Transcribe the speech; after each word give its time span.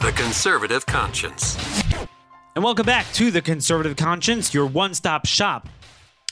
The 0.00 0.12
Conservative 0.12 0.86
Conscience. 0.86 1.56
And 2.54 2.62
welcome 2.62 2.86
back 2.86 3.12
to 3.14 3.32
The 3.32 3.42
Conservative 3.42 3.96
Conscience, 3.96 4.54
your 4.54 4.66
one 4.66 4.94
stop 4.94 5.26
shop 5.26 5.68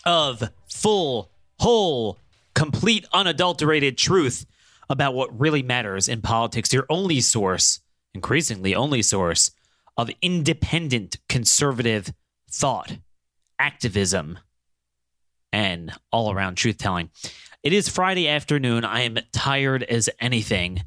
of 0.05 0.51
full, 0.69 1.33
whole, 1.59 2.21
complete, 2.55 3.07
unadulterated 3.13 3.99
truth 3.99 4.47
about 4.89 5.15
what 5.15 5.37
really 5.39 5.65
matters 5.65 6.07
in 6.07 6.23
politics. 6.23 6.73
Your 6.73 6.87
only 6.89 7.21
source, 7.21 7.81
increasingly 8.15 8.73
only 8.73 9.03
source, 9.03 9.51
of 9.97 10.11
independent 10.23 11.17
conservative 11.29 12.13
thought, 12.49 12.99
activism, 13.59 14.39
and 15.53 15.93
all 16.13 16.31
around 16.31 16.55
truth 16.55 16.79
telling. 16.79 17.11
It 17.65 17.73
is 17.73 17.89
Friday 17.89 18.29
afternoon. 18.29 18.85
I 18.85 19.01
am 19.01 19.19
tired 19.33 19.83
as 19.83 20.09
anything, 20.21 20.85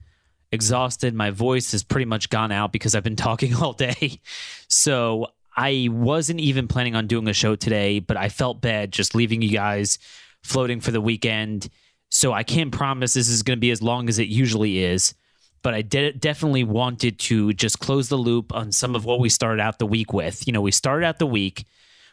exhausted. 0.52 1.13
My 1.13 1.31
voice 1.31 1.71
has 1.71 1.84
pretty 1.84 2.05
much 2.05 2.30
gone 2.30 2.52
out 2.52 2.71
because 2.71 2.95
I've 2.95 3.03
been 3.03 3.16
talking 3.16 3.55
all 3.62 3.73
day. 3.73 4.21
So 4.67 5.27
I 5.55 5.89
wasn't 5.91 6.39
even 6.39 6.67
planning 6.67 6.95
on 6.95 7.08
doing 7.08 7.27
a 7.27 7.34
show 7.34 7.55
today, 7.55 8.00
but 8.00 8.17
I 8.17 8.30
felt 8.30 8.61
bad 8.61 8.91
just 8.91 9.16
leaving 9.16 9.41
you 9.41 9.50
guys 9.50 10.00
floating 10.44 10.80
for 10.80 10.91
the 10.91 11.02
weekend. 11.02 11.69
So 12.09 12.33
I 12.33 12.44
can't 12.44 12.72
promise 12.72 13.14
this 13.14 13.30
is 13.30 13.44
going 13.44 13.58
to 13.58 13.61
be 13.61 13.72
as 13.72 13.81
long 13.81 14.09
as 14.09 14.19
it 14.19 14.28
usually 14.28 14.80
is. 14.80 15.14
But 15.61 15.73
I 15.73 15.81
did, 15.81 16.22
definitely 16.22 16.63
wanted 16.63 17.19
to 17.19 17.52
just 17.53 17.80
close 17.80 18.08
the 18.08 18.16
loop 18.16 18.56
on 18.56 18.72
some 18.72 18.95
of 18.95 19.03
what 19.03 19.19
we 19.19 19.28
started 19.28 19.61
out 19.61 19.78
the 19.78 19.86
week 19.86 20.13
with. 20.13 20.47
You 20.47 20.53
know, 20.53 20.61
we 20.61 20.72
started 20.72 21.06
out 21.06 21.19
the 21.19 21.28
week 21.28 21.66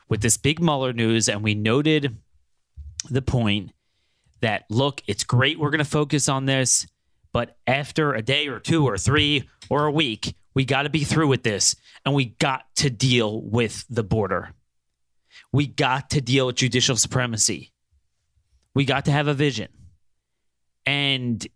with 0.09 0.21
this 0.21 0.37
big 0.37 0.61
Mueller 0.61 0.93
news, 0.93 1.29
and 1.29 1.43
we 1.43 1.55
noted 1.55 2.17
the 3.09 3.23
point 3.23 3.71
that 4.41 4.65
look, 4.69 5.03
it's 5.07 5.25
great 5.25 5.59
we're 5.59 5.71
going 5.71 5.79
to 5.79 5.85
focus 5.85 6.29
on 6.29 6.47
this, 6.47 6.87
but 7.37 7.55
after 7.67 8.15
a 8.15 8.23
day 8.23 8.49
or 8.49 8.59
two 8.59 8.89
or 8.89 8.97
three 8.97 9.47
or 9.69 9.85
a 9.85 9.93
week, 9.93 10.35
we 10.55 10.65
got 10.65 10.85
to 10.85 10.89
be 10.89 11.05
through 11.05 11.29
with 11.29 11.43
this 11.43 11.77
and 12.03 12.15
we 12.15 12.25
got 12.25 12.63
to 12.77 12.89
deal 12.89 13.43
with 13.43 13.85
the 13.91 14.03
border. 14.03 14.55
We 15.53 15.67
got 15.67 16.09
to 16.13 16.23
deal 16.23 16.47
with 16.47 16.57
judicial 16.57 16.97
supremacy. 16.97 17.75
We 18.75 18.87
got 18.87 19.05
to 19.05 19.11
have 19.11 19.29
a 19.29 19.35
vision. 19.35 19.69
And, 20.87 21.47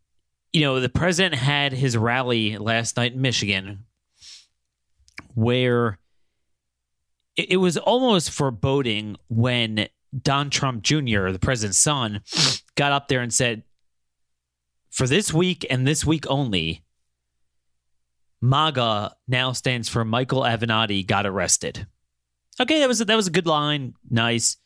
you 0.52 0.60
know, 0.60 0.80
the 0.80 0.90
president 0.90 1.36
had 1.36 1.72
his 1.72 1.96
rally 1.96 2.58
last 2.58 2.98
night 2.98 3.14
in 3.14 3.22
Michigan 3.22 3.86
where 5.32 5.98
it, 7.36 7.56
was 7.56 7.78
almost 7.78 8.32
foreboding 8.32 9.16
when 9.28 9.88
Don 10.22 10.50
Trump 10.50 10.82
Jr., 10.82 11.30
the 11.30 11.38
president's 11.40 11.80
son, 11.80 12.20
got 12.74 12.92
up 12.92 13.08
there 13.08 13.22
and 13.22 13.32
said, 13.32 13.62
for 14.90 15.06
this 15.06 15.32
week 15.32 15.66
and 15.70 15.86
this 15.86 16.04
week 16.04 16.26
only, 16.28 16.84
MAGA 18.40 19.14
now 19.28 19.52
stands 19.52 19.88
for 19.88 20.04
Michael 20.04 20.42
Avenatti 20.42 21.06
got 21.06 21.26
arrested. 21.26 21.86
Okay, 22.60 22.80
that 22.80 22.88
was 22.88 23.00
a, 23.00 23.04
that 23.04 23.16
was 23.16 23.26
a 23.26 23.32
good 23.32 23.46
line, 23.46 23.94
nice. 24.10 24.56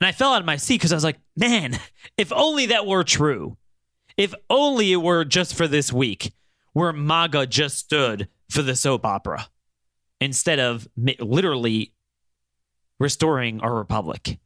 And 0.00 0.06
I 0.08 0.12
fell 0.12 0.32
out 0.32 0.40
of 0.40 0.46
my 0.46 0.56
seat 0.56 0.76
because 0.76 0.92
I 0.92 0.96
was 0.96 1.04
like, 1.04 1.20
man, 1.36 1.78
if 2.16 2.32
only 2.32 2.66
that 2.66 2.86
were 2.86 3.04
true. 3.04 3.56
If 4.16 4.34
only 4.50 4.92
it 4.92 4.96
were 4.96 5.24
just 5.24 5.54
for 5.54 5.66
this 5.66 5.92
week, 5.92 6.32
where 6.74 6.92
MAGA 6.92 7.46
just 7.46 7.78
stood 7.78 8.28
for 8.50 8.62
the 8.62 8.76
soap 8.76 9.06
opera 9.06 9.48
instead 10.20 10.58
of 10.58 10.86
literally 10.96 11.94
restoring 12.98 13.60
our 13.60 13.74
republic 13.74 14.38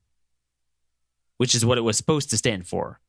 which 1.36 1.54
is 1.54 1.64
what 1.64 1.78
it 1.78 1.82
was 1.82 1.96
supposed 1.96 2.30
to 2.30 2.36
stand 2.36 2.66
for. 2.66 3.00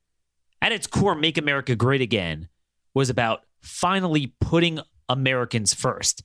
At 0.61 0.71
its 0.71 0.87
core, 0.87 1.15
Make 1.15 1.37
America 1.37 1.75
Great 1.75 2.01
Again 2.01 2.49
was 2.93 3.09
about 3.09 3.41
finally 3.61 4.33
putting 4.41 4.79
Americans 5.09 5.73
first. 5.73 6.23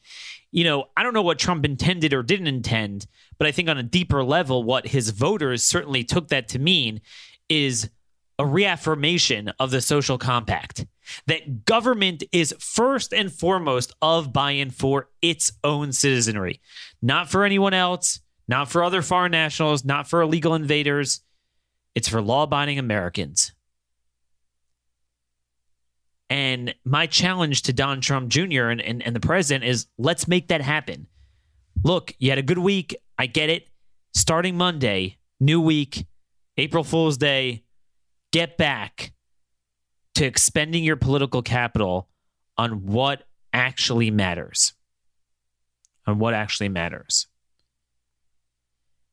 You 0.51 0.65
know, 0.65 0.87
I 0.97 1.03
don't 1.03 1.15
know 1.15 1.23
what 1.23 1.39
Trump 1.39 1.65
intended 1.65 2.13
or 2.13 2.23
didn't 2.23 2.47
intend, 2.47 3.07
but 3.39 3.47
I 3.47 3.53
think 3.53 3.69
on 3.69 3.79
a 3.79 3.83
deeper 3.83 4.25
level, 4.25 4.63
what 4.65 4.89
his 4.89 5.11
voters 5.11 5.63
certainly 5.63 6.05
took 6.05 6.29
that 6.29 6.49
to 6.49 6.59
mean 6.59 7.01
is 7.49 7.91
a 8.39 8.47
reaffirmation 8.47 9.53
of 9.59 9.71
the 9.71 9.81
social 9.81 10.19
compact 10.19 10.87
that 11.27 11.65
government 11.65 12.23
is 12.33 12.55
first 12.59 13.13
and 13.13 13.33
foremost 13.33 13.93
of 14.01 14.33
buy 14.33 14.53
in 14.53 14.71
for 14.71 15.09
its 15.21 15.53
own 15.63 15.93
citizenry, 15.93 16.61
not 17.01 17.31
for 17.31 17.45
anyone 17.45 17.75
else, 17.75 18.21
not 18.49 18.71
for 18.71 18.83
other 18.83 19.03
foreign 19.03 19.33
nationals, 19.33 19.85
not 19.85 20.09
for 20.09 20.23
illegal 20.23 20.55
invaders. 20.55 21.21
It's 21.95 22.09
for 22.09 22.23
law 22.23 22.45
abiding 22.45 22.79
Americans. 22.79 23.53
And 26.33 26.75
my 26.83 27.07
challenge 27.07 27.61
to 27.65 27.75
Don 27.75 28.01
Trump 28.01 28.31
Jr. 28.31 28.69
And, 28.69 28.81
and, 28.81 29.03
and 29.03 29.15
the 29.15 29.21
president 29.21 29.65
is 29.65 29.87
let's 29.99 30.27
make 30.27 30.49
that 30.49 30.63
happen. 30.63 31.07
Look, 31.85 32.15
you 32.19 32.31
had 32.31 32.39
a 32.39 32.43
good 32.43 32.57
week. 32.57 32.97
I 33.19 33.27
get 33.27 33.51
it. 33.51 33.69
Starting 34.15 34.57
Monday, 34.57 35.19
new 35.41 35.61
week, 35.61 36.07
April 36.57 36.85
Fool's 36.85 37.19
Day, 37.19 37.65
get 38.31 38.57
back 38.57 39.13
to 40.15 40.25
expending 40.25 40.85
your 40.85 40.97
political 40.97 41.43
capital 41.43 42.09
on 42.57 42.87
what 42.87 43.25
actually 43.53 44.11
matters. 44.11 44.73
On 46.07 46.19
what 46.19 46.33
actually 46.33 46.71
matters. 46.71 47.27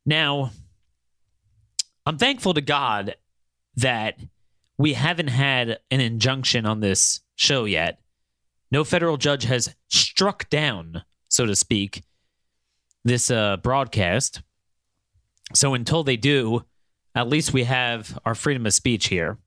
Now, 0.06 0.52
I'm 2.06 2.18
thankful 2.18 2.54
to 2.54 2.62
God 2.62 3.16
that 3.76 4.18
we 4.80 4.94
haven't 4.94 5.28
had 5.28 5.78
an 5.92 6.00
injunction 6.00 6.66
on 6.66 6.80
this 6.80 7.20
show 7.36 7.66
yet. 7.66 8.00
No 8.72 8.86
federal 8.86 9.18
judge 9.18 9.44
has 9.44 9.76
struck 9.90 10.50
down, 10.50 11.04
so 11.28 11.46
to 11.46 11.56
speak, 11.56 12.02
this 13.04 13.30
uh, 13.30 13.58
broadcast. 13.58 14.42
So 15.54 15.74
until 15.74 16.04
they 16.04 16.16
do, 16.16 16.64
at 17.14 17.28
least 17.28 17.52
we 17.52 17.66
have 17.66 18.18
our 18.26 18.34
freedom 18.34 18.66
of 18.66 18.74
speech 18.74 19.08
here. 19.08 19.38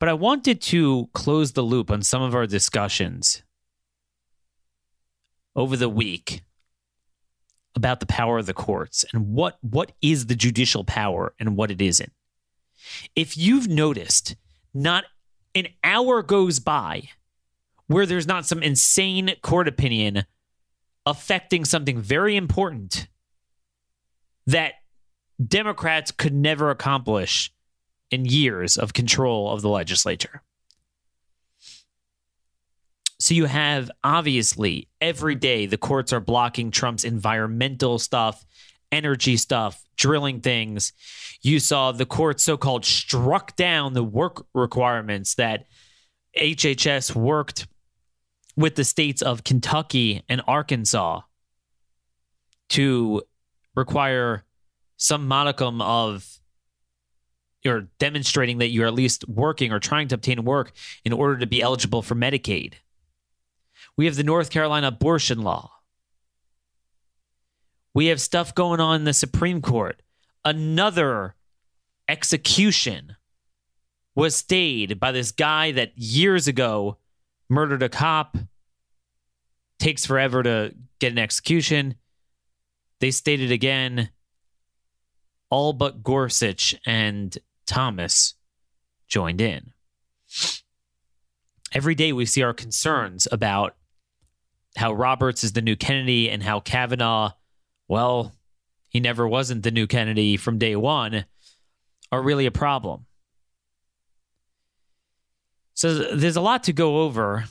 But 0.00 0.08
I 0.08 0.14
wanted 0.14 0.60
to 0.62 1.08
close 1.12 1.52
the 1.52 1.62
loop 1.62 1.90
on 1.90 2.02
some 2.02 2.22
of 2.22 2.34
our 2.34 2.46
discussions 2.46 3.42
over 5.54 5.76
the 5.76 5.88
week 5.88 6.42
about 7.76 8.00
the 8.00 8.06
power 8.06 8.38
of 8.38 8.46
the 8.46 8.54
courts 8.54 9.04
and 9.12 9.28
what 9.28 9.58
what 9.60 9.92
is 10.02 10.26
the 10.26 10.34
judicial 10.34 10.82
power 10.82 11.34
and 11.38 11.56
what 11.56 11.70
it 11.70 11.80
isn't. 11.80 12.12
If 13.14 13.36
you've 13.36 13.68
noticed, 13.68 14.36
not 14.74 15.04
an 15.54 15.68
hour 15.82 16.22
goes 16.22 16.58
by 16.58 17.10
where 17.86 18.06
there's 18.06 18.26
not 18.26 18.46
some 18.46 18.62
insane 18.62 19.34
court 19.42 19.66
opinion 19.66 20.24
affecting 21.06 21.64
something 21.64 22.00
very 22.00 22.36
important 22.36 23.08
that 24.46 24.74
Democrats 25.44 26.10
could 26.10 26.34
never 26.34 26.70
accomplish 26.70 27.52
in 28.10 28.24
years 28.24 28.76
of 28.76 28.92
control 28.92 29.50
of 29.50 29.62
the 29.62 29.68
legislature. 29.68 30.42
So 33.20 33.34
you 33.34 33.46
have 33.46 33.90
obviously 34.04 34.88
every 35.00 35.34
day 35.34 35.66
the 35.66 35.76
courts 35.76 36.12
are 36.12 36.20
blocking 36.20 36.70
Trump's 36.70 37.04
environmental 37.04 37.98
stuff, 37.98 38.44
energy 38.92 39.36
stuff, 39.36 39.84
drilling 39.96 40.40
things. 40.40 40.92
You 41.42 41.60
saw 41.60 41.92
the 41.92 42.06
court 42.06 42.40
so 42.40 42.56
called 42.56 42.84
struck 42.84 43.56
down 43.56 43.92
the 43.92 44.04
work 44.04 44.46
requirements 44.54 45.34
that 45.34 45.66
HHS 46.38 47.14
worked 47.14 47.66
with 48.56 48.74
the 48.74 48.84
states 48.84 49.22
of 49.22 49.44
Kentucky 49.44 50.22
and 50.28 50.42
Arkansas 50.46 51.20
to 52.70 53.22
require 53.74 54.44
some 54.96 55.28
modicum 55.28 55.80
of 55.80 56.38
you're 57.62 57.88
demonstrating 57.98 58.58
that 58.58 58.68
you're 58.68 58.86
at 58.86 58.94
least 58.94 59.28
working 59.28 59.72
or 59.72 59.78
trying 59.78 60.08
to 60.08 60.14
obtain 60.14 60.44
work 60.44 60.72
in 61.04 61.12
order 61.12 61.38
to 61.38 61.46
be 61.46 61.62
eligible 61.62 62.02
for 62.02 62.14
Medicaid. 62.14 62.74
We 63.96 64.06
have 64.06 64.16
the 64.16 64.22
North 64.22 64.50
Carolina 64.50 64.88
abortion 64.88 65.42
law. 65.42 65.77
We 67.98 68.06
have 68.06 68.20
stuff 68.20 68.54
going 68.54 68.78
on 68.78 69.00
in 69.00 69.04
the 69.04 69.12
Supreme 69.12 69.60
Court. 69.60 70.00
Another 70.44 71.34
execution 72.08 73.16
was 74.14 74.36
stayed 74.36 75.00
by 75.00 75.10
this 75.10 75.32
guy 75.32 75.72
that 75.72 75.98
years 75.98 76.46
ago 76.46 76.98
murdered 77.48 77.82
a 77.82 77.88
cop, 77.88 78.38
takes 79.80 80.06
forever 80.06 80.44
to 80.44 80.76
get 81.00 81.10
an 81.10 81.18
execution. 81.18 81.96
They 83.00 83.10
stated 83.10 83.50
again 83.50 84.10
all 85.50 85.72
but 85.72 86.04
Gorsuch 86.04 86.76
and 86.86 87.36
Thomas 87.66 88.34
joined 89.08 89.40
in. 89.40 89.72
Every 91.72 91.96
day 91.96 92.12
we 92.12 92.26
see 92.26 92.44
our 92.44 92.54
concerns 92.54 93.26
about 93.32 93.74
how 94.76 94.92
Roberts 94.92 95.42
is 95.42 95.54
the 95.54 95.62
new 95.62 95.74
Kennedy 95.74 96.30
and 96.30 96.44
how 96.44 96.60
Kavanaugh, 96.60 97.32
well, 97.88 98.32
he 98.88 99.00
never 99.00 99.26
wasn't 99.26 99.62
the 99.62 99.70
new 99.70 99.86
Kennedy 99.86 100.36
from 100.36 100.58
day 100.58 100.76
one, 100.76 101.24
are 102.12 102.22
really 102.22 102.46
a 102.46 102.50
problem. 102.50 103.06
So 105.74 106.14
there's 106.14 106.36
a 106.36 106.40
lot 106.40 106.64
to 106.64 106.72
go 106.72 107.02
over. 107.02 107.44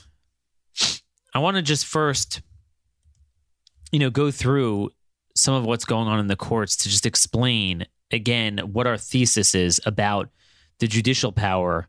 I 1.34 1.38
want 1.38 1.56
to 1.56 1.62
just 1.62 1.86
first, 1.86 2.42
you 3.92 3.98
know, 3.98 4.10
go 4.10 4.30
through 4.30 4.90
some 5.34 5.54
of 5.54 5.64
what's 5.64 5.84
going 5.84 6.08
on 6.08 6.18
in 6.18 6.26
the 6.26 6.36
courts 6.36 6.76
to 6.76 6.88
just 6.88 7.06
explain 7.06 7.86
again 8.10 8.58
what 8.58 8.86
our 8.86 8.98
thesis 8.98 9.54
is 9.54 9.80
about 9.86 10.28
the 10.78 10.86
judicial 10.86 11.32
power 11.32 11.88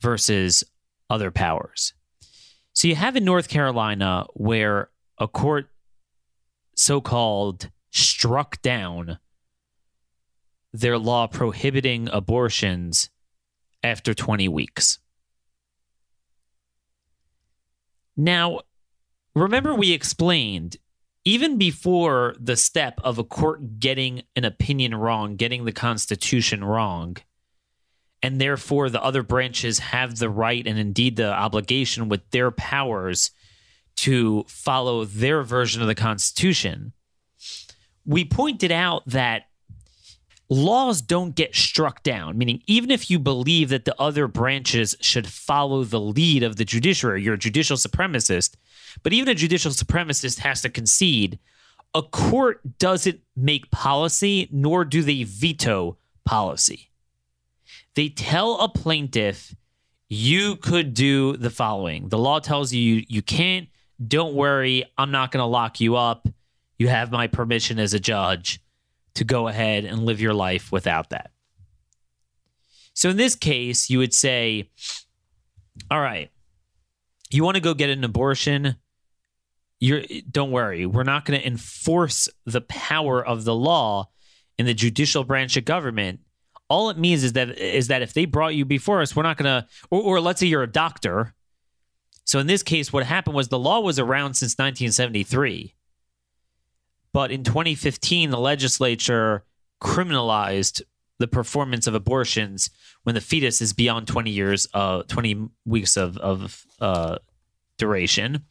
versus 0.00 0.62
other 1.08 1.30
powers. 1.30 1.94
So 2.74 2.88
you 2.88 2.94
have 2.94 3.16
in 3.16 3.24
North 3.24 3.48
Carolina 3.48 4.26
where 4.34 4.90
a 5.18 5.28
court 5.28 5.68
so 6.76 7.00
called 7.00 7.70
struck 7.92 8.60
down 8.62 9.18
their 10.72 10.98
law 10.98 11.26
prohibiting 11.26 12.08
abortions 12.08 13.10
after 13.82 14.14
20 14.14 14.48
weeks. 14.48 14.98
Now, 18.16 18.60
remember 19.34 19.74
we 19.74 19.92
explained 19.92 20.76
even 21.24 21.56
before 21.56 22.34
the 22.40 22.56
step 22.56 23.00
of 23.04 23.18
a 23.18 23.24
court 23.24 23.78
getting 23.78 24.22
an 24.34 24.44
opinion 24.44 24.94
wrong, 24.94 25.36
getting 25.36 25.64
the 25.64 25.72
Constitution 25.72 26.64
wrong, 26.64 27.16
and 28.22 28.40
therefore 28.40 28.88
the 28.88 29.02
other 29.02 29.22
branches 29.22 29.78
have 29.78 30.18
the 30.18 30.30
right 30.30 30.66
and 30.66 30.78
indeed 30.78 31.16
the 31.16 31.32
obligation 31.32 32.08
with 32.08 32.28
their 32.30 32.50
powers 32.50 33.30
to 33.96 34.44
follow 34.48 35.04
their 35.04 35.42
version 35.42 35.82
of 35.82 35.88
the 35.88 35.94
Constitution. 35.94 36.92
We 38.04 38.24
pointed 38.24 38.72
out 38.72 39.02
that 39.06 39.44
laws 40.48 41.00
don't 41.00 41.34
get 41.34 41.54
struck 41.54 42.02
down, 42.02 42.36
meaning, 42.36 42.62
even 42.66 42.90
if 42.90 43.10
you 43.10 43.18
believe 43.18 43.68
that 43.70 43.84
the 43.84 43.98
other 44.00 44.28
branches 44.28 44.94
should 45.00 45.26
follow 45.26 45.84
the 45.84 46.00
lead 46.00 46.42
of 46.42 46.56
the 46.56 46.64
judiciary, 46.64 47.22
you're 47.22 47.34
a 47.34 47.38
judicial 47.38 47.76
supremacist, 47.76 48.56
but 49.02 49.12
even 49.12 49.28
a 49.28 49.34
judicial 49.34 49.70
supremacist 49.70 50.40
has 50.40 50.60
to 50.62 50.68
concede 50.68 51.38
a 51.94 52.02
court 52.02 52.78
doesn't 52.78 53.20
make 53.36 53.70
policy, 53.70 54.48
nor 54.50 54.84
do 54.84 55.02
they 55.02 55.24
veto 55.24 55.98
policy. 56.24 56.90
They 57.94 58.08
tell 58.08 58.58
a 58.60 58.68
plaintiff, 58.68 59.54
you 60.08 60.56
could 60.56 60.94
do 60.94 61.36
the 61.36 61.50
following. 61.50 62.08
The 62.08 62.18
law 62.18 62.38
tells 62.38 62.72
you 62.72 63.04
you 63.08 63.22
can't. 63.22 63.68
Don't 64.06 64.34
worry, 64.34 64.84
I'm 64.96 65.10
not 65.10 65.30
going 65.30 65.42
to 65.42 65.46
lock 65.46 65.80
you 65.80 65.96
up. 65.96 66.26
You 66.82 66.88
have 66.88 67.12
my 67.12 67.28
permission 67.28 67.78
as 67.78 67.94
a 67.94 68.00
judge 68.00 68.60
to 69.14 69.22
go 69.22 69.46
ahead 69.46 69.84
and 69.84 70.04
live 70.04 70.20
your 70.20 70.34
life 70.34 70.72
without 70.72 71.10
that. 71.10 71.30
So 72.92 73.08
in 73.08 73.16
this 73.16 73.36
case, 73.36 73.88
you 73.88 73.98
would 73.98 74.12
say, 74.12 74.68
all 75.92 76.00
right, 76.00 76.32
you 77.30 77.44
want 77.44 77.54
to 77.54 77.60
go 77.60 77.72
get 77.72 77.88
an 77.90 78.02
abortion? 78.02 78.74
You're 79.78 80.02
don't 80.28 80.50
worry, 80.50 80.84
we're 80.84 81.04
not 81.04 81.24
going 81.24 81.40
to 81.40 81.46
enforce 81.46 82.28
the 82.46 82.62
power 82.62 83.24
of 83.24 83.44
the 83.44 83.54
law 83.54 84.08
in 84.58 84.66
the 84.66 84.74
judicial 84.74 85.22
branch 85.22 85.56
of 85.56 85.64
government. 85.64 86.18
All 86.68 86.90
it 86.90 86.98
means 86.98 87.22
is 87.22 87.34
that 87.34 87.56
is 87.60 87.86
that 87.86 88.02
if 88.02 88.12
they 88.12 88.24
brought 88.24 88.56
you 88.56 88.64
before 88.64 89.02
us, 89.02 89.14
we're 89.14 89.22
not 89.22 89.36
going 89.36 89.62
to 89.62 89.68
or, 89.88 90.02
or 90.02 90.20
let's 90.20 90.40
say 90.40 90.48
you're 90.48 90.64
a 90.64 90.66
doctor. 90.66 91.32
So 92.24 92.40
in 92.40 92.48
this 92.48 92.64
case, 92.64 92.92
what 92.92 93.06
happened 93.06 93.36
was 93.36 93.46
the 93.46 93.56
law 93.56 93.78
was 93.78 94.00
around 94.00 94.34
since 94.34 94.54
1973. 94.54 95.76
But 97.12 97.30
in 97.30 97.44
2015, 97.44 98.30
the 98.30 98.38
legislature 98.38 99.44
criminalized 99.82 100.82
the 101.18 101.28
performance 101.28 101.86
of 101.86 101.94
abortions 101.94 102.70
when 103.04 103.14
the 103.14 103.20
fetus 103.20 103.60
is 103.60 103.72
beyond 103.72 104.08
20 104.08 104.30
years, 104.30 104.66
uh, 104.74 105.02
20 105.04 105.48
weeks 105.64 105.96
of, 105.96 106.16
of 106.18 106.64
uh, 106.80 107.18
duration. 107.78 108.44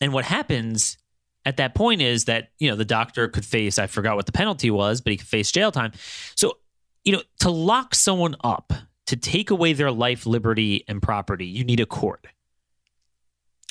And 0.00 0.12
what 0.12 0.24
happens 0.24 0.98
at 1.44 1.58
that 1.58 1.74
point 1.74 2.00
is 2.00 2.24
that, 2.24 2.50
you 2.58 2.70
know, 2.70 2.76
the 2.76 2.84
doctor 2.84 3.28
could 3.28 3.44
face, 3.44 3.78
I 3.78 3.86
forgot 3.86 4.16
what 4.16 4.26
the 4.26 4.32
penalty 4.32 4.70
was, 4.70 5.00
but 5.00 5.12
he 5.12 5.16
could 5.16 5.28
face 5.28 5.52
jail 5.52 5.70
time. 5.70 5.92
So, 6.34 6.58
you 7.04 7.12
know, 7.12 7.22
to 7.40 7.50
lock 7.50 7.94
someone 7.94 8.36
up, 8.42 8.72
to 9.06 9.16
take 9.16 9.50
away 9.50 9.74
their 9.74 9.90
life, 9.90 10.26
liberty, 10.26 10.84
and 10.88 11.02
property, 11.02 11.46
you 11.46 11.64
need 11.64 11.80
a 11.80 11.86
court. 11.86 12.26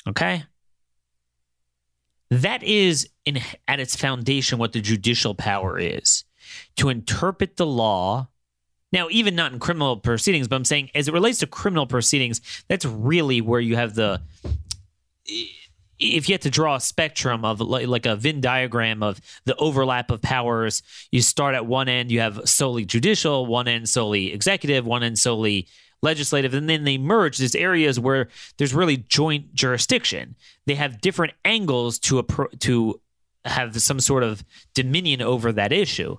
Okay? 0.06 0.44
That 2.34 2.64
is, 2.64 3.08
in, 3.24 3.38
at 3.68 3.78
its 3.78 3.94
foundation, 3.94 4.58
what 4.58 4.72
the 4.72 4.80
judicial 4.80 5.36
power 5.36 5.78
is 5.78 6.24
to 6.76 6.88
interpret 6.88 7.56
the 7.56 7.66
law. 7.66 8.28
Now, 8.92 9.06
even 9.10 9.36
not 9.36 9.52
in 9.52 9.60
criminal 9.60 9.96
proceedings, 9.96 10.48
but 10.48 10.56
I'm 10.56 10.64
saying 10.64 10.90
as 10.96 11.06
it 11.06 11.14
relates 11.14 11.38
to 11.38 11.46
criminal 11.46 11.86
proceedings, 11.86 12.40
that's 12.68 12.84
really 12.84 13.40
where 13.40 13.60
you 13.60 13.76
have 13.76 13.94
the. 13.94 14.20
If 16.00 16.28
you 16.28 16.34
had 16.34 16.42
to 16.42 16.50
draw 16.50 16.74
a 16.74 16.80
spectrum 16.80 17.44
of 17.44 17.60
like 17.60 18.04
a 18.04 18.16
Venn 18.16 18.40
diagram 18.40 19.04
of 19.04 19.20
the 19.44 19.54
overlap 19.56 20.10
of 20.10 20.20
powers, 20.20 20.82
you 21.12 21.22
start 21.22 21.54
at 21.54 21.66
one 21.66 21.88
end, 21.88 22.10
you 22.10 22.18
have 22.18 22.48
solely 22.48 22.84
judicial, 22.84 23.46
one 23.46 23.68
end 23.68 23.88
solely 23.88 24.32
executive, 24.32 24.84
one 24.84 25.04
end 25.04 25.20
solely 25.20 25.68
legislative, 26.04 26.54
and 26.54 26.70
then 26.70 26.84
they 26.84 26.98
merge. 26.98 27.38
There's 27.38 27.56
areas 27.56 27.98
where 27.98 28.28
there's 28.58 28.74
really 28.74 28.98
joint 28.98 29.54
jurisdiction. 29.54 30.36
They 30.66 30.76
have 30.76 31.00
different 31.00 31.32
angles 31.44 31.98
to 32.00 32.22
to 32.60 33.00
have 33.44 33.80
some 33.82 34.00
sort 34.00 34.22
of 34.22 34.44
dominion 34.74 35.20
over 35.20 35.52
that 35.52 35.72
issue. 35.72 36.16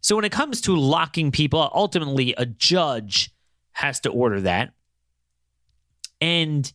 So 0.00 0.16
when 0.16 0.24
it 0.24 0.32
comes 0.32 0.60
to 0.62 0.76
locking 0.76 1.30
people, 1.30 1.70
ultimately 1.74 2.34
a 2.38 2.46
judge 2.46 3.30
has 3.72 4.00
to 4.00 4.10
order 4.10 4.40
that. 4.40 4.72
And 6.20 6.72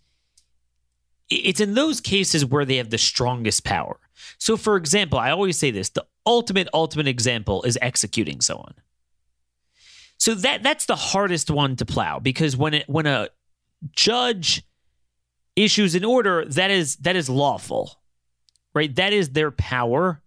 it's 1.29 1.59
in 1.59 1.73
those 1.73 1.99
cases 1.99 2.45
where 2.45 2.65
they 2.65 2.77
have 2.77 2.89
the 2.89 2.97
strongest 2.97 3.63
power. 3.63 3.99
So, 4.37 4.55
for 4.55 4.77
example, 4.77 5.19
I 5.19 5.31
always 5.31 5.57
say 5.57 5.71
this 5.71 5.89
the 5.89 6.05
ultimate, 6.25 6.67
ultimate 6.73 7.07
example 7.07 7.63
is 7.63 7.77
executing 7.81 8.41
someone. 8.41 8.75
So 10.24 10.36
that 10.36 10.63
that's 10.63 10.86
the 10.86 10.96
hardest 10.96 11.51
one 11.51 11.75
to 11.75 11.86
plow 11.86 12.18
because 12.18 12.56
when 12.56 12.75
it 12.75 12.88
when 12.88 13.06
a 13.08 13.27
judge 13.92 14.63
issues 15.58 15.96
an 15.96 16.06
order, 16.06 16.46
that 16.46 16.72
is 16.72 16.96
that 17.01 17.18
is 17.18 17.27
lawful. 17.27 18.00
Right? 18.74 18.96
That 18.96 19.12
is 19.12 19.32
their 19.32 19.51
power 19.51 20.22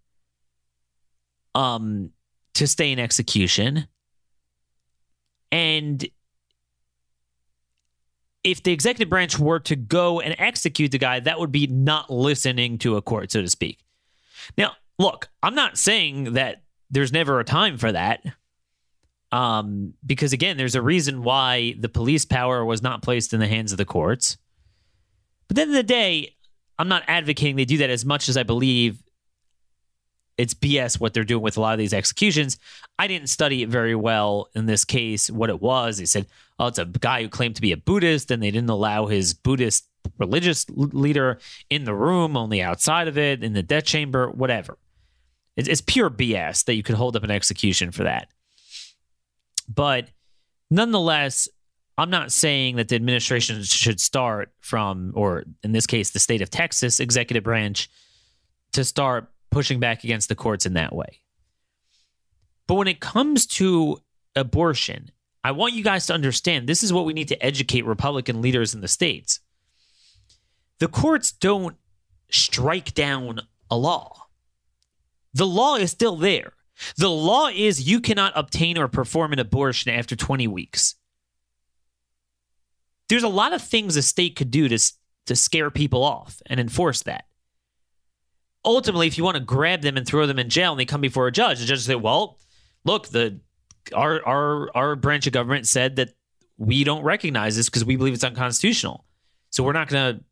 um 1.55 2.11
to 2.53 2.67
stay 2.67 2.93
in 2.93 2.99
execution. 2.99 3.88
And 5.50 6.07
if 8.45 8.62
the 8.62 8.73
executive 8.73 9.09
branch 9.09 9.38
were 9.38 9.61
to 9.61 9.76
go 9.76 10.21
and 10.21 10.37
execute 10.38 10.91
the 10.91 10.99
guy, 10.99 11.21
that 11.21 11.41
would 11.41 11.53
be 11.53 11.69
not 11.69 12.11
listening 12.11 12.76
to 12.81 12.99
a 12.99 13.00
court, 13.00 13.33
so 13.33 13.41
to 13.41 13.49
speak. 13.49 13.79
Now, 14.59 14.73
look, 14.99 15.31
I'm 15.43 15.55
not 15.55 15.79
saying 15.79 16.35
that 16.35 16.65
there's 16.91 17.15
never 17.15 17.41
a 17.41 17.45
time 17.45 17.79
for 17.79 17.91
that. 17.93 18.23
Um, 19.33 19.95
because 20.04 20.33
again, 20.33 20.56
there's 20.56 20.75
a 20.75 20.83
reason 20.83 21.23
why 21.23 21.75
the 21.78 21.88
police 21.88 22.25
power 22.25 22.64
was 22.64 22.83
not 22.83 23.02
placed 23.02 23.33
in 23.33 23.40
the 23.40 23.49
hands 23.49 23.73
of 23.73 23.78
the 23.78 23.85
courts. 23.85 24.37
But 25.49 25.54
at 25.54 25.56
the 25.56 25.62
end 25.62 25.71
of 25.71 25.76
the 25.76 25.83
day, 25.83 26.37
I'm 26.78 26.88
not 26.88 27.04
advocating 27.09 27.56
they 27.56 27.64
do 27.64 27.78
that 27.78 27.90
as 27.90 28.04
much 28.04 28.28
as 28.28 28.37
I 28.37 28.42
believe 28.42 29.02
it's 30.38 30.54
BS 30.54 31.00
what 31.00 31.14
they're 31.14 31.25
doing 31.25 31.42
with 31.42 31.56
a 31.56 31.61
lot 31.61 31.73
of 31.73 31.78
these 31.78 31.95
executions. 31.95 32.59
I 32.99 33.06
didn't 33.06 33.28
study 33.28 33.62
it 33.62 33.68
very 33.68 33.95
well 33.95 34.49
in 34.54 34.66
this 34.66 34.85
case, 34.85 35.30
what 35.30 35.50
it 35.50 35.61
was. 35.61 35.99
They 35.99 36.04
said, 36.04 36.26
oh, 36.59 36.66
it's 36.66 36.78
a 36.78 36.85
guy 36.85 37.23
who 37.23 37.28
claimed 37.28 37.56
to 37.56 37.62
be 37.62 37.73
a 37.73 37.76
Buddhist, 37.76 38.30
and 38.30 38.42
they 38.42 38.50
didn't 38.50 38.71
allow 38.71 39.06
his 39.06 39.33
Buddhist 39.33 39.88
religious 40.18 40.66
leader 40.71 41.38
in 41.71 41.85
the 41.85 41.95
room, 41.95 42.37
only 42.37 42.62
outside 42.62 43.09
of 43.09 43.18
it, 43.18 43.42
in 43.42 43.54
the 43.54 43.62
death 43.62 43.85
chamber, 43.85 44.30
whatever. 44.30 44.78
It's, 45.56 45.68
it's 45.68 45.80
pure 45.80 46.11
BS 46.11 46.64
that 46.66 46.75
you 46.75 46.83
could 46.83 46.97
hold 46.97 47.16
up 47.16 47.25
an 47.25 47.30
execution 47.30 47.90
for 47.90 48.04
that. 48.04 48.28
But 49.68 50.11
nonetheless, 50.70 51.49
I'm 51.99 52.11
not 52.11 52.32
saying 52.32 52.76
that 52.76 52.88
the 52.88 52.96
administration 52.96 53.62
should 53.62 54.00
start 54.00 54.52
from, 54.61 55.12
or 55.14 55.44
in 55.62 55.73
this 55.73 55.87
case, 55.87 56.11
the 56.11 56.18
state 56.18 56.42
of 56.42 56.50
Texas 56.50 57.00
executive 57.00 57.44
branch, 57.44 57.88
to 58.73 58.85
start 58.85 59.30
pushing 59.50 59.80
back 59.80 60.04
against 60.04 60.28
the 60.28 60.35
courts 60.35 60.66
in 60.66 60.75
that 60.75 60.94
way. 60.94 61.23
But 62.66 62.75
when 62.75 62.88
it 62.88 63.00
comes 63.00 63.46
to 63.46 63.99
abortion, 64.35 65.11
I 65.42 65.52
want 65.52 65.75
you 65.75 65.85
guys 65.85 66.06
to 66.06 66.14
understand 66.14 66.68
this 66.68 66.82
is 66.82 66.92
what 66.92 67.06
we 67.06 67.12
need 67.12 67.28
to 67.28 67.44
educate 67.44 67.87
Republican 67.87 68.42
leaders 68.42 68.75
in 68.75 68.80
the 68.80 68.88
states. 68.88 69.40
The 70.78 70.88
courts 70.88 71.32
don't 71.32 71.76
strike 72.30 72.92
down 72.92 73.40
a 73.70 73.76
law. 73.76 74.26
The 75.32 75.46
law 75.46 75.76
is 75.76 75.90
still 75.90 76.16
there. 76.16 76.52
The 76.97 77.11
law 77.11 77.49
is 77.49 77.88
you 77.88 78.00
cannot 78.00 78.33
obtain 78.37 78.78
or 78.78 78.88
perform 78.88 79.33
an 79.33 79.38
abortion 79.38 79.92
after 79.92 80.16
20 80.16 80.47
weeks. 80.49 80.95
There's 83.09 83.23
a 83.23 83.28
lot 83.28 83.52
of 83.52 83.62
things 83.62 83.97
a 83.97 84.02
state 84.02 84.37
could 84.37 84.50
do 84.50 84.68
to, 84.68 84.78
to 85.26 85.37
scare 85.37 85.71
people 85.71 86.02
off 86.02 86.42
and 86.47 86.59
enforce 86.59 87.02
that. 87.02 87.25
Ultimately, 88.64 89.06
if 89.06 89.16
you 89.16 89.23
want 89.23 89.37
to 89.37 89.42
grab 89.42 89.83
them 89.83 89.97
and 89.97 90.06
throw 90.06 90.26
them 90.26 90.40
in 90.40 90.49
jail 90.49 90.73
and 90.73 90.80
they 90.80 90.85
come 90.85 91.00
before 91.00 91.28
a 91.28 91.33
judge, 91.33 91.61
the 91.61 91.66
judge 91.66 91.80
say, 91.80 91.95
well, 91.95 92.38
look, 92.85 93.09
the 93.09 93.40
our 93.95 94.26
our 94.26 94.76
our 94.76 94.97
branch 94.97 95.28
of 95.28 95.33
government 95.33 95.68
said 95.68 95.97
that 95.97 96.11
we 96.59 96.83
don't 96.83 97.04
recognize 97.04 97.56
this 97.56 97.68
because 97.68 97.85
we 97.85 97.95
believe 97.95 98.14
it's 98.14 98.25
unconstitutional. 98.25 99.04
So 99.50 99.62
we're 99.62 99.73
not 99.73 99.88
going 99.88 100.16
to, 100.16 100.25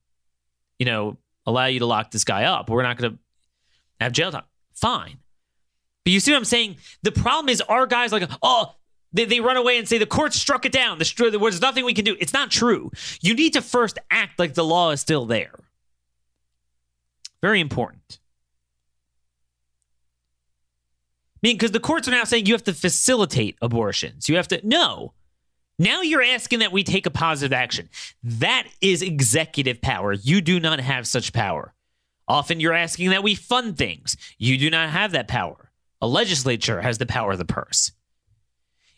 you 0.80 0.86
know, 0.86 1.18
allow 1.46 1.66
you 1.66 1.78
to 1.78 1.86
lock 1.86 2.10
this 2.10 2.24
guy 2.24 2.44
up. 2.44 2.68
We're 2.68 2.82
not 2.82 2.96
going 2.96 3.12
to 3.12 3.18
have 4.00 4.12
jail 4.12 4.32
time. 4.32 4.44
Fine. 4.74 5.18
But 6.04 6.12
you 6.12 6.20
see 6.20 6.32
what 6.32 6.38
I'm 6.38 6.44
saying? 6.44 6.76
The 7.02 7.12
problem 7.12 7.48
is 7.48 7.60
our 7.62 7.86
guys 7.86 8.12
like, 8.12 8.28
oh, 8.42 8.74
they, 9.12 9.24
they 9.24 9.40
run 9.40 9.56
away 9.56 9.78
and 9.78 9.88
say 9.88 9.96
the 9.96 10.06
court 10.06 10.34
struck 10.34 10.66
it 10.66 10.72
down. 10.72 10.98
The, 10.98 11.38
there's 11.40 11.60
nothing 11.60 11.84
we 11.84 11.94
can 11.94 12.04
do. 12.04 12.16
It's 12.20 12.32
not 12.32 12.50
true. 12.50 12.90
You 13.22 13.34
need 13.34 13.54
to 13.54 13.62
first 13.62 13.98
act 14.10 14.38
like 14.38 14.54
the 14.54 14.64
law 14.64 14.90
is 14.90 15.00
still 15.00 15.24
there. 15.24 15.54
Very 17.40 17.60
important. 17.60 18.18
I 21.36 21.48
mean, 21.48 21.56
because 21.56 21.72
the 21.72 21.80
courts 21.80 22.08
are 22.08 22.10
now 22.10 22.24
saying 22.24 22.46
you 22.46 22.54
have 22.54 22.64
to 22.64 22.72
facilitate 22.72 23.56
abortions. 23.62 24.28
You 24.28 24.36
have 24.36 24.48
to, 24.48 24.66
no. 24.66 25.12
Now 25.78 26.02
you're 26.02 26.22
asking 26.22 26.60
that 26.60 26.72
we 26.72 26.82
take 26.84 27.06
a 27.06 27.10
positive 27.10 27.52
action. 27.52 27.88
That 28.22 28.66
is 28.80 29.02
executive 29.02 29.80
power. 29.80 30.12
You 30.12 30.40
do 30.40 30.58
not 30.58 30.80
have 30.80 31.06
such 31.06 31.32
power. 31.32 31.74
Often 32.26 32.60
you're 32.60 32.72
asking 32.72 33.10
that 33.10 33.22
we 33.22 33.34
fund 33.34 33.76
things. 33.76 34.16
You 34.38 34.56
do 34.56 34.70
not 34.70 34.90
have 34.90 35.12
that 35.12 35.28
power. 35.28 35.70
A 36.04 36.06
legislature 36.06 36.82
has 36.82 36.98
the 36.98 37.06
power 37.06 37.32
of 37.32 37.38
the 37.38 37.46
purse. 37.46 37.90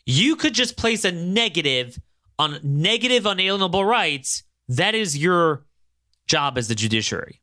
You 0.05 0.35
could 0.35 0.53
just 0.53 0.75
place 0.75 1.05
a 1.05 1.11
negative 1.13 1.97
on 2.37 2.59
negative 2.61 3.25
unalienable 3.25 3.85
rights. 3.85 4.43
That 4.67 4.93
is 4.93 5.17
your 5.17 5.63
job 6.27 6.57
as 6.57 6.67
the 6.67 6.75
judiciary. 6.75 7.39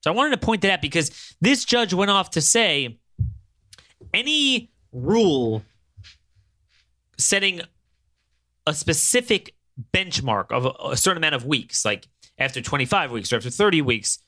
So 0.00 0.10
I 0.10 0.14
wanted 0.14 0.30
to 0.30 0.38
point 0.38 0.62
that 0.62 0.70
out 0.70 0.80
because 0.80 1.34
this 1.42 1.66
judge 1.66 1.92
went 1.92 2.10
off 2.10 2.30
to 2.30 2.40
say 2.40 2.98
any 4.14 4.72
rule 4.90 5.62
setting 7.18 7.60
a 8.66 8.72
specific 8.72 9.54
benchmark 9.92 10.50
of 10.50 10.64
a, 10.64 10.92
a, 10.92 10.96
certain 10.96 11.18
amount 11.18 11.34
of 11.34 11.44
weeks, 11.44 11.84
like 11.84 12.08
after 12.38 12.62
25 12.62 13.12
weeks 13.12 13.34
or 13.34 13.36
after 13.36 13.50
30 13.50 13.82
weeks 13.82 14.18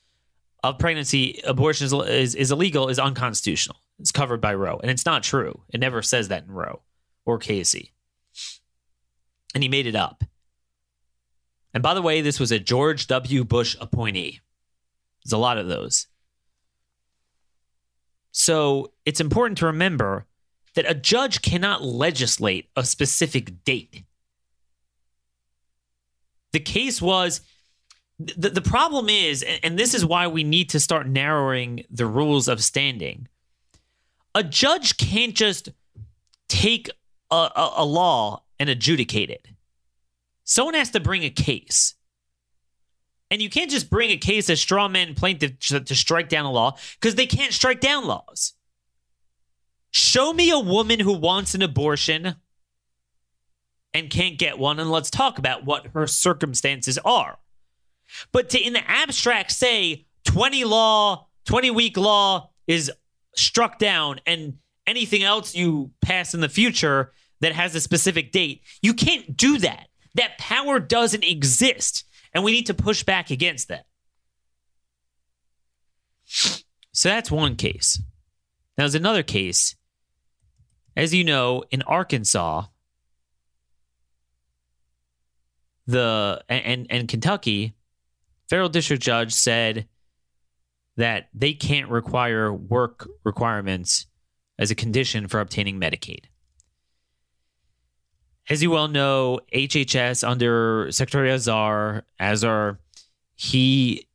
of 0.69 0.79
pregnancy, 0.79 1.41
abortion 1.45 1.85
is, 1.85 1.93
is, 1.93 2.35
is 2.35 2.51
illegal, 2.51 2.89
is 2.89 2.99
unconstitutional. 2.99 3.77
It's 3.99 4.11
covered 4.11 4.41
by 4.41 4.55
Roe. 4.55 4.79
And 4.81 4.91
it's 4.91 5.05
not 5.05 5.23
true. 5.23 5.61
It 5.69 5.79
never 5.79 6.01
says 6.01 6.27
that 6.29 6.43
in 6.43 6.51
Roe 6.51 6.81
or 7.25 7.37
Casey. 7.37 7.93
And 9.53 9.63
he 9.63 9.69
made 9.69 9.87
it 9.87 9.95
up. 9.95 10.23
And 11.73 11.83
by 11.83 11.93
the 11.93 12.01
way, 12.01 12.21
this 12.21 12.39
was 12.39 12.51
a 12.51 12.59
George 12.59 13.07
W. 13.07 13.43
Bush 13.43 13.75
appointee. 13.79 14.41
There's 15.23 15.33
a 15.33 15.37
lot 15.37 15.57
of 15.57 15.67
those. 15.67 16.07
So 18.31 18.91
it's 19.05 19.21
important 19.21 19.57
to 19.59 19.67
remember 19.67 20.25
that 20.73 20.89
a 20.89 20.93
judge 20.93 21.41
cannot 21.41 21.83
legislate 21.83 22.69
a 22.75 22.83
specific 22.83 23.63
date. 23.63 24.03
The 26.51 26.59
case 26.59 27.01
was 27.01 27.41
the, 28.19 28.49
the 28.49 28.61
problem 28.61 29.09
is, 29.09 29.43
and 29.63 29.77
this 29.77 29.93
is 29.93 30.05
why 30.05 30.27
we 30.27 30.43
need 30.43 30.69
to 30.69 30.79
start 30.79 31.07
narrowing 31.07 31.83
the 31.89 32.05
rules 32.05 32.47
of 32.47 32.63
standing. 32.63 33.27
A 34.33 34.43
judge 34.43 34.97
can't 34.97 35.35
just 35.35 35.69
take 36.47 36.89
a, 37.31 37.35
a, 37.35 37.73
a 37.77 37.85
law 37.85 38.43
and 38.59 38.69
adjudicate 38.69 39.29
it. 39.29 39.47
Someone 40.43 40.75
has 40.75 40.91
to 40.91 40.99
bring 40.99 41.23
a 41.23 41.29
case. 41.29 41.95
And 43.31 43.41
you 43.41 43.49
can't 43.49 43.71
just 43.71 43.89
bring 43.89 44.11
a 44.11 44.17
case 44.17 44.49
as 44.49 44.61
straw 44.61 44.87
man 44.87 45.15
plaintiff 45.15 45.59
to, 45.59 45.79
to 45.81 45.95
strike 45.95 46.29
down 46.29 46.45
a 46.45 46.51
law 46.51 46.77
because 46.99 47.15
they 47.15 47.25
can't 47.25 47.53
strike 47.53 47.81
down 47.81 48.05
laws. 48.05 48.53
Show 49.91 50.31
me 50.31 50.51
a 50.51 50.59
woman 50.59 50.99
who 50.99 51.13
wants 51.13 51.55
an 51.55 51.61
abortion 51.61 52.35
and 53.93 54.09
can't 54.09 54.37
get 54.37 54.59
one, 54.59 54.79
and 54.79 54.91
let's 54.91 55.09
talk 55.09 55.39
about 55.39 55.65
what 55.65 55.87
her 55.93 56.05
circumstances 56.05 56.99
are. 57.05 57.39
But 58.31 58.49
to, 58.49 58.59
in 58.59 58.73
the 58.73 58.89
abstract, 58.89 59.51
say 59.51 60.05
20 60.25 60.63
law, 60.65 61.27
20 61.45 61.71
week 61.71 61.97
law 61.97 62.49
is 62.67 62.91
struck 63.35 63.79
down, 63.79 64.19
and 64.25 64.57
anything 64.87 65.23
else 65.23 65.55
you 65.55 65.91
pass 66.01 66.33
in 66.33 66.41
the 66.41 66.49
future 66.49 67.11
that 67.41 67.53
has 67.53 67.75
a 67.75 67.81
specific 67.81 68.31
date, 68.31 68.61
you 68.81 68.93
can't 68.93 69.35
do 69.35 69.57
that. 69.59 69.87
That 70.15 70.37
power 70.37 70.79
doesn't 70.79 71.23
exist, 71.23 72.05
and 72.33 72.43
we 72.43 72.51
need 72.51 72.67
to 72.67 72.73
push 72.73 73.03
back 73.03 73.29
against 73.29 73.67
that. 73.67 73.85
So 76.93 77.09
that's 77.09 77.29
one 77.29 77.55
case. 77.55 78.01
Now, 78.77 78.83
there's 78.83 78.95
another 78.95 79.23
case 79.23 79.75
as 80.95 81.13
you 81.13 81.23
know, 81.23 81.63
in 81.71 81.81
Arkansas, 81.83 82.65
the 85.87 86.43
and 86.49 86.87
and 86.89 87.07
Kentucky, 87.07 87.74
federal 88.49 88.69
district 88.69 89.03
judge 89.03 89.33
said 89.33 89.87
that 90.97 91.29
they 91.33 91.53
can't 91.53 91.89
require 91.89 92.53
work 92.53 93.07
requirements 93.23 94.05
as 94.57 94.71
a 94.71 94.75
condition 94.75 95.27
for 95.27 95.39
obtaining 95.39 95.79
Medicaid. 95.79 96.25
As 98.49 98.61
you 98.61 98.69
well 98.69 98.87
know, 98.87 99.39
HHS 99.53 100.27
under 100.27 100.87
Secretary 100.91 101.31
Azar, 101.31 102.03
Azar, 102.19 102.79
he 103.35 104.07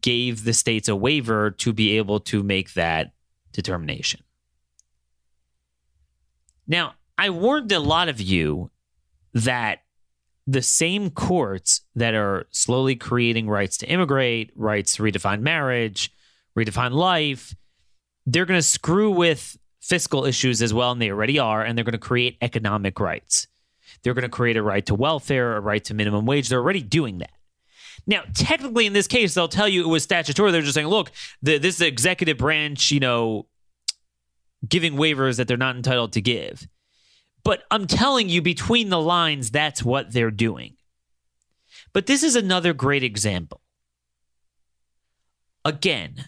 gave 0.00 0.44
the 0.44 0.52
states 0.52 0.88
a 0.88 0.94
waiver 0.94 1.50
to 1.50 1.72
be 1.72 1.96
able 1.96 2.20
to 2.20 2.42
make 2.42 2.74
that 2.74 3.12
determination. 3.52 4.22
Now, 6.66 6.94
I 7.18 7.30
warned 7.30 7.72
a 7.72 7.80
lot 7.80 8.08
of 8.08 8.20
you 8.20 8.70
that 9.34 9.81
the 10.46 10.62
same 10.62 11.10
courts 11.10 11.82
that 11.94 12.14
are 12.14 12.46
slowly 12.50 12.96
creating 12.96 13.48
rights 13.48 13.76
to 13.78 13.86
immigrate, 13.86 14.50
rights 14.56 14.96
to 14.96 15.02
redefine 15.02 15.40
marriage, 15.40 16.12
redefine 16.58 16.92
life, 16.92 17.54
they're 18.26 18.46
going 18.46 18.58
to 18.58 18.66
screw 18.66 19.10
with 19.10 19.56
fiscal 19.80 20.24
issues 20.24 20.62
as 20.62 20.72
well, 20.72 20.92
and 20.92 21.02
they 21.02 21.10
already 21.10 21.38
are, 21.38 21.62
and 21.62 21.76
they're 21.76 21.84
going 21.84 21.92
to 21.92 21.98
create 21.98 22.36
economic 22.40 23.00
rights. 23.00 23.46
They're 24.02 24.14
going 24.14 24.22
to 24.22 24.28
create 24.28 24.56
a 24.56 24.62
right 24.62 24.84
to 24.86 24.94
welfare, 24.94 25.56
a 25.56 25.60
right 25.60 25.82
to 25.84 25.94
minimum 25.94 26.26
wage. 26.26 26.48
They're 26.48 26.60
already 26.60 26.82
doing 26.82 27.18
that. 27.18 27.30
Now, 28.06 28.22
technically, 28.34 28.86
in 28.86 28.94
this 28.94 29.06
case, 29.06 29.34
they'll 29.34 29.48
tell 29.48 29.68
you 29.68 29.84
it 29.84 29.88
was 29.88 30.02
statutory. 30.02 30.50
They're 30.50 30.62
just 30.62 30.74
saying, 30.74 30.88
look, 30.88 31.12
the, 31.40 31.58
this 31.58 31.74
is 31.74 31.78
the 31.78 31.86
executive 31.86 32.36
branch, 32.36 32.90
you 32.90 33.00
know, 33.00 33.46
giving 34.68 34.94
waivers 34.94 35.36
that 35.36 35.46
they're 35.46 35.56
not 35.56 35.76
entitled 35.76 36.12
to 36.12 36.20
give. 36.20 36.66
But 37.44 37.64
I'm 37.70 37.86
telling 37.86 38.28
you, 38.28 38.40
between 38.42 38.88
the 38.88 39.00
lines, 39.00 39.50
that's 39.50 39.82
what 39.82 40.12
they're 40.12 40.30
doing. 40.30 40.76
But 41.92 42.06
this 42.06 42.22
is 42.22 42.36
another 42.36 42.72
great 42.72 43.02
example. 43.02 43.60
Again, 45.64 46.24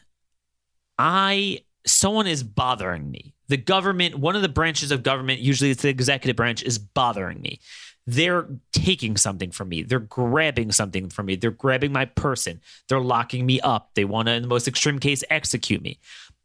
I 0.99 1.61
someone 1.87 2.27
is 2.27 2.43
bothering 2.43 3.11
me. 3.11 3.35
The 3.49 3.57
government, 3.57 4.17
one 4.17 4.37
of 4.37 4.43
the 4.43 4.49
branches 4.49 4.91
of 4.91 5.03
government, 5.03 5.41
usually 5.41 5.71
it's 5.71 5.83
the 5.83 5.89
executive 5.89 6.37
branch, 6.37 6.63
is 6.63 6.79
bothering 6.79 7.41
me. 7.41 7.61
They're 8.07 8.49
taking 8.73 9.17
something 9.17 9.51
from 9.51 9.71
me. 9.71 9.83
They're 9.83 9.99
grabbing 9.99 10.73
something 10.73 11.09
from 11.09 11.27
me. 11.27 11.37
They're 11.37 11.51
grabbing 11.51 11.93
my 11.93 12.05
person. 12.05 12.61
They're 12.89 13.01
locking 13.01 13.47
me 13.47 13.61
up. 13.61 13.91
They 13.95 14.05
want 14.05 14.29
to, 14.29 14.35
in 14.35 14.43
the 14.43 14.49
most 14.49 14.69
extreme 14.69 14.99
case, 14.99 15.25
execute 15.31 15.83
me. 15.83 15.99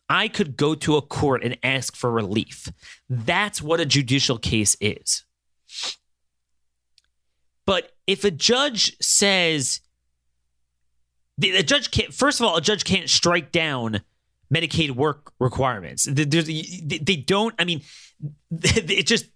I 0.09 0.27
could 0.27 0.57
go 0.57 0.73
to 0.75 0.97
a 0.97 1.01
court 1.01 1.43
and 1.43 1.57
ask 1.61 1.95
for 1.95 2.11
relief. 2.11 2.67
That's 3.09 3.61
what 3.61 3.79
a 3.79 3.85
judicial 3.85 4.39
case 4.39 4.75
is. 4.81 5.23
But 7.65 7.91
if 8.07 8.23
a 8.23 8.31
judge 8.31 8.97
says, 8.99 9.81
the, 11.37 11.61
judge 11.61 11.91
can't, 11.91 12.11
first 12.11 12.39
of 12.39 12.47
all, 12.47 12.57
a 12.57 12.61
judge 12.61 12.83
can't 12.83 13.07
strike 13.07 13.51
down 13.51 14.01
Medicaid 14.51 14.91
work 14.91 15.31
requirements. 15.39 16.05
they 16.05 16.25
don't, 16.25 17.53
I 17.59 17.65
mean, 17.65 17.81
it 18.51 19.05
just 19.05 19.27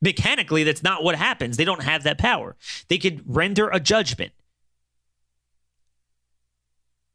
mechanically, 0.00 0.62
that's 0.62 0.84
not 0.84 1.02
what 1.02 1.16
happens. 1.16 1.56
They 1.56 1.64
don't 1.64 1.82
have 1.82 2.04
that 2.04 2.18
power. 2.18 2.54
They 2.88 2.98
could 2.98 3.22
render 3.26 3.68
a 3.68 3.80
judgment. 3.80 4.30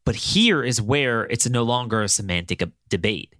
But 0.10 0.16
here 0.16 0.63
is 0.63 0.82
where 0.82 1.25
it's 1.25 1.48
no 1.48 1.62
longer 1.62 2.01
a 2.01 2.10
semantic 2.10 2.63
debate. 2.89 3.36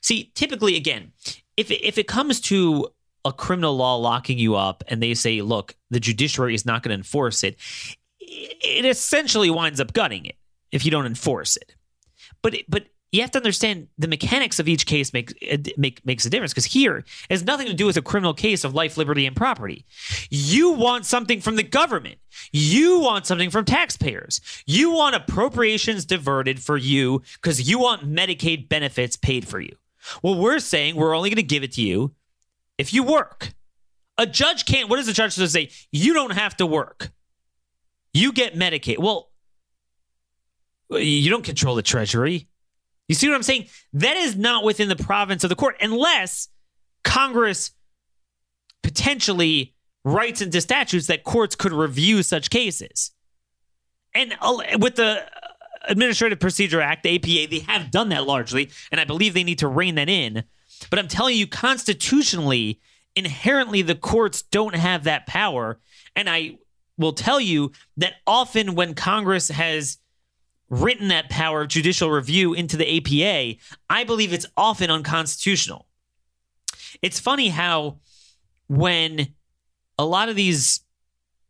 See, 0.00 0.32
typically, 0.34 0.74
again, 0.74 1.12
if 1.56 1.70
if 1.70 1.98
it 1.98 2.08
comes 2.08 2.40
to 2.50 2.88
a 3.24 3.32
criminal 3.32 3.76
law 3.76 3.94
locking 3.94 4.40
you 4.40 4.56
up 4.56 4.82
and 4.88 5.00
they 5.00 5.14
say, 5.14 5.42
look, 5.42 5.76
the 5.88 6.00
judiciary 6.00 6.56
is 6.56 6.66
not 6.66 6.82
going 6.82 6.90
to 6.90 6.98
enforce 6.98 7.44
it, 7.44 7.58
it 8.18 8.84
essentially 8.84 9.48
winds 9.48 9.78
up 9.78 9.92
gutting 9.92 10.26
it 10.26 10.34
if 10.72 10.84
you 10.84 10.90
don't 10.90 11.06
enforce 11.06 11.56
it. 11.56 11.76
But 12.42 12.56
but 12.68 12.88
you 13.12 13.20
have 13.20 13.30
to 13.30 13.38
understand 13.38 13.88
the 13.98 14.08
mechanics 14.08 14.58
of 14.58 14.68
each 14.68 14.84
case 14.84 15.12
makes 15.12 15.32
make, 15.76 16.04
makes 16.04 16.26
a 16.26 16.30
difference 16.30 16.52
because 16.52 16.64
here 16.64 16.98
it 16.98 17.06
has 17.30 17.44
nothing 17.44 17.66
to 17.68 17.74
do 17.74 17.86
with 17.86 17.96
a 17.96 18.02
criminal 18.02 18.34
case 18.34 18.64
of 18.64 18.74
life, 18.74 18.96
liberty, 18.96 19.26
and 19.26 19.36
property. 19.36 19.86
You 20.28 20.72
want 20.72 21.06
something 21.06 21.40
from 21.40 21.56
the 21.56 21.62
government. 21.62 22.18
You 22.52 23.00
want 23.00 23.26
something 23.26 23.50
from 23.50 23.64
taxpayers. 23.64 24.40
You 24.66 24.90
want 24.90 25.14
appropriations 25.14 26.04
diverted 26.04 26.60
for 26.60 26.76
you 26.76 27.22
because 27.34 27.68
you 27.68 27.78
want 27.78 28.10
Medicaid 28.10 28.68
benefits 28.68 29.16
paid 29.16 29.46
for 29.46 29.60
you. 29.60 29.76
Well, 30.22 30.38
we're 30.38 30.58
saying 30.58 30.96
we're 30.96 31.16
only 31.16 31.30
going 31.30 31.36
to 31.36 31.42
give 31.42 31.62
it 31.62 31.72
to 31.72 31.82
you 31.82 32.12
if 32.78 32.92
you 32.92 33.02
work. 33.02 33.54
A 34.18 34.26
judge 34.26 34.64
can't. 34.64 34.88
What 34.88 34.96
does 34.96 35.06
the 35.06 35.12
judge 35.12 35.34
say? 35.34 35.70
You 35.92 36.14
don't 36.14 36.32
have 36.32 36.56
to 36.56 36.66
work. 36.66 37.10
You 38.12 38.32
get 38.32 38.54
Medicaid. 38.54 38.98
Well, 38.98 39.30
you 40.90 41.30
don't 41.30 41.44
control 41.44 41.74
the 41.74 41.82
Treasury. 41.82 42.48
You 43.08 43.14
see 43.14 43.28
what 43.28 43.36
I'm 43.36 43.42
saying? 43.42 43.66
That 43.92 44.16
is 44.16 44.36
not 44.36 44.64
within 44.64 44.88
the 44.88 44.96
province 44.96 45.44
of 45.44 45.50
the 45.50 45.56
court 45.56 45.76
unless 45.80 46.48
Congress 47.04 47.70
potentially 48.82 49.74
writes 50.04 50.40
into 50.40 50.60
statutes 50.60 51.06
that 51.08 51.24
courts 51.24 51.56
could 51.56 51.72
review 51.72 52.22
such 52.22 52.50
cases. 52.50 53.12
And 54.14 54.34
uh, 54.40 54.58
with 54.78 54.96
the 54.96 55.24
Administrative 55.88 56.40
Procedure 56.40 56.80
Act, 56.80 57.02
the 57.02 57.16
APA, 57.16 57.50
they 57.50 57.58
have 57.66 57.90
done 57.90 58.08
that 58.10 58.26
largely, 58.26 58.70
and 58.90 59.00
I 59.00 59.04
believe 59.04 59.34
they 59.34 59.44
need 59.44 59.58
to 59.58 59.68
rein 59.68 59.96
that 59.96 60.08
in. 60.08 60.44
But 60.90 60.98
I'm 60.98 61.08
telling 61.08 61.36
you, 61.36 61.46
constitutionally, 61.46 62.80
inherently, 63.14 63.82
the 63.82 63.94
courts 63.94 64.42
don't 64.42 64.74
have 64.74 65.04
that 65.04 65.26
power. 65.26 65.78
And 66.14 66.28
I 66.28 66.58
will 66.98 67.12
tell 67.12 67.40
you 67.40 67.72
that 67.96 68.14
often 68.26 68.74
when 68.74 68.94
Congress 68.94 69.48
has 69.48 69.98
written 70.68 71.08
that 71.08 71.30
power 71.30 71.62
of 71.62 71.68
judicial 71.68 72.10
review 72.10 72.54
into 72.54 72.76
the 72.76 72.96
APA, 72.96 73.58
I 73.88 74.04
believe 74.04 74.32
it's 74.32 74.46
often 74.56 74.90
unconstitutional. 74.90 75.86
It's 77.02 77.20
funny 77.20 77.48
how 77.48 77.98
when 78.68 79.34
a 79.98 80.04
lot 80.04 80.28
of 80.28 80.36
these 80.36 80.80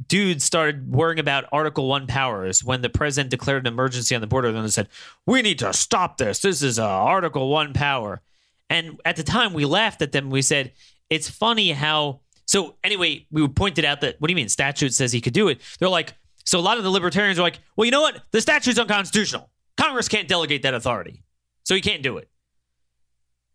dudes 0.09 0.45
started 0.45 0.93
worrying 0.93 1.19
about 1.19 1.47
Article 1.53 1.89
1 1.89 2.07
powers 2.07 2.63
when 2.63 2.83
the 2.83 2.89
president 2.89 3.31
declared 3.31 3.67
an 3.67 3.73
emergency 3.73 4.15
on 4.15 4.21
the 4.21 4.27
border, 4.27 4.53
then 4.53 4.63
they 4.63 4.69
said, 4.69 4.89
We 5.25 5.43
need 5.43 5.59
to 5.61 5.73
stop 5.73 6.19
this. 6.19 6.41
This 6.41 6.63
is 6.63 6.79
a 6.79 6.85
Article 6.85 7.49
1 7.49 7.73
power. 7.73 8.21
And 8.69 9.01
at 9.05 9.17
the 9.17 9.23
time, 9.23 9.53
we 9.53 9.65
laughed 9.65 10.03
at 10.03 10.13
them. 10.13 10.31
We 10.31 10.43
said, 10.43 10.73
It's 11.09 11.31
funny 11.31 11.73
how. 11.73 12.21
So, 12.49 12.77
anyway, 12.85 13.27
we 13.33 13.47
pointed 13.49 13.85
out 13.85 14.03
that, 14.03 14.21
what 14.21 14.29
do 14.29 14.33
you 14.33 14.37
mean? 14.37 14.49
Statute 14.49 14.95
says 14.95 15.13
he 15.13 15.21
could 15.21 15.33
do 15.33 15.49
it. 15.49 15.61
They're 15.81 15.89
like, 15.89 16.15
so 16.47 16.59
a 16.59 16.61
lot 16.61 16.79
of 16.79 16.85
the 16.85 16.91
libertarians 16.91 17.39
are 17.39 17.43
like, 17.43 17.59
well, 17.77 17.85
you 17.85 17.91
know 17.91 18.01
what? 18.01 18.23
The 18.31 18.41
statute's 18.41 18.79
unconstitutional. 18.79 19.51
Congress 19.77 20.09
can't 20.09 20.29
delegate 20.29 20.63
that 20.63 20.75
authority. 20.75 21.23
So 21.65 21.75
he 21.75 21.81
can't 21.81 22.03
do 22.03 22.17
it. 22.19 22.31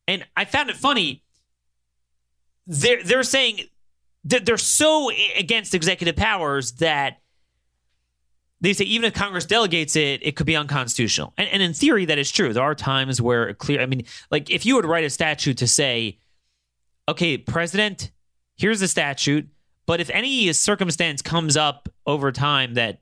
And 0.07 0.25
I 0.36 0.43
found 0.43 0.69
it 0.69 0.75
funny. 0.75 1.24
They're, 2.67 3.01
they're 3.01 3.24
saying 3.24 3.62
that 4.25 4.45
they're 4.45 4.57
so 4.57 5.10
against 5.38 5.74
executive 5.74 6.17
powers 6.17 6.74
that 6.74 7.21
they 8.60 8.74
say 8.74 8.83
even 8.83 9.07
if 9.07 9.13
Congress 9.13 9.45
delegates 9.45 9.95
it, 9.95 10.19
it 10.21 10.36
could 10.36 10.45
be 10.45 10.55
unconstitutional. 10.55 11.33
And, 11.38 11.48
and 11.50 11.63
in 11.63 11.74
theory, 11.74 12.05
that 12.05 12.19
is 12.19 12.29
true. 12.29 12.53
There 12.53 12.62
are 12.62 12.75
times 12.75 13.21
where 13.21 13.48
it 13.48 13.57
clear, 13.57 13.81
I 13.81 13.86
mean, 13.86 14.03
like 14.29 14.51
if 14.51 14.65
you 14.65 14.75
would 14.75 14.86
write 14.86 15.05
a 15.05 15.10
statute 15.10 15.57
to 15.60 15.67
say, 15.67 16.19
okay, 17.07 17.38
president, 17.38 18.12
here's 18.57 18.81
the 18.81 18.88
statute 18.88 19.48
but 19.91 20.00
if 20.00 20.10
any 20.12 20.53
circumstance 20.53 21.21
comes 21.21 21.57
up 21.57 21.89
over 22.07 22.31
time 22.31 22.75
that 22.75 23.01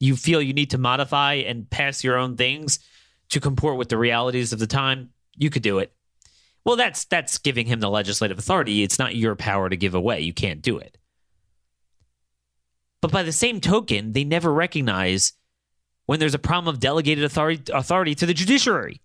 you 0.00 0.16
feel 0.16 0.40
you 0.40 0.54
need 0.54 0.70
to 0.70 0.78
modify 0.78 1.34
and 1.34 1.68
pass 1.68 2.02
your 2.02 2.16
own 2.16 2.38
things 2.38 2.78
to 3.28 3.38
comport 3.38 3.76
with 3.76 3.90
the 3.90 3.98
realities 3.98 4.50
of 4.54 4.58
the 4.58 4.66
time, 4.66 5.10
you 5.34 5.50
could 5.50 5.60
do 5.60 5.78
it. 5.78 5.92
Well, 6.64 6.76
that's 6.76 7.04
that's 7.04 7.36
giving 7.36 7.66
him 7.66 7.80
the 7.80 7.90
legislative 7.90 8.38
authority. 8.38 8.82
It's 8.82 8.98
not 8.98 9.14
your 9.14 9.36
power 9.36 9.68
to 9.68 9.76
give 9.76 9.94
away. 9.94 10.22
You 10.22 10.32
can't 10.32 10.62
do 10.62 10.78
it. 10.78 10.96
But 13.02 13.12
by 13.12 13.22
the 13.22 13.30
same 13.30 13.60
token, 13.60 14.12
they 14.12 14.24
never 14.24 14.50
recognize 14.50 15.34
when 16.06 16.18
there's 16.18 16.32
a 16.32 16.38
problem 16.38 16.74
of 16.74 16.80
delegated 16.80 17.24
authority 17.24 17.70
authority 17.70 18.14
to 18.14 18.24
the 18.24 18.32
judiciary. 18.32 19.02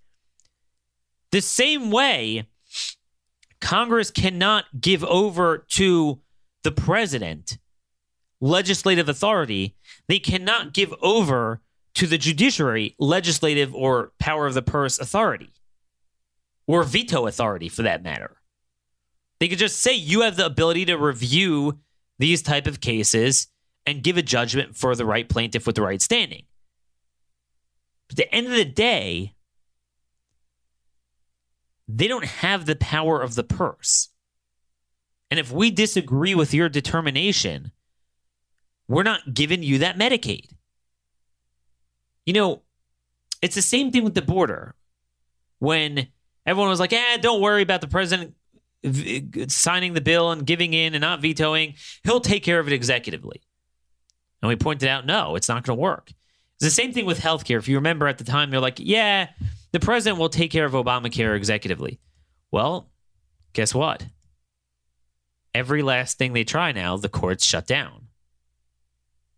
The 1.31 1.41
same 1.41 1.91
way 1.91 2.47
Congress 3.59 4.11
cannot 4.11 4.63
give 4.79 5.03
over 5.03 5.65
to 5.71 6.21
the 6.63 6.71
president 6.71 7.57
legislative 8.39 9.07
authority, 9.07 9.75
they 10.07 10.19
cannot 10.19 10.73
give 10.73 10.93
over 11.01 11.61
to 11.93 12.07
the 12.07 12.17
judiciary 12.17 12.95
legislative 12.99 13.75
or 13.75 14.13
power 14.19 14.47
of 14.47 14.53
the 14.53 14.61
purse 14.61 14.99
authority 14.99 15.53
or 16.67 16.83
veto 16.83 17.27
authority 17.27 17.69
for 17.69 17.83
that 17.83 18.03
matter. 18.03 18.37
They 19.39 19.47
could 19.47 19.59
just 19.59 19.81
say 19.81 19.93
you 19.93 20.21
have 20.21 20.37
the 20.37 20.45
ability 20.45 20.85
to 20.85 20.95
review 20.95 21.79
these 22.19 22.41
type 22.41 22.67
of 22.67 22.79
cases 22.79 23.47
and 23.85 24.03
give 24.03 24.17
a 24.17 24.21
judgment 24.21 24.77
for 24.77 24.95
the 24.95 25.05
right 25.05 25.27
plaintiff 25.27 25.65
with 25.65 25.75
the 25.75 25.81
right 25.81 26.01
standing. 26.01 26.43
But 28.07 28.19
at 28.19 28.25
the 28.25 28.35
end 28.35 28.47
of 28.47 28.53
the 28.53 28.65
day, 28.65 29.33
they 31.87 32.07
don't 32.07 32.25
have 32.25 32.65
the 32.65 32.75
power 32.75 33.21
of 33.21 33.35
the 33.35 33.43
purse. 33.43 34.10
And 35.31 35.39
if 35.39 35.51
we 35.51 35.71
disagree 35.71 36.35
with 36.35 36.53
your 36.53 36.67
determination, 36.67 37.71
we're 38.89 39.03
not 39.03 39.33
giving 39.33 39.63
you 39.63 39.79
that 39.79 39.97
Medicaid. 39.97 40.49
You 42.25 42.33
know, 42.33 42.61
it's 43.41 43.55
the 43.55 43.61
same 43.61 43.91
thing 43.91 44.03
with 44.03 44.13
the 44.13 44.21
border. 44.21 44.75
When 45.59 46.07
everyone 46.45 46.69
was 46.69 46.81
like, 46.81 46.91
eh, 46.91 47.17
don't 47.17 47.41
worry 47.41 47.61
about 47.61 47.79
the 47.79 47.87
president 47.87 48.35
signing 49.47 49.93
the 49.93 50.01
bill 50.01 50.31
and 50.31 50.45
giving 50.45 50.73
in 50.73 50.95
and 50.95 51.01
not 51.01 51.21
vetoing, 51.21 51.75
he'll 52.03 52.19
take 52.19 52.43
care 52.43 52.59
of 52.59 52.67
it 52.67 52.79
executively. 52.79 53.41
And 54.41 54.49
we 54.49 54.55
pointed 54.55 54.89
out, 54.89 55.05
no, 55.05 55.35
it's 55.35 55.47
not 55.47 55.63
going 55.63 55.77
to 55.77 55.81
work. 55.81 56.09
It's 56.09 56.65
the 56.65 56.71
same 56.71 56.91
thing 56.91 57.05
with 57.05 57.19
healthcare. 57.19 57.57
If 57.57 57.67
you 57.69 57.77
remember 57.77 58.07
at 58.07 58.17
the 58.17 58.23
time, 58.23 58.49
they're 58.49 58.59
like, 58.59 58.79
yeah, 58.79 59.29
the 59.71 59.79
president 59.79 60.19
will 60.19 60.29
take 60.29 60.51
care 60.51 60.65
of 60.65 60.73
Obamacare 60.73 61.39
executively. 61.39 61.99
Well, 62.51 62.89
guess 63.53 63.73
what? 63.73 64.05
Every 65.53 65.81
last 65.81 66.17
thing 66.17 66.33
they 66.33 66.43
try 66.43 66.71
now, 66.71 66.97
the 66.97 67.09
courts 67.09 67.45
shut 67.45 67.67
down. 67.67 68.07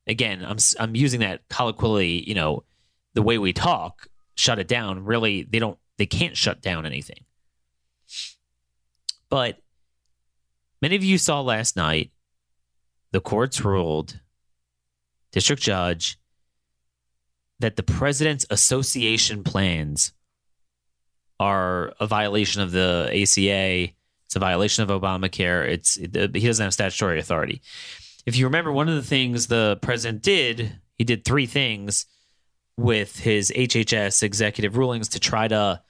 Again, 0.07 0.43
I'm 0.45 0.57
I'm 0.79 0.95
using 0.95 1.21
that 1.21 1.47
colloquially, 1.49 2.27
you 2.27 2.35
know, 2.35 2.63
the 3.13 3.21
way 3.21 3.37
we 3.37 3.53
talk, 3.53 4.07
shut 4.35 4.59
it 4.59 4.67
down. 4.67 5.05
Really, 5.05 5.43
they 5.43 5.59
don't 5.59 5.77
they 5.97 6.05
can't 6.05 6.35
shut 6.35 6.61
down 6.61 6.85
anything. 6.85 7.23
But 9.29 9.59
many 10.81 10.95
of 10.95 11.03
you 11.03 11.17
saw 11.17 11.41
last 11.41 11.75
night 11.75 12.11
the 13.11 13.21
courts 13.21 13.63
ruled 13.63 14.19
district 15.31 15.61
judge 15.61 16.17
that 17.59 17.75
the 17.77 17.83
president's 17.83 18.45
association 18.49 19.43
plans 19.43 20.11
are 21.39 21.93
a 21.99 22.05
violation 22.05 22.61
of 22.61 22.71
the 22.71 23.09
ACA 23.11 23.93
it's 24.33 24.37
a 24.37 24.39
violation 24.39 24.89
of 24.89 24.89
Obamacare. 24.89 25.69
It's 25.69 25.95
it, 25.97 26.35
he 26.35 26.47
doesn't 26.47 26.63
have 26.63 26.73
statutory 26.73 27.19
authority. 27.19 27.61
If 28.25 28.35
you 28.35 28.45
remember, 28.45 28.71
one 28.71 28.89
of 28.89 28.95
the 28.95 29.03
things 29.03 29.45
the 29.45 29.77
president 29.79 30.23
did, 30.23 30.79
he 30.95 31.03
did 31.03 31.23
three 31.23 31.45
things 31.45 32.07
with 32.75 33.19
his 33.19 33.51
HHS 33.55 34.23
executive 34.23 34.75
rulings 34.75 35.09
to 35.09 35.19
try 35.19 35.47
to 35.47 35.81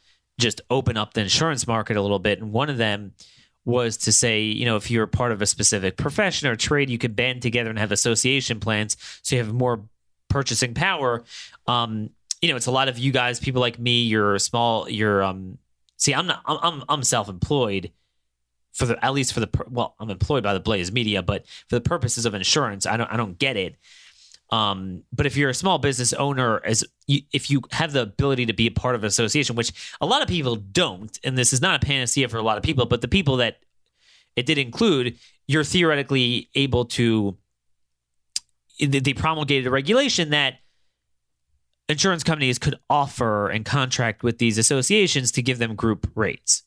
just 0.42 0.60
open 0.70 0.98
up 0.98 1.14
the 1.14 1.22
insurance 1.22 1.68
market 1.68 1.96
a 1.96 2.02
little 2.02 2.20
bit. 2.20 2.42
And 2.42 2.52
one 2.52 2.70
of 2.70 2.76
them 2.76 3.14
was 3.64 3.96
to 3.96 4.12
say, 4.12 4.42
you 4.42 4.66
know, 4.66 4.76
if 4.76 4.92
you're 4.92 5.08
part 5.08 5.32
of 5.32 5.42
a 5.42 5.46
specific 5.46 5.96
profession 5.96 6.50
or 6.50 6.58
trade, 6.58 6.90
you 6.90 6.98
could 6.98 7.16
band 7.16 7.42
together 7.42 7.70
and 7.70 7.80
have 7.80 7.94
association 7.94 8.60
plans 8.60 8.98
so 9.22 9.38
you 9.38 9.42
have 9.42 9.54
more 9.54 9.86
purchasing 10.28 10.74
power. 10.74 11.24
Um, 11.66 12.10
you 12.42 12.50
know, 12.50 12.58
it's 12.58 12.66
a 12.66 12.72
lot 12.72 12.90
of 12.90 13.00
you 13.00 13.14
guys, 13.14 13.40
people 13.40 13.62
like 13.62 13.80
me, 13.80 14.04
you're 14.04 14.38
small, 14.38 14.90
you're 14.90 15.24
um 15.24 15.60
see, 15.96 16.14
I'm 16.14 16.28
not 16.28 16.42
I'm 16.46 16.84
I'm 16.90 17.04
self-employed 17.04 17.92
for 18.74 18.86
the 18.88 19.06
at 19.06 19.14
least 19.14 19.34
for 19.34 19.40
the 19.40 19.50
well, 19.70 19.96
I'm 20.00 20.10
employed 20.10 20.44
by 20.44 20.54
the 20.54 20.60
Blaze 20.60 20.92
Media, 20.92 21.22
but 21.22 21.46
for 21.68 21.76
the 21.76 21.82
purposes 21.82 22.26
of 22.26 22.34
insurance, 22.34 22.86
I 22.86 22.98
don't 22.98 23.12
I 23.12 23.18
don't 23.18 23.38
get 23.38 23.56
it. 23.56 23.78
Um, 24.50 25.04
but 25.12 25.26
if 25.26 25.36
you're 25.36 25.50
a 25.50 25.54
small 25.56 25.80
business 25.80 26.14
owner, 26.14 26.62
as 26.64 26.84
you, 27.08 27.22
if 27.32 27.50
you 27.50 27.62
have 27.72 27.92
the 27.92 28.02
ability 28.02 28.46
to 28.48 28.54
be 28.54 28.68
a 28.68 28.72
part 28.72 28.94
of 28.94 29.02
an 29.02 29.08
association, 29.08 29.56
which 29.56 29.96
a 30.00 30.06
lot 30.06 30.22
of 30.22 30.28
people 30.28 30.56
don't, 30.56 31.18
and 31.24 31.36
this 31.38 31.54
is 31.54 31.62
not 31.62 31.82
a 31.82 31.86
panacea 31.86 32.28
for 32.30 32.38
a 32.38 32.44
lot 32.44 32.58
of 32.58 32.64
people, 32.64 32.86
but 32.86 33.02
the 33.02 33.08
people 33.08 33.38
that 33.38 33.58
it 34.36 34.46
did 34.46 34.58
include, 34.58 35.18
you're 35.48 35.64
theoretically 35.64 36.50
able 36.56 36.86
to. 36.86 37.38
They 38.80 39.14
promulgated 39.14 39.68
a 39.68 39.72
regulation 39.72 40.32
that 40.32 40.56
insurance 41.88 42.24
companies 42.24 42.58
could 42.58 42.76
offer 42.90 43.50
and 43.50 43.64
contract 43.64 44.24
with 44.24 44.40
these 44.40 44.58
associations 44.58 45.32
to 45.34 45.42
give 45.42 45.60
them 45.60 45.76
group 45.76 46.12
rates. 46.16 46.64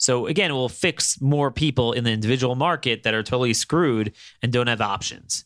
So 0.00 0.26
again, 0.26 0.50
it 0.50 0.54
will 0.54 0.70
fix 0.70 1.20
more 1.20 1.50
people 1.50 1.92
in 1.92 2.04
the 2.04 2.10
individual 2.10 2.54
market 2.54 3.02
that 3.02 3.12
are 3.12 3.22
totally 3.22 3.52
screwed 3.52 4.14
and 4.42 4.50
don't 4.50 4.66
have 4.66 4.80
options. 4.80 5.44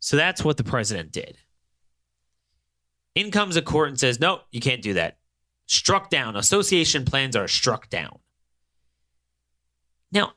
So 0.00 0.16
that's 0.16 0.44
what 0.44 0.56
the 0.56 0.64
president 0.64 1.12
did. 1.12 1.38
In 3.14 3.30
comes 3.30 3.54
a 3.54 3.62
court 3.62 3.90
and 3.90 4.00
says, 4.00 4.18
no, 4.18 4.40
you 4.50 4.60
can't 4.60 4.82
do 4.82 4.94
that. 4.94 5.18
Struck 5.66 6.10
down. 6.10 6.34
Association 6.34 7.04
plans 7.04 7.36
are 7.36 7.46
struck 7.46 7.88
down. 7.88 8.18
Now, 10.10 10.32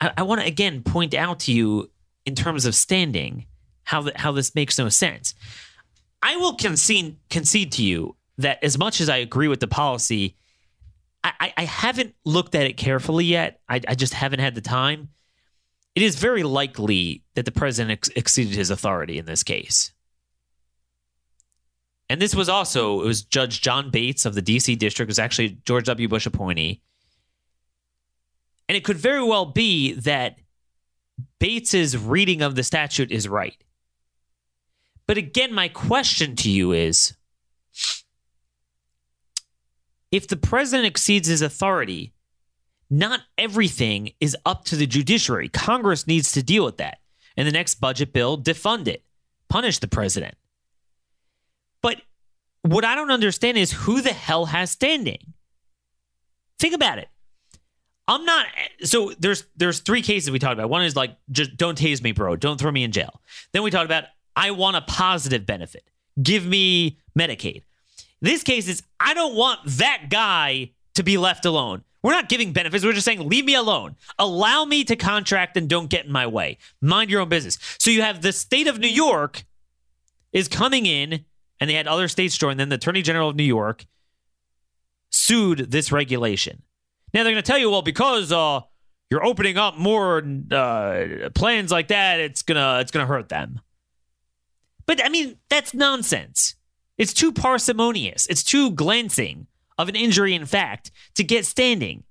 I, 0.00 0.12
I 0.18 0.22
want 0.22 0.40
to 0.40 0.46
again 0.46 0.82
point 0.84 1.12
out 1.12 1.40
to 1.40 1.52
you 1.52 1.90
in 2.24 2.36
terms 2.36 2.66
of 2.66 2.76
standing 2.76 3.46
how, 3.82 4.02
the, 4.02 4.12
how 4.14 4.30
this 4.30 4.54
makes 4.54 4.78
no 4.78 4.88
sense. 4.88 5.34
I 6.22 6.36
will 6.36 6.54
concede, 6.54 7.16
concede 7.30 7.72
to 7.72 7.82
you 7.82 8.14
that 8.36 8.62
as 8.62 8.78
much 8.78 9.00
as 9.00 9.08
I 9.08 9.16
agree 9.16 9.48
with 9.48 9.58
the 9.58 9.66
policy, 9.66 10.36
I, 11.24 11.52
I 11.56 11.64
haven't 11.64 12.14
looked 12.24 12.54
at 12.54 12.66
it 12.66 12.76
carefully 12.76 13.24
yet. 13.24 13.60
I, 13.68 13.80
I, 13.88 13.94
just 13.94 14.14
haven't 14.14 14.38
had 14.38 14.54
the 14.54 14.60
time. 14.60 15.08
It 15.94 16.02
is 16.02 16.16
very 16.16 16.42
likely 16.42 17.24
that 17.34 17.44
the 17.44 17.50
president 17.52 17.92
ex- 17.92 18.08
exceeded 18.14 18.54
his 18.54 18.70
authority 18.70 19.18
in 19.18 19.24
this 19.24 19.42
case. 19.42 19.92
And 22.08 22.22
this 22.22 22.34
was 22.34 22.48
also, 22.48 23.02
it 23.02 23.06
was 23.06 23.22
Judge 23.22 23.60
John 23.60 23.90
Bates 23.90 24.24
of 24.24 24.34
the 24.34 24.42
DC 24.42 24.78
district, 24.78 25.08
it 25.08 25.10
was 25.10 25.18
actually 25.18 25.58
George 25.64 25.86
W. 25.86 26.08
Bush 26.08 26.26
appointee. 26.26 26.82
And 28.68 28.76
it 28.76 28.84
could 28.84 28.96
very 28.96 29.22
well 29.22 29.46
be 29.46 29.92
that 29.94 30.38
Bates's 31.38 31.96
reading 31.96 32.42
of 32.42 32.54
the 32.54 32.62
statute 32.62 33.10
is 33.10 33.28
right. 33.28 33.56
But 35.06 35.16
again, 35.16 35.52
my 35.52 35.68
question 35.68 36.36
to 36.36 36.50
you 36.50 36.72
is 36.72 37.14
if 40.10 40.28
the 40.28 40.36
president 40.36 40.86
exceeds 40.86 41.28
his 41.28 41.42
authority, 41.42 42.12
not 42.90 43.20
everything 43.36 44.12
is 44.20 44.36
up 44.46 44.64
to 44.66 44.76
the 44.76 44.86
judiciary. 44.86 45.48
Congress 45.48 46.06
needs 46.06 46.32
to 46.32 46.42
deal 46.42 46.64
with 46.64 46.78
that. 46.78 46.98
In 47.36 47.46
the 47.46 47.52
next 47.52 47.76
budget 47.76 48.12
bill, 48.12 48.36
defund 48.40 48.88
it, 48.88 49.04
punish 49.48 49.78
the 49.78 49.88
president. 49.88 50.34
But 51.82 52.00
what 52.62 52.84
I 52.84 52.94
don't 52.94 53.10
understand 53.10 53.58
is 53.58 53.70
who 53.70 54.00
the 54.00 54.12
hell 54.12 54.46
has 54.46 54.70
standing? 54.70 55.34
Think 56.58 56.74
about 56.74 56.98
it. 56.98 57.08
I'm 58.08 58.24
not 58.24 58.46
so 58.82 59.12
there's 59.18 59.44
there's 59.54 59.80
three 59.80 60.00
cases 60.00 60.30
we 60.30 60.38
talked 60.38 60.54
about. 60.54 60.70
One 60.70 60.82
is 60.82 60.96
like 60.96 61.16
just 61.30 61.56
don't 61.56 61.78
tase 61.78 62.02
me, 62.02 62.12
bro. 62.12 62.36
Don't 62.36 62.58
throw 62.58 62.72
me 62.72 62.82
in 62.82 62.90
jail. 62.90 63.20
Then 63.52 63.62
we 63.62 63.70
talked 63.70 63.84
about 63.84 64.04
I 64.34 64.50
want 64.52 64.76
a 64.76 64.80
positive 64.80 65.44
benefit. 65.44 65.84
Give 66.20 66.44
me 66.44 66.98
Medicaid. 67.16 67.62
This 68.20 68.42
case 68.42 68.68
is 68.68 68.82
I 68.98 69.14
don't 69.14 69.34
want 69.34 69.60
that 69.64 70.06
guy 70.10 70.72
to 70.94 71.02
be 71.02 71.18
left 71.18 71.44
alone. 71.44 71.84
We're 72.02 72.12
not 72.12 72.28
giving 72.28 72.52
benefits. 72.52 72.84
We're 72.84 72.92
just 72.92 73.04
saying, 73.04 73.28
leave 73.28 73.44
me 73.44 73.54
alone. 73.54 73.96
Allow 74.18 74.64
me 74.64 74.84
to 74.84 74.96
contract 74.96 75.56
and 75.56 75.68
don't 75.68 75.90
get 75.90 76.06
in 76.06 76.12
my 76.12 76.26
way. 76.26 76.58
Mind 76.80 77.10
your 77.10 77.20
own 77.20 77.28
business. 77.28 77.58
So 77.78 77.90
you 77.90 78.02
have 78.02 78.22
the 78.22 78.32
state 78.32 78.68
of 78.68 78.78
New 78.78 78.88
York 78.88 79.44
is 80.32 80.46
coming 80.46 80.86
in, 80.86 81.24
and 81.60 81.68
they 81.68 81.74
had 81.74 81.88
other 81.88 82.06
states 82.06 82.38
join 82.38 82.56
them. 82.56 82.68
The 82.68 82.76
Attorney 82.76 83.02
General 83.02 83.30
of 83.30 83.36
New 83.36 83.42
York 83.42 83.84
sued 85.10 85.70
this 85.70 85.90
regulation. 85.90 86.62
Now 87.12 87.24
they're 87.24 87.32
going 87.32 87.42
to 87.42 87.46
tell 87.46 87.58
you, 87.58 87.70
well, 87.70 87.82
because 87.82 88.30
uh, 88.30 88.60
you're 89.10 89.24
opening 89.24 89.56
up 89.56 89.76
more 89.76 90.22
uh, 90.50 91.30
plans 91.34 91.70
like 91.70 91.88
that, 91.88 92.20
it's 92.20 92.42
gonna 92.42 92.78
it's 92.80 92.90
gonna 92.90 93.06
hurt 93.06 93.28
them. 93.28 93.60
But 94.86 95.04
I 95.04 95.08
mean, 95.08 95.36
that's 95.48 95.74
nonsense. 95.74 96.54
It's 96.98 97.14
too 97.14 97.32
parsimonious. 97.32 98.26
It's 98.26 98.42
too 98.42 98.72
glancing 98.72 99.46
of 99.78 99.88
an 99.88 99.96
injury 99.96 100.34
in 100.34 100.44
fact 100.44 100.90
to 101.14 101.24
get 101.24 101.46
standing. 101.46 102.02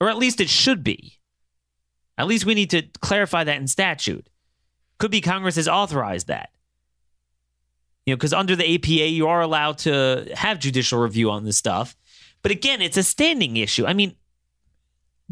Or 0.00 0.08
at 0.08 0.18
least 0.18 0.40
it 0.40 0.50
should 0.50 0.84
be. 0.84 1.14
At 2.18 2.26
least 2.26 2.44
we 2.44 2.54
need 2.54 2.70
to 2.70 2.82
clarify 3.00 3.44
that 3.44 3.56
in 3.56 3.66
statute. 3.66 4.28
Could 4.98 5.10
be 5.10 5.20
Congress 5.20 5.56
has 5.56 5.68
authorized 5.68 6.26
that. 6.26 6.50
You 8.04 8.12
know, 8.12 8.16
because 8.16 8.32
under 8.32 8.56
the 8.56 8.74
APA, 8.74 9.08
you 9.08 9.28
are 9.28 9.40
allowed 9.40 9.78
to 9.78 10.28
have 10.34 10.58
judicial 10.58 10.98
review 10.98 11.30
on 11.30 11.44
this 11.44 11.56
stuff. 11.56 11.96
But 12.42 12.52
again, 12.52 12.80
it's 12.80 12.96
a 12.96 13.02
standing 13.02 13.56
issue. 13.56 13.86
I 13.86 13.92
mean, 13.92 14.16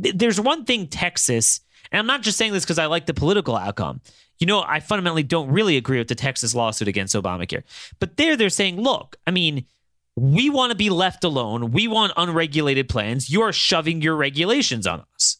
th- 0.03 0.15
there's 0.17 0.41
one 0.41 0.65
thing 0.65 0.87
Texas, 0.87 1.61
and 1.91 1.99
I'm 1.99 2.07
not 2.07 2.23
just 2.23 2.39
saying 2.39 2.53
this 2.53 2.65
because 2.65 2.79
I 2.79 2.87
like 2.87 3.07
the 3.07 3.15
political 3.15 3.57
outcome. 3.57 4.01
You 4.39 4.47
know, 4.47 4.63
I 4.63 4.81
fundamentally 4.81 5.23
don't 5.23 5.51
really 5.51 5.77
agree 5.77 5.99
with 5.99 6.09
the 6.09 6.15
Texas 6.15 6.55
lawsuit 6.55 6.89
against 6.89 7.15
Obamacare. 7.15 7.63
But 7.99 8.17
there, 8.17 8.37
they're 8.37 8.51
saying, 8.51 8.81
look, 8.81 9.17
I 9.27 9.31
mean, 9.31 9.65
we 10.15 10.51
want 10.51 10.71
to 10.71 10.77
be 10.77 10.91
left 10.91 11.25
alone. 11.25 11.73
We 11.73 11.89
want 11.89 12.13
unregulated 12.17 12.89
plans. 12.89 13.31
You 13.31 13.43
are 13.43 13.53
shoving 13.53 14.03
your 14.03 14.17
regulations 14.17 14.87
on 14.87 15.05
us. 15.15 15.39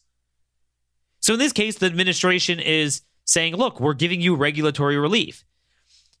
So 1.19 1.33
in 1.33 1.39
this 1.39 1.53
case, 1.53 1.77
the 1.77 1.87
administration 1.87 2.59
is 2.59 3.01
saying, 3.25 3.55
look, 3.55 3.79
we're 3.79 3.93
giving 3.93 4.21
you 4.21 4.35
regulatory 4.35 4.97
relief. 4.97 5.43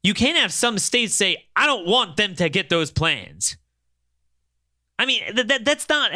You 0.03 0.13
can't 0.13 0.37
have 0.37 0.53
some 0.53 0.77
states 0.79 1.15
say, 1.15 1.45
I 1.55 1.65
don't 1.65 1.87
want 1.87 2.17
them 2.17 2.35
to 2.35 2.49
get 2.49 2.69
those 2.69 2.91
plans. 2.91 3.57
I 4.99 5.05
mean, 5.05 5.21
that, 5.35 5.47
that 5.47 5.65
that's 5.65 5.87
not. 5.87 6.11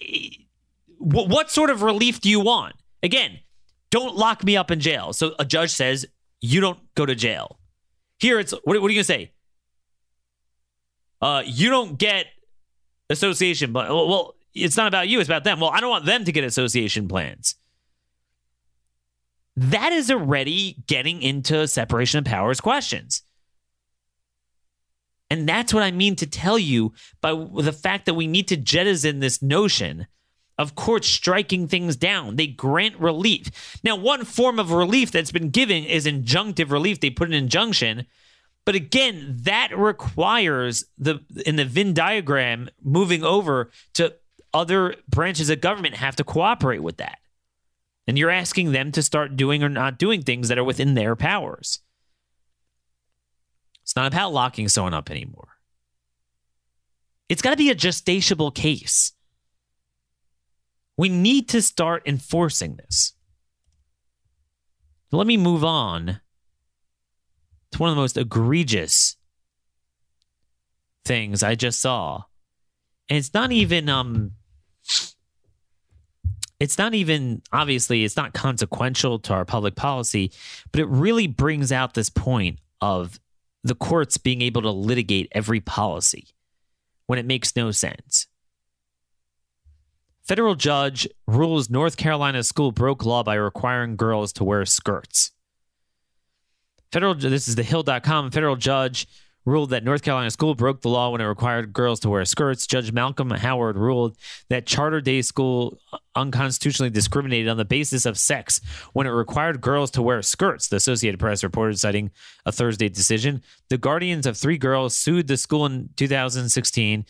Eh, 0.00 0.28
what, 0.98 1.28
what 1.28 1.50
sort 1.50 1.70
of 1.70 1.82
relief 1.82 2.20
do 2.20 2.28
you 2.28 2.40
want? 2.40 2.74
Again, 3.02 3.38
don't 3.90 4.16
lock 4.16 4.44
me 4.44 4.56
up 4.56 4.70
in 4.70 4.80
jail. 4.80 5.12
So 5.12 5.34
a 5.38 5.44
judge 5.44 5.70
says, 5.70 6.06
you 6.40 6.60
don't 6.60 6.78
go 6.94 7.06
to 7.06 7.14
jail. 7.14 7.58
Here 8.18 8.38
it's, 8.38 8.52
what, 8.52 8.64
what 8.64 8.76
are 8.76 8.90
you 8.90 8.96
going 8.96 8.96
to 8.96 9.04
say? 9.04 9.32
Uh, 11.20 11.42
you 11.44 11.70
don't 11.70 11.98
get 11.98 12.26
association, 13.10 13.72
but 13.72 13.88
well, 13.88 14.34
it's 14.54 14.76
not 14.76 14.88
about 14.88 15.08
you, 15.08 15.20
it's 15.20 15.28
about 15.28 15.44
them. 15.44 15.60
Well, 15.60 15.70
I 15.70 15.80
don't 15.80 15.90
want 15.90 16.06
them 16.06 16.24
to 16.24 16.32
get 16.32 16.44
association 16.44 17.08
plans. 17.08 17.56
That 19.56 19.92
is 19.92 20.10
already 20.10 20.84
getting 20.86 21.20
into 21.22 21.66
separation 21.66 22.18
of 22.18 22.24
powers 22.24 22.60
questions. 22.60 23.22
And 25.30 25.48
that's 25.48 25.74
what 25.74 25.82
I 25.82 25.90
mean 25.90 26.16
to 26.16 26.26
tell 26.26 26.58
you 26.58 26.92
by 27.20 27.32
the 27.32 27.72
fact 27.72 28.06
that 28.06 28.14
we 28.14 28.26
need 28.26 28.48
to 28.48 28.56
jettison 28.56 29.18
this 29.18 29.42
notion 29.42 30.06
of 30.58 30.74
courts 30.74 31.06
striking 31.06 31.68
things 31.68 31.96
down. 31.96 32.36
They 32.36 32.48
grant 32.48 32.98
relief. 32.98 33.78
Now, 33.84 33.96
one 33.96 34.24
form 34.24 34.58
of 34.58 34.72
relief 34.72 35.12
that's 35.12 35.30
been 35.30 35.50
given 35.50 35.84
is 35.84 36.04
injunctive 36.04 36.70
relief. 36.70 37.00
They 37.00 37.10
put 37.10 37.28
an 37.28 37.34
injunction. 37.34 38.06
But 38.64 38.74
again, 38.74 39.36
that 39.42 39.76
requires 39.76 40.84
the 40.98 41.20
in 41.46 41.56
the 41.56 41.64
Venn 41.64 41.94
diagram 41.94 42.68
moving 42.82 43.24
over 43.24 43.70
to 43.94 44.14
other 44.52 44.96
branches 45.08 45.48
of 45.48 45.60
government 45.60 45.94
have 45.94 46.16
to 46.16 46.24
cooperate 46.24 46.82
with 46.82 46.96
that. 46.98 47.18
And 48.06 48.18
you're 48.18 48.30
asking 48.30 48.72
them 48.72 48.90
to 48.92 49.02
start 49.02 49.36
doing 49.36 49.62
or 49.62 49.68
not 49.68 49.98
doing 49.98 50.22
things 50.22 50.48
that 50.48 50.58
are 50.58 50.64
within 50.64 50.94
their 50.94 51.14
powers. 51.14 51.80
It's 53.82 53.94
not 53.96 54.12
about 54.12 54.32
locking 54.32 54.68
someone 54.68 54.94
up 54.94 55.10
anymore. 55.10 55.48
It's 57.28 57.42
got 57.42 57.50
to 57.50 57.56
be 57.56 57.70
a 57.70 57.74
justiciable 57.74 58.54
case. 58.54 59.12
We 60.98 61.08
need 61.08 61.48
to 61.50 61.62
start 61.62 62.02
enforcing 62.04 62.76
this. 62.76 63.14
Let 65.12 65.26
me 65.26 65.36
move 65.36 65.64
on 65.64 66.20
to 67.70 67.78
one 67.78 67.88
of 67.88 67.96
the 67.96 68.02
most 68.02 68.16
egregious 68.16 69.16
things 71.04 71.42
I 71.42 71.54
just 71.54 71.80
saw. 71.80 72.24
And 73.08 73.16
it's 73.16 73.32
not 73.32 73.52
even 73.52 73.88
um 73.88 74.32
it's 76.60 76.76
not 76.76 76.92
even 76.94 77.42
obviously 77.52 78.04
it's 78.04 78.16
not 78.16 78.34
consequential 78.34 79.20
to 79.20 79.32
our 79.32 79.44
public 79.44 79.76
policy, 79.76 80.32
but 80.72 80.80
it 80.80 80.88
really 80.88 81.28
brings 81.28 81.70
out 81.70 81.94
this 81.94 82.10
point 82.10 82.58
of 82.80 83.20
the 83.62 83.76
courts 83.76 84.18
being 84.18 84.42
able 84.42 84.62
to 84.62 84.70
litigate 84.70 85.28
every 85.32 85.60
policy 85.60 86.28
when 87.06 87.20
it 87.20 87.24
makes 87.24 87.54
no 87.54 87.70
sense. 87.70 88.26
Federal 90.28 90.54
judge 90.54 91.08
rules 91.26 91.70
North 91.70 91.96
Carolina 91.96 92.42
school 92.42 92.70
broke 92.70 93.02
law 93.02 93.22
by 93.22 93.34
requiring 93.34 93.96
girls 93.96 94.30
to 94.34 94.44
wear 94.44 94.66
skirts. 94.66 95.32
Federal 96.92 97.14
this 97.14 97.48
is 97.48 97.54
the 97.54 97.62
hill.com 97.62 98.30
federal 98.30 98.54
judge 98.54 99.06
ruled 99.46 99.70
that 99.70 99.84
North 99.84 100.02
Carolina 100.02 100.30
school 100.30 100.54
broke 100.54 100.82
the 100.82 100.90
law 100.90 101.08
when 101.08 101.22
it 101.22 101.24
required 101.24 101.72
girls 101.72 102.00
to 102.00 102.10
wear 102.10 102.26
skirts. 102.26 102.66
Judge 102.66 102.92
Malcolm 102.92 103.30
Howard 103.30 103.78
ruled 103.78 104.18
that 104.50 104.66
charter 104.66 105.00
day 105.00 105.22
school 105.22 105.78
unconstitutionally 106.14 106.90
discriminated 106.90 107.48
on 107.48 107.56
the 107.56 107.64
basis 107.64 108.04
of 108.04 108.18
sex 108.18 108.60
when 108.92 109.06
it 109.06 109.10
required 109.10 109.62
girls 109.62 109.90
to 109.92 110.02
wear 110.02 110.20
skirts, 110.20 110.68
the 110.68 110.76
Associated 110.76 111.18
Press 111.18 111.42
reported, 111.42 111.78
citing 111.78 112.10
a 112.44 112.52
Thursday 112.52 112.90
decision. 112.90 113.42
The 113.70 113.78
guardians 113.78 114.26
of 114.26 114.36
three 114.36 114.58
girls 114.58 114.94
sued 114.94 115.26
the 115.26 115.38
school 115.38 115.64
in 115.64 115.88
2016. 115.96 117.06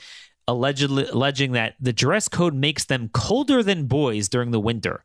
Allegedly, 0.48 1.04
alleging 1.04 1.52
that 1.52 1.74
the 1.78 1.92
dress 1.92 2.26
code 2.26 2.54
makes 2.54 2.86
them 2.86 3.10
colder 3.10 3.62
than 3.62 3.84
boys 3.84 4.30
during 4.30 4.50
the 4.50 4.58
winter 4.58 5.04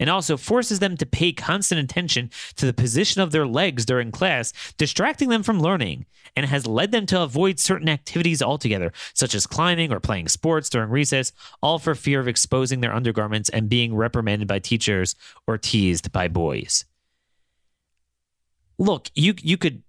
and 0.00 0.10
also 0.10 0.36
forces 0.36 0.80
them 0.80 0.96
to 0.96 1.06
pay 1.06 1.32
constant 1.32 1.80
attention 1.80 2.30
to 2.56 2.66
the 2.66 2.72
position 2.72 3.20
of 3.20 3.30
their 3.30 3.46
legs 3.46 3.84
during 3.84 4.10
class, 4.10 4.52
distracting 4.78 5.28
them 5.28 5.44
from 5.44 5.60
learning, 5.60 6.06
and 6.34 6.46
has 6.46 6.66
led 6.66 6.90
them 6.90 7.06
to 7.06 7.20
avoid 7.22 7.60
certain 7.60 7.88
activities 7.88 8.42
altogether, 8.42 8.92
such 9.14 9.34
as 9.34 9.46
climbing 9.46 9.92
or 9.92 10.00
playing 10.00 10.26
sports 10.26 10.68
during 10.68 10.90
recess, 10.90 11.32
all 11.62 11.78
for 11.78 11.94
fear 11.94 12.18
of 12.18 12.26
exposing 12.26 12.80
their 12.80 12.94
undergarments 12.94 13.50
and 13.50 13.68
being 13.68 13.94
reprimanded 13.94 14.48
by 14.48 14.58
teachers 14.58 15.14
or 15.46 15.56
teased 15.56 16.10
by 16.10 16.26
boys. 16.26 16.84
look, 18.78 19.10
you 19.14 19.34
you 19.42 19.56
could 19.56 19.82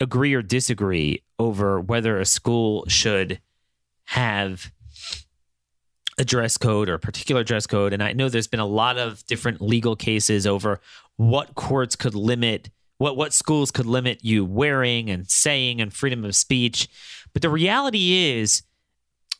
agree 0.00 0.34
or 0.34 0.42
disagree 0.42 1.22
over 1.38 1.80
whether 1.80 2.18
a 2.18 2.24
school 2.24 2.84
should 2.88 3.40
have 4.06 4.72
a 6.18 6.24
dress 6.24 6.56
code 6.56 6.88
or 6.88 6.94
a 6.94 6.98
particular 6.98 7.44
dress 7.44 7.66
code. 7.66 7.92
And 7.92 8.02
I 8.02 8.12
know 8.12 8.28
there's 8.28 8.46
been 8.46 8.60
a 8.60 8.66
lot 8.66 8.98
of 8.98 9.24
different 9.26 9.60
legal 9.60 9.96
cases 9.96 10.46
over 10.46 10.80
what 11.16 11.54
courts 11.54 11.96
could 11.96 12.14
limit, 12.14 12.70
what 12.98 13.16
what 13.16 13.32
schools 13.32 13.70
could 13.70 13.86
limit 13.86 14.24
you 14.24 14.44
wearing 14.44 15.10
and 15.10 15.30
saying 15.30 15.80
and 15.80 15.92
freedom 15.92 16.24
of 16.24 16.34
speech. 16.34 16.88
But 17.32 17.42
the 17.42 17.50
reality 17.50 18.32
is 18.32 18.62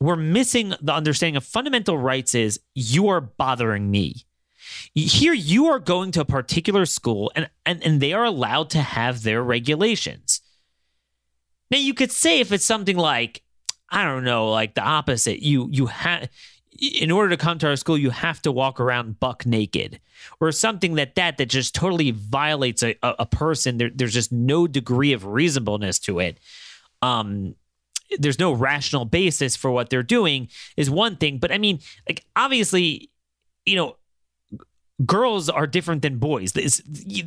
we're 0.01 0.17
missing 0.17 0.75
the 0.83 0.93
understanding 0.93 1.37
of 1.37 1.45
fundamental 1.45 1.97
rights 1.97 2.35
is 2.35 2.61
you 2.75 3.09
are 3.09 3.21
bothering 3.21 3.91
me. 3.91 4.27
Here 4.95 5.33
you 5.33 5.67
are 5.67 5.79
going 5.79 6.11
to 6.13 6.21
a 6.21 6.27
particular 6.27 6.85
school 6.85 7.33
and, 7.35 7.49
and, 7.65 7.83
and 7.83 8.01
they 8.01 8.13
are 8.13 8.25
allowed 8.25 8.69
to 8.71 8.83
have 8.83 9.23
their 9.23 9.43
regulations. 9.43 10.41
Now 11.71 11.79
you 11.79 11.95
could 11.95 12.13
say 12.13 12.41
if 12.41 12.53
it's 12.53 12.65
something 12.65 12.97
like, 12.97 13.43
I 13.91 14.05
don't 14.05 14.25
know, 14.25 14.51
like 14.51 14.75
the 14.75 14.83
opposite, 14.83 15.41
you 15.43 15.69
you 15.71 15.87
have 15.87 16.29
in 16.79 17.11
order 17.11 17.31
to 17.31 17.37
come 17.37 17.59
to 17.59 17.69
our 17.69 17.77
school, 17.77 17.97
you 17.97 18.11
have 18.11 18.43
to 18.43 18.53
walk 18.53 18.81
around 18.81 19.19
buck 19.21 19.47
naked 19.47 20.01
or 20.41 20.53
something 20.53 20.95
that 20.97 21.15
that 21.15 21.39
that 21.39 21.47
just 21.47 21.75
totally 21.75 22.11
violates 22.11 22.83
a, 22.83 22.97
a, 23.03 23.15
a 23.21 23.27
person. 23.27 23.79
There, 23.79 23.91
there's 23.95 24.15
just 24.15 24.33
no 24.33 24.67
degree 24.67 25.13
of 25.13 25.25
reasonableness 25.25 25.99
to 26.01 26.21
it. 26.21 26.39
Um, 27.03 27.55
there's 28.19 28.39
no 28.39 28.53
rational 28.53 29.05
basis 29.05 29.57
for 29.57 29.71
what 29.71 29.91
they're 29.91 30.03
doing 30.03 30.49
is 30.77 30.89
one 30.91 31.17
thing, 31.17 31.39
but 31.39 31.51
I 31.51 31.59
mean, 31.59 31.81
like 32.09 32.25
obviously, 32.37 33.11
you 33.65 33.77
know, 33.77 33.97
girls 35.05 35.49
are 35.49 35.67
different 35.67 36.03
than 36.03 36.19
boys. 36.19 36.53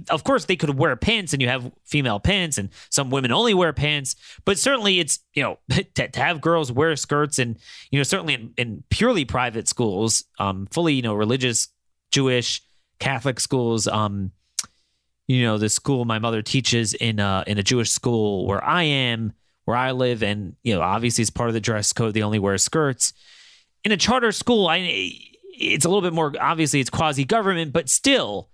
of 0.09 0.23
course, 0.23 0.45
they 0.45 0.55
could 0.55 0.77
wear 0.77 0.95
pants, 0.95 1.33
and 1.33 1.41
you 1.41 1.47
have 1.47 1.71
female 1.85 2.19
pants, 2.19 2.57
and 2.57 2.69
some 2.89 3.09
women 3.09 3.31
only 3.31 3.53
wear 3.53 3.73
pants. 3.73 4.15
But 4.45 4.57
certainly, 4.57 4.99
it's 4.99 5.19
you 5.33 5.43
know 5.43 5.59
to, 5.95 6.07
to 6.07 6.19
have 6.19 6.41
girls 6.41 6.71
wear 6.71 6.95
skirts, 6.95 7.37
and 7.37 7.57
you 7.91 7.99
know 7.99 8.03
certainly 8.03 8.33
in, 8.33 8.53
in 8.57 8.83
purely 8.89 9.25
private 9.25 9.67
schools, 9.67 10.23
um, 10.39 10.67
fully 10.71 10.93
you 10.93 11.01
know 11.01 11.13
religious, 11.13 11.67
Jewish, 12.11 12.61
Catholic 12.99 13.39
schools. 13.39 13.87
Um, 13.87 14.31
you 15.27 15.43
know 15.43 15.59
the 15.59 15.69
school 15.69 16.05
my 16.05 16.17
mother 16.17 16.41
teaches 16.41 16.95
in 16.95 17.19
a, 17.19 17.43
in 17.45 17.59
a 17.59 17.63
Jewish 17.63 17.91
school 17.91 18.47
where 18.47 18.63
I 18.63 18.83
am, 18.83 19.33
where 19.65 19.77
I 19.77 19.91
live, 19.91 20.23
and 20.23 20.55
you 20.63 20.73
know 20.73 20.81
obviously 20.81 21.21
it's 21.21 21.29
part 21.29 21.49
of 21.49 21.53
the 21.53 21.61
dress 21.61 21.93
code. 21.93 22.15
They 22.15 22.23
only 22.23 22.39
wear 22.39 22.57
skirts. 22.57 23.13
In 23.85 23.93
a 23.93 23.97
charter 23.97 24.33
school, 24.33 24.67
I 24.67 25.28
it's 25.59 25.85
a 25.85 25.89
little 25.89 26.01
bit 26.01 26.13
more 26.13 26.33
obviously 26.39 26.79
it's 26.79 26.89
quasi 26.89 27.25
government, 27.25 27.73
but 27.73 27.89
still, 27.89 28.49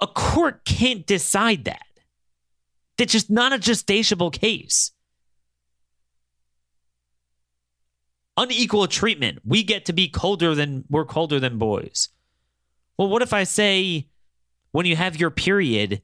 a 0.00 0.06
court 0.06 0.64
can't 0.64 1.06
decide 1.06 1.64
that. 1.64 1.82
That's 2.98 3.12
just 3.12 3.30
not 3.30 3.52
a 3.52 3.58
justiciable 3.58 4.32
case. 4.32 4.92
Unequal 8.36 8.86
treatment. 8.88 9.40
We 9.44 9.62
get 9.62 9.86
to 9.86 9.92
be 9.92 10.08
colder 10.08 10.54
than 10.54 10.84
we're 10.88 11.04
colder 11.04 11.40
than 11.40 11.58
boys. 11.58 12.10
Well, 12.98 13.08
what 13.08 13.22
if 13.22 13.32
I 13.32 13.44
say 13.44 14.08
when 14.72 14.86
you 14.86 14.96
have 14.96 15.16
your 15.16 15.30
period, 15.30 16.02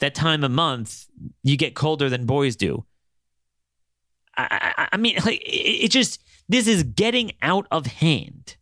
that 0.00 0.14
time 0.14 0.44
a 0.44 0.48
month, 0.48 1.06
you 1.42 1.56
get 1.56 1.74
colder 1.74 2.08
than 2.10 2.26
boys 2.26 2.56
do? 2.56 2.84
I, 4.36 4.88
I 4.92 4.96
mean, 4.96 5.16
like, 5.24 5.40
it, 5.40 5.84
it 5.84 5.90
just, 5.90 6.22
this 6.48 6.66
is 6.66 6.82
getting 6.82 7.32
out 7.42 7.66
of 7.70 7.86
hand. 7.86 8.56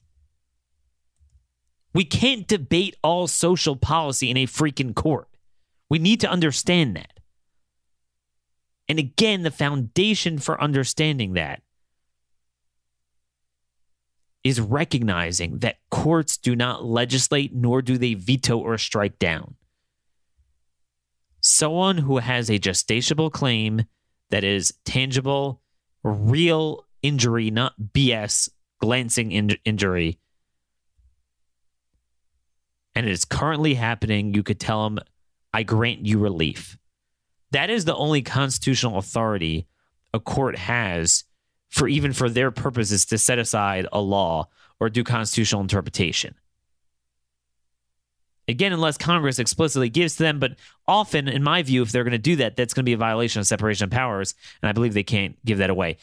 We 1.95 2.05
can't 2.05 2.49
debate 2.49 2.97
all 3.03 3.27
social 3.27 3.77
policy 3.77 4.31
in 4.31 4.37
a 4.37 4.47
freaking 4.47 4.95
court. 4.95 5.29
We 5.91 5.99
need 5.99 6.21
to 6.21 6.31
understand 6.31 6.97
that. 6.97 7.21
And 8.89 8.99
again, 8.99 9.43
the 9.43 9.51
foundation 9.51 10.39
for 10.39 10.61
understanding 10.61 11.35
that 11.35 11.63
is 14.45 14.61
recognizing 14.61 15.61
that 15.61 15.79
courts 15.91 16.37
do 16.37 16.57
not 16.57 16.85
legislate 16.85 17.55
nor 17.55 17.81
do 17.81 17.97
they 17.97 18.15
veto 18.15 18.59
or 18.59 18.77
strike 18.77 19.19
down. 19.19 19.55
Someone 21.41 21.99
who 21.99 22.19
has 22.19 22.51
a 22.51 22.59
justiciable 22.59 23.31
claim 23.31 23.85
that 24.31 24.45
is 24.45 24.75
tangible 24.85 25.62
real 26.03 26.85
injury, 27.03 27.51
not 27.51 27.75
BS 27.93 28.49
glancing 28.81 29.33
in- 29.33 29.57
injury. 29.65 30.19
And 32.95 33.07
it 33.07 33.13
is 33.13 33.25
currently 33.25 33.75
happening. 33.75 34.35
You 34.35 34.43
could 34.43 34.61
tell 34.61 34.85
them, 34.85 34.99
I 35.53 35.63
grant 35.63 36.07
you 36.07 36.19
relief. 36.19 36.77
That 37.51 37.71
is 37.71 37.85
the 37.85 37.95
only 37.95 38.23
constitutional 38.23 38.99
authority 38.99 39.67
a 40.15 40.21
court 40.21 40.57
has 40.57 41.25
for 41.69 41.89
even 41.89 42.13
for 42.13 42.29
their 42.29 42.51
purposes 42.51 43.07
to 43.07 43.19
set 43.19 43.39
aside 43.39 43.87
a 43.93 44.01
law 44.01 44.49
or 44.79 44.91
do 44.91 45.05
constitutional 45.05 45.63
interpretation. 45.63 46.35
Again, 48.49 48.73
unless 48.73 48.99
Congress 48.99 49.39
explicitly 49.39 49.89
gives 49.89 50.17
to 50.17 50.25
them, 50.25 50.41
but 50.41 50.57
often, 50.89 51.29
in 51.29 51.43
my 51.43 51.63
view, 51.63 51.83
if 51.83 51.93
they're 51.93 52.05
going 52.05 52.13
to 52.13 52.19
do 52.19 52.37
that, 52.37 52.57
that's 52.57 52.75
going 52.75 52.83
to 52.83 52.89
be 52.89 52.93
a 52.93 52.99
violation 52.99 53.41
of 53.41 53.47
separation 53.47 53.85
of 53.85 53.91
powers, 53.91 54.35
and 54.61 54.69
I 54.69 54.73
believe 54.73 54.95
they 54.95 55.05
can't 55.05 55.37
give 55.45 55.59
that 55.59 55.71
away. 55.71 55.99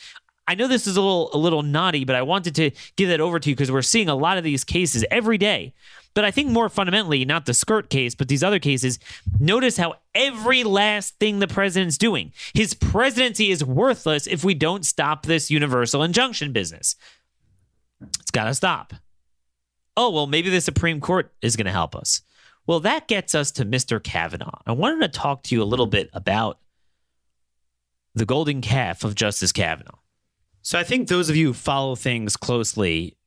I 0.47 0.55
know 0.55 0.67
this 0.67 0.87
is 0.87 0.97
a 0.97 1.01
little 1.01 1.29
a 1.33 1.37
little 1.37 1.61
naughty, 1.61 2.05
but 2.05 2.15
I 2.15 2.23
wanted 2.23 2.55
to 2.55 2.71
give 2.95 3.09
that 3.09 3.21
over 3.21 3.39
to 3.39 3.49
you 3.49 3.55
because 3.55 3.71
we're 3.71 3.83
seeing 3.83 4.09
a 4.09 4.15
lot 4.15 4.37
of 4.39 4.43
these 4.43 4.63
cases 4.63 5.05
every 5.11 5.37
day. 5.37 5.73
But 6.15 6.25
I 6.25 6.31
think 6.31 6.49
more 6.49 6.69
fundamentally, 6.69 7.23
not 7.23 7.45
the 7.45 7.53
skirt 7.53 7.89
case, 7.89 8.15
but 8.15 8.29
these 8.29 8.43
other 8.43 8.57
cases, 8.57 8.97
notice 9.39 9.77
how 9.77 9.95
every 10.15 10.63
last 10.63 11.19
thing 11.19 11.37
the 11.37 11.47
president's 11.47 11.99
doing. 11.99 12.33
His 12.53 12.73
presidency 12.73 13.51
is 13.51 13.63
worthless 13.63 14.25
if 14.25 14.43
we 14.43 14.55
don't 14.55 14.85
stop 14.85 15.25
this 15.25 15.51
universal 15.51 16.01
injunction 16.01 16.51
business. 16.51 16.95
It's 18.01 18.31
got 18.31 18.45
to 18.45 18.55
stop. 18.55 18.93
Oh, 19.95 20.09
well, 20.09 20.25
maybe 20.25 20.49
the 20.49 20.61
Supreme 20.61 20.99
Court 20.99 21.31
is 21.41 21.55
going 21.55 21.65
to 21.65 21.71
help 21.71 21.95
us. 21.95 22.21
Well, 22.69 22.81
that 22.81 23.07
gets 23.07 23.33
us 23.33 23.49
to 23.53 23.65
Mr. 23.65 24.01
Kavanaugh. 24.01 24.61
I 24.67 24.73
wanted 24.73 25.01
to 25.01 25.19
talk 25.19 25.41
to 25.41 25.55
you 25.55 25.63
a 25.63 25.65
little 25.65 25.87
bit 25.87 26.07
about 26.13 26.59
the 28.13 28.27
golden 28.27 28.61
calf 28.61 29.03
of 29.03 29.15
Justice 29.15 29.51
Kavanaugh. 29.51 29.97
So 30.61 30.77
I 30.77 30.83
think 30.83 31.07
those 31.07 31.31
of 31.31 31.35
you 31.35 31.47
who 31.47 31.53
follow 31.53 31.95
things 31.95 32.37
closely 32.37 33.17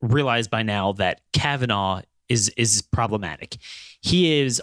realize 0.00 0.48
by 0.48 0.62
now 0.62 0.92
that 0.92 1.20
Kavanaugh 1.34 2.00
is 2.30 2.48
is 2.56 2.80
problematic. 2.80 3.58
He 4.00 4.40
is 4.40 4.62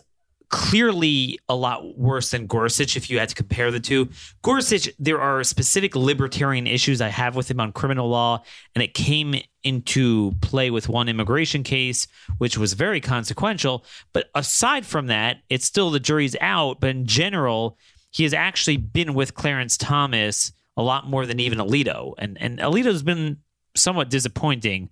clearly 0.55 1.37
a 1.49 1.55
lot 1.55 1.97
worse 1.97 2.31
than 2.31 2.47
Gorsuch 2.47 2.95
if 2.95 3.09
you 3.09 3.19
had 3.19 3.27
to 3.27 3.35
compare 3.35 3.71
the 3.71 3.79
two. 3.81 4.07
Gorsuch, 4.41 4.89
there 4.97 5.19
are 5.19 5.43
specific 5.43 5.97
libertarian 5.97 6.65
issues 6.65 7.01
I 7.01 7.09
have 7.09 7.35
with 7.35 7.51
him 7.51 7.59
on 7.59 7.73
criminal 7.73 8.07
law, 8.07 8.41
and 8.73 8.81
it 8.81 8.93
came 8.93 9.35
into 9.65 10.31
play 10.39 10.71
with 10.71 10.87
one 10.87 11.09
immigration 11.09 11.61
case, 11.61 12.07
which 12.37 12.57
was 12.57 12.71
very 12.71 13.01
consequential. 13.01 13.83
But 14.13 14.29
aside 14.33 14.85
from 14.85 15.07
that, 15.07 15.41
it's 15.49 15.65
still 15.65 15.89
the 15.89 15.99
jury's 15.99 16.37
out. 16.39 16.79
But 16.79 16.91
in 16.91 17.05
general, 17.05 17.77
he 18.11 18.23
has 18.23 18.33
actually 18.33 18.77
been 18.77 19.13
with 19.13 19.33
Clarence 19.33 19.75
Thomas 19.75 20.53
a 20.77 20.81
lot 20.81 21.05
more 21.05 21.25
than 21.25 21.41
even 21.41 21.57
Alito. 21.59 22.13
And 22.17 22.37
and 22.39 22.59
Alito's 22.59 23.03
been 23.03 23.39
somewhat 23.75 24.09
disappointing 24.09 24.89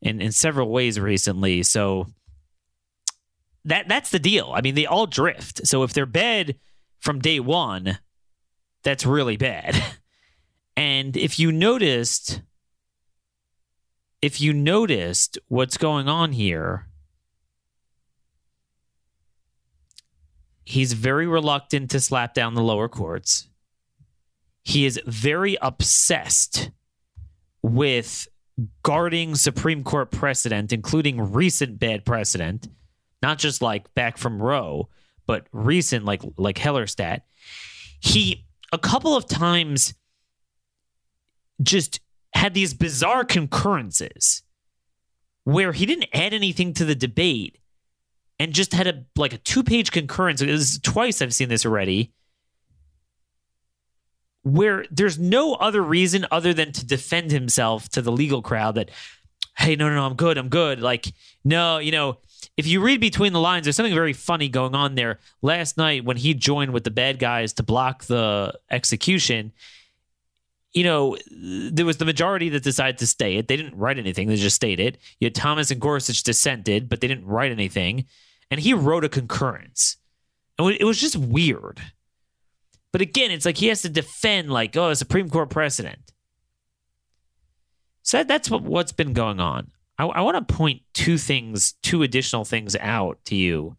in, 0.00 0.22
in 0.22 0.32
several 0.32 0.70
ways 0.70 0.98
recently. 0.98 1.64
So 1.64 2.06
that 3.66 3.88
that's 3.88 4.10
the 4.10 4.18
deal. 4.18 4.52
I 4.54 4.60
mean, 4.62 4.74
they 4.74 4.86
all 4.86 5.06
drift. 5.06 5.66
So 5.66 5.82
if 5.82 5.92
they're 5.92 6.06
bad 6.06 6.56
from 7.00 7.18
day 7.18 7.40
one, 7.40 7.98
that's 8.82 9.04
really 9.04 9.36
bad. 9.36 9.76
And 10.78 11.16
if 11.16 11.38
you 11.38 11.52
noticed, 11.52 12.42
if 14.20 14.42
you 14.42 14.52
noticed 14.52 15.38
what's 15.48 15.78
going 15.78 16.06
on 16.06 16.32
here, 16.32 16.86
he's 20.66 20.92
very 20.92 21.26
reluctant 21.26 21.90
to 21.92 22.00
slap 22.00 22.34
down 22.34 22.52
the 22.52 22.62
lower 22.62 22.90
courts. 22.90 23.48
He 24.64 24.84
is 24.84 25.00
very 25.06 25.56
obsessed 25.62 26.70
with 27.62 28.28
guarding 28.82 29.34
Supreme 29.34 29.82
Court 29.82 30.10
precedent, 30.10 30.74
including 30.74 31.32
recent 31.32 31.78
bad 31.78 32.04
precedent 32.04 32.68
not 33.22 33.38
just 33.38 33.62
like 33.62 33.92
back 33.94 34.18
from 34.18 34.42
Roe, 34.42 34.88
but 35.26 35.46
recent 35.52 36.04
like 36.04 36.22
like 36.36 36.56
Hellerstedt. 36.56 37.22
He 38.00 38.46
a 38.72 38.78
couple 38.78 39.16
of 39.16 39.26
times 39.26 39.94
just 41.62 42.00
had 42.34 42.54
these 42.54 42.74
bizarre 42.74 43.24
concurrences 43.24 44.42
where 45.44 45.72
he 45.72 45.86
didn't 45.86 46.08
add 46.12 46.34
anything 46.34 46.74
to 46.74 46.84
the 46.84 46.94
debate 46.94 47.58
and 48.38 48.52
just 48.52 48.72
had 48.74 48.86
a 48.86 49.04
like 49.16 49.32
a 49.32 49.38
two-page 49.38 49.90
concurrence. 49.92 50.42
It 50.42 50.50
was 50.50 50.78
twice 50.82 51.22
I've 51.22 51.34
seen 51.34 51.48
this 51.48 51.64
already. 51.64 52.12
Where 54.42 54.84
there's 54.90 55.18
no 55.18 55.54
other 55.54 55.82
reason 55.82 56.26
other 56.30 56.54
than 56.54 56.70
to 56.72 56.86
defend 56.86 57.32
himself 57.32 57.88
to 57.90 58.02
the 58.02 58.12
legal 58.12 58.42
crowd 58.42 58.76
that, 58.76 58.92
hey, 59.56 59.74
no, 59.74 59.88
no, 59.88 59.96
no, 59.96 60.06
I'm 60.06 60.14
good, 60.14 60.38
I'm 60.38 60.48
good. 60.48 60.80
Like, 60.80 61.12
no, 61.42 61.78
you 61.78 61.90
know, 61.90 62.18
if 62.56 62.66
you 62.66 62.80
read 62.80 63.00
between 63.00 63.32
the 63.32 63.40
lines, 63.40 63.64
there's 63.64 63.76
something 63.76 63.94
very 63.94 64.12
funny 64.12 64.48
going 64.48 64.74
on 64.74 64.94
there. 64.94 65.20
Last 65.42 65.76
night, 65.76 66.04
when 66.04 66.16
he 66.16 66.34
joined 66.34 66.72
with 66.72 66.84
the 66.84 66.90
bad 66.90 67.18
guys 67.18 67.52
to 67.54 67.62
block 67.62 68.04
the 68.04 68.58
execution, 68.70 69.52
you 70.72 70.84
know, 70.84 71.16
there 71.30 71.86
was 71.86 71.96
the 71.96 72.04
majority 72.04 72.48
that 72.50 72.62
decided 72.62 72.98
to 72.98 73.06
stay 73.06 73.36
it. 73.36 73.48
They 73.48 73.56
didn't 73.56 73.76
write 73.76 73.98
anything, 73.98 74.28
they 74.28 74.36
just 74.36 74.56
stayed 74.56 74.80
it. 74.80 74.98
You 75.20 75.26
had 75.26 75.34
Thomas 75.34 75.70
and 75.70 75.80
Gorsuch 75.80 76.22
dissented, 76.22 76.88
but 76.88 77.00
they 77.00 77.08
didn't 77.08 77.26
write 77.26 77.50
anything. 77.50 78.06
And 78.50 78.60
he 78.60 78.74
wrote 78.74 79.04
a 79.04 79.08
concurrence. 79.08 79.96
And 80.58 80.70
it 80.70 80.84
was 80.84 81.00
just 81.00 81.16
weird. 81.16 81.80
But 82.92 83.00
again, 83.00 83.30
it's 83.30 83.44
like 83.44 83.58
he 83.58 83.68
has 83.68 83.82
to 83.82 83.88
defend, 83.88 84.50
like, 84.50 84.76
oh, 84.76 84.90
a 84.90 84.96
Supreme 84.96 85.28
Court 85.28 85.50
precedent. 85.50 86.12
So 88.02 88.22
that's 88.22 88.50
what, 88.50 88.62
what's 88.62 88.92
been 88.92 89.12
going 89.12 89.40
on. 89.40 89.70
I, 89.98 90.06
I 90.06 90.20
want 90.20 90.48
to 90.48 90.54
point 90.54 90.82
two 90.92 91.18
things, 91.18 91.74
two 91.82 92.02
additional 92.02 92.44
things 92.44 92.76
out 92.76 93.18
to 93.26 93.36
you. 93.36 93.76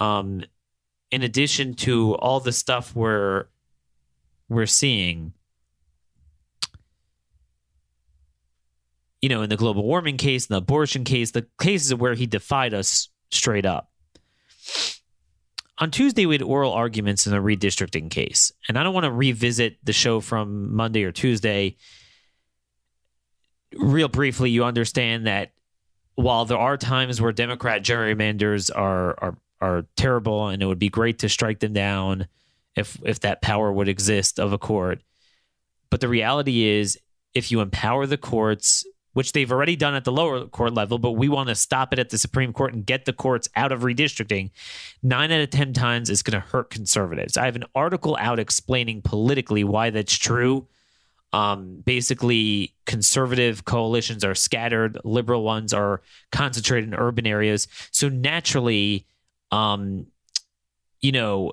Um, 0.00 0.44
in 1.10 1.22
addition 1.22 1.74
to 1.74 2.14
all 2.16 2.40
the 2.40 2.52
stuff 2.52 2.94
we're 2.94 3.46
we're 4.48 4.66
seeing, 4.66 5.32
you 9.20 9.28
know, 9.28 9.42
in 9.42 9.50
the 9.50 9.56
global 9.56 9.82
warming 9.82 10.16
case, 10.16 10.46
in 10.46 10.54
the 10.54 10.58
abortion 10.58 11.04
case, 11.04 11.32
the 11.32 11.46
cases 11.60 11.94
where 11.94 12.14
he 12.14 12.26
defied 12.26 12.72
us 12.72 13.08
straight 13.30 13.66
up. 13.66 13.90
On 15.80 15.90
Tuesday, 15.90 16.26
we 16.26 16.34
had 16.34 16.42
oral 16.42 16.72
arguments 16.72 17.26
in 17.26 17.32
the 17.32 17.38
redistricting 17.38 18.10
case. 18.10 18.52
And 18.68 18.78
I 18.78 18.82
don't 18.82 18.94
want 18.94 19.04
to 19.04 19.12
revisit 19.12 19.76
the 19.84 19.92
show 19.92 20.20
from 20.20 20.74
Monday 20.74 21.04
or 21.04 21.12
Tuesday 21.12 21.76
real 23.74 24.08
briefly, 24.08 24.50
you 24.50 24.64
understand 24.64 25.26
that 25.26 25.52
while 26.14 26.44
there 26.44 26.58
are 26.58 26.76
times 26.76 27.20
where 27.20 27.32
Democrat 27.32 27.82
gerrymanders 27.82 28.70
are 28.74 29.16
are 29.22 29.36
are 29.60 29.86
terrible, 29.96 30.48
and 30.48 30.62
it 30.62 30.66
would 30.66 30.78
be 30.78 30.88
great 30.88 31.18
to 31.20 31.28
strike 31.28 31.60
them 31.60 31.72
down 31.72 32.26
if 32.76 32.98
if 33.04 33.20
that 33.20 33.42
power 33.42 33.72
would 33.72 33.88
exist 33.88 34.38
of 34.38 34.52
a 34.52 34.58
court, 34.58 35.00
but 35.90 36.00
the 36.00 36.08
reality 36.08 36.66
is, 36.66 36.98
if 37.34 37.50
you 37.50 37.60
empower 37.60 38.06
the 38.06 38.16
courts, 38.16 38.84
which 39.12 39.32
they've 39.32 39.50
already 39.50 39.76
done 39.76 39.94
at 39.94 40.04
the 40.04 40.12
lower 40.12 40.46
court 40.46 40.74
level, 40.74 40.98
but 40.98 41.12
we 41.12 41.28
want 41.28 41.48
to 41.48 41.54
stop 41.54 41.92
it 41.92 41.98
at 41.98 42.10
the 42.10 42.18
Supreme 42.18 42.52
Court 42.52 42.72
and 42.72 42.86
get 42.86 43.04
the 43.04 43.12
courts 43.12 43.48
out 43.56 43.72
of 43.72 43.80
redistricting, 43.80 44.50
nine 45.02 45.32
out 45.32 45.40
of 45.40 45.50
10 45.50 45.72
times 45.72 46.10
is 46.10 46.22
going 46.22 46.40
to 46.40 46.46
hurt 46.46 46.70
conservatives. 46.70 47.36
I 47.36 47.46
have 47.46 47.56
an 47.56 47.64
article 47.74 48.16
out 48.20 48.38
explaining 48.38 49.02
politically 49.02 49.64
why 49.64 49.90
that's 49.90 50.16
true 50.16 50.68
um, 51.32 51.82
basically 51.84 52.74
conservative 52.86 53.64
coalitions 53.64 54.24
are 54.24 54.34
scattered. 54.34 54.98
Liberal 55.04 55.42
ones 55.42 55.74
are 55.74 56.02
concentrated 56.32 56.88
in 56.88 56.94
urban 56.94 57.26
areas. 57.26 57.68
So 57.90 58.08
naturally 58.08 59.06
um, 59.50 60.06
you 61.00 61.12
know 61.12 61.52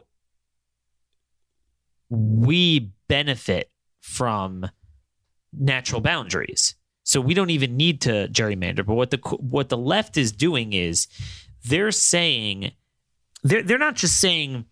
we 2.09 2.91
benefit 3.07 3.71
from 4.01 4.69
natural 5.51 6.01
boundaries. 6.01 6.75
So 7.03 7.21
we 7.21 7.33
don't 7.33 7.51
even 7.51 7.77
need 7.77 8.01
to 8.01 8.27
gerrymander. 8.29 8.85
But 8.85 8.95
what 8.95 9.11
the 9.11 9.17
what 9.39 9.69
the 9.69 9.77
left 9.77 10.17
is 10.17 10.31
doing 10.31 10.73
is 10.73 11.07
they're 11.63 11.91
saying 11.91 12.71
they're 13.43 13.63
they're 13.63 13.77
not 13.77 13.95
just 13.95 14.19
saying 14.19 14.65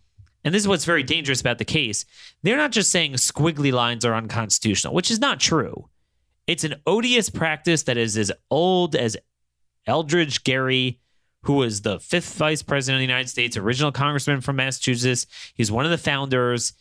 and 0.43 0.53
this 0.53 0.61
is 0.61 0.67
what's 0.67 0.85
very 0.85 1.03
dangerous 1.03 1.41
about 1.41 1.57
the 1.57 1.65
case, 1.65 2.05
they're 2.41 2.57
not 2.57 2.71
just 2.71 2.91
saying 2.91 3.13
squiggly 3.13 3.71
lines 3.71 4.03
are 4.03 4.15
unconstitutional, 4.15 4.93
which 4.93 5.09
is 5.09 5.19
not 5.19 5.39
true. 5.39 5.89
It's 6.47 6.63
an 6.63 6.75
odious 6.85 7.29
practice 7.29 7.83
that 7.83 7.97
is 7.97 8.17
as 8.17 8.31
old 8.51 8.95
as 8.95 9.15
Elbridge 9.87 10.43
Gerry, 10.43 10.99
who 11.43 11.53
was 11.53 11.81
the 11.81 11.99
fifth 11.99 12.35
vice 12.35 12.61
president 12.61 12.97
of 12.97 12.99
the 12.99 13.13
United 13.13 13.29
States, 13.29 13.55
original 13.55 13.91
congressman 13.91 14.41
from 14.41 14.57
Massachusetts. 14.57 15.25
He's 15.55 15.71
one 15.71 15.85
of 15.85 15.91
the 15.91 15.97
founders. 15.97 16.73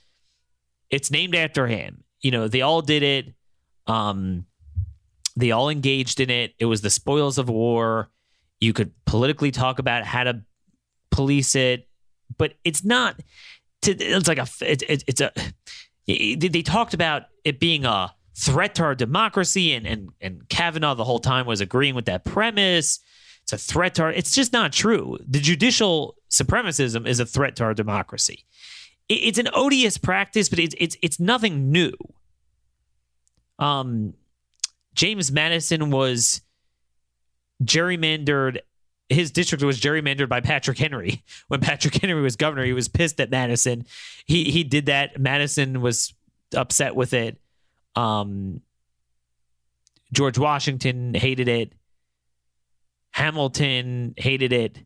It's 0.90 1.10
named 1.10 1.34
after 1.34 1.66
him. 1.66 2.04
You 2.20 2.32
know, 2.32 2.48
they 2.48 2.62
all 2.62 2.82
did 2.82 3.02
it. 3.02 3.32
Um, 3.86 4.46
they 5.36 5.50
all 5.50 5.68
engaged 5.68 6.20
in 6.20 6.30
it. 6.30 6.54
It 6.58 6.66
was 6.66 6.80
the 6.80 6.90
spoils 6.90 7.38
of 7.38 7.48
war. 7.48 8.10
You 8.60 8.72
could 8.72 8.92
politically 9.06 9.50
talk 9.50 9.78
about 9.78 10.04
how 10.04 10.24
to 10.24 10.42
police 11.10 11.54
it 11.54 11.88
but 12.38 12.54
it's 12.64 12.84
not. 12.84 13.20
To, 13.82 13.92
it's 13.92 14.28
like 14.28 14.38
a. 14.38 14.46
It, 14.60 14.82
it, 14.82 15.04
it's 15.06 15.20
a. 15.20 15.32
They 16.06 16.62
talked 16.62 16.94
about 16.94 17.24
it 17.44 17.60
being 17.60 17.84
a 17.84 18.12
threat 18.34 18.74
to 18.76 18.84
our 18.84 18.94
democracy, 18.94 19.72
and 19.72 19.86
and 19.86 20.10
and 20.20 20.48
Kavanaugh 20.48 20.94
the 20.94 21.04
whole 21.04 21.20
time 21.20 21.46
was 21.46 21.60
agreeing 21.60 21.94
with 21.94 22.06
that 22.06 22.24
premise. 22.24 23.00
It's 23.42 23.52
a 23.52 23.58
threat 23.58 23.94
to 23.96 24.04
our. 24.04 24.12
It's 24.12 24.34
just 24.34 24.52
not 24.52 24.72
true. 24.72 25.18
The 25.26 25.40
judicial 25.40 26.16
supremacism 26.30 27.06
is 27.06 27.20
a 27.20 27.26
threat 27.26 27.56
to 27.56 27.64
our 27.64 27.74
democracy. 27.74 28.44
It's 29.08 29.38
an 29.38 29.48
odious 29.52 29.98
practice, 29.98 30.48
but 30.48 30.58
it's 30.58 30.74
it's 30.78 30.96
it's 31.02 31.20
nothing 31.20 31.70
new. 31.70 31.92
Um, 33.58 34.14
James 34.94 35.30
Madison 35.30 35.90
was 35.90 36.40
gerrymandered 37.62 38.58
his 39.12 39.30
district 39.30 39.62
was 39.64 39.80
gerrymandered 39.80 40.28
by 40.28 40.40
Patrick 40.40 40.78
Henry. 40.78 41.22
When 41.48 41.60
Patrick 41.60 41.94
Henry 41.94 42.20
was 42.20 42.36
governor, 42.36 42.64
he 42.64 42.72
was 42.72 42.88
pissed 42.88 43.20
at 43.20 43.30
Madison. 43.30 43.84
He 44.24 44.50
he 44.50 44.64
did 44.64 44.86
that. 44.86 45.20
Madison 45.20 45.80
was 45.80 46.14
upset 46.54 46.94
with 46.94 47.12
it. 47.12 47.38
Um, 47.94 48.62
George 50.12 50.38
Washington 50.38 51.14
hated 51.14 51.48
it. 51.48 51.72
Hamilton 53.10 54.14
hated 54.16 54.52
it. 54.52 54.78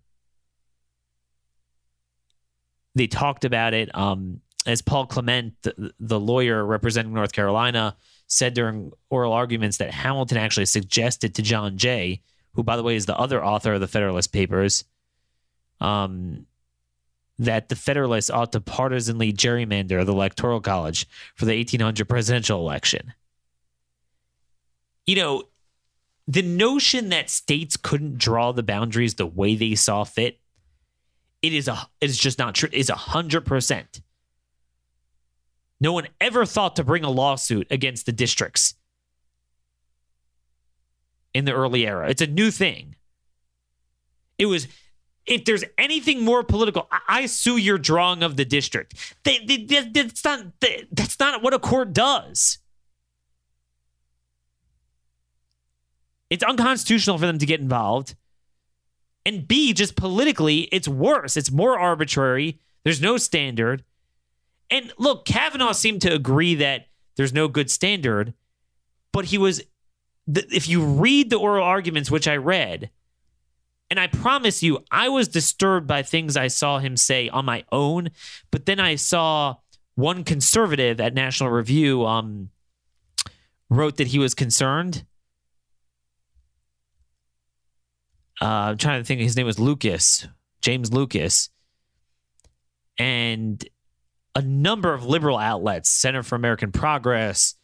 They 2.94 3.06
talked 3.06 3.44
about 3.44 3.74
it. 3.74 3.94
Um, 3.94 4.40
as 4.66 4.82
Paul 4.82 5.06
Clement, 5.06 5.54
the, 5.62 5.92
the 6.00 6.18
lawyer 6.18 6.64
representing 6.64 7.14
North 7.14 7.32
Carolina, 7.32 7.96
said 8.26 8.54
during 8.54 8.92
oral 9.10 9.32
arguments 9.32 9.76
that 9.78 9.92
Hamilton 9.92 10.38
actually 10.38 10.66
suggested 10.66 11.34
to 11.36 11.42
John 11.42 11.76
Jay 11.76 12.22
who, 12.56 12.62
by 12.62 12.76
the 12.76 12.82
way, 12.82 12.96
is 12.96 13.06
the 13.06 13.16
other 13.16 13.44
author 13.44 13.74
of 13.74 13.80
the 13.80 13.86
Federalist 13.86 14.32
Papers, 14.32 14.84
um, 15.80 16.46
that 17.38 17.68
the 17.68 17.76
Federalists 17.76 18.30
ought 18.30 18.52
to 18.52 18.60
partisanly 18.60 19.32
gerrymander 19.32 20.04
the 20.04 20.12
Electoral 20.12 20.60
College 20.60 21.06
for 21.34 21.44
the 21.44 21.54
1800 21.56 22.08
presidential 22.08 22.58
election. 22.58 23.12
You 25.06 25.16
know, 25.16 25.42
the 26.26 26.42
notion 26.42 27.10
that 27.10 27.30
states 27.30 27.76
couldn't 27.76 28.18
draw 28.18 28.52
the 28.52 28.62
boundaries 28.62 29.14
the 29.14 29.26
way 29.26 29.54
they 29.54 29.74
saw 29.74 30.04
fit, 30.04 30.40
it 31.42 31.52
is 31.52 31.68
a 31.68 31.88
it 32.00 32.10
is 32.10 32.18
just 32.18 32.38
not 32.38 32.54
true. 32.54 32.70
Is 32.72 32.90
a 32.90 32.96
hundred 32.96 33.46
percent. 33.46 34.00
No 35.78 35.92
one 35.92 36.08
ever 36.20 36.46
thought 36.46 36.74
to 36.76 36.84
bring 36.84 37.04
a 37.04 37.10
lawsuit 37.10 37.68
against 37.70 38.06
the 38.06 38.12
districts 38.12 38.74
in 41.36 41.44
the 41.44 41.52
early 41.52 41.86
era. 41.86 42.08
It's 42.08 42.22
a 42.22 42.26
new 42.26 42.50
thing. 42.50 42.96
It 44.38 44.46
was 44.46 44.66
if 45.26 45.44
there's 45.44 45.64
anything 45.76 46.22
more 46.22 46.44
political, 46.44 46.86
I, 46.90 47.00
I 47.08 47.26
sue 47.26 47.56
your 47.56 47.78
drawing 47.78 48.22
of 48.22 48.36
the 48.36 48.44
district. 48.44 49.16
They, 49.24 49.38
they, 49.44 49.64
they, 49.64 49.82
that's 49.82 50.24
not 50.24 50.46
that's 50.92 51.18
not 51.18 51.42
what 51.42 51.54
a 51.54 51.58
court 51.58 51.92
does. 51.92 52.58
It's 56.30 56.44
unconstitutional 56.44 57.18
for 57.18 57.26
them 57.26 57.38
to 57.38 57.46
get 57.46 57.60
involved. 57.60 58.14
And 59.24 59.46
B, 59.46 59.72
just 59.72 59.96
politically, 59.96 60.62
it's 60.72 60.88
worse. 60.88 61.36
It's 61.36 61.50
more 61.50 61.78
arbitrary. 61.78 62.60
There's 62.84 63.00
no 63.00 63.16
standard. 63.16 63.84
And 64.70 64.92
look, 64.98 65.24
Kavanaugh 65.24 65.72
seemed 65.72 66.02
to 66.02 66.12
agree 66.12 66.54
that 66.56 66.86
there's 67.16 67.32
no 67.32 67.48
good 67.48 67.70
standard, 67.70 68.34
but 69.12 69.26
he 69.26 69.38
was 69.38 69.62
if 70.26 70.68
you 70.68 70.84
read 70.84 71.30
the 71.30 71.38
oral 71.38 71.64
arguments, 71.64 72.10
which 72.10 72.26
I 72.26 72.36
read, 72.36 72.90
and 73.90 74.00
I 74.00 74.08
promise 74.08 74.62
you, 74.62 74.84
I 74.90 75.08
was 75.08 75.28
disturbed 75.28 75.86
by 75.86 76.02
things 76.02 76.36
I 76.36 76.48
saw 76.48 76.78
him 76.78 76.96
say 76.96 77.28
on 77.28 77.44
my 77.44 77.64
own. 77.70 78.10
But 78.50 78.66
then 78.66 78.80
I 78.80 78.96
saw 78.96 79.56
one 79.94 80.24
conservative 80.24 81.00
at 81.00 81.14
National 81.14 81.50
Review 81.50 82.04
um, 82.04 82.50
wrote 83.70 83.96
that 83.96 84.08
he 84.08 84.18
was 84.18 84.34
concerned. 84.34 85.04
Uh, 88.40 88.44
I'm 88.44 88.78
trying 88.78 89.00
to 89.00 89.04
think. 89.04 89.20
His 89.20 89.36
name 89.36 89.46
was 89.46 89.58
Lucas, 89.58 90.26
James 90.60 90.92
Lucas, 90.92 91.48
and 92.98 93.64
a 94.34 94.42
number 94.42 94.92
of 94.92 95.06
liberal 95.06 95.38
outlets, 95.38 95.88
Center 95.88 96.22
for 96.22 96.34
American 96.34 96.70
Progress, 96.70 97.54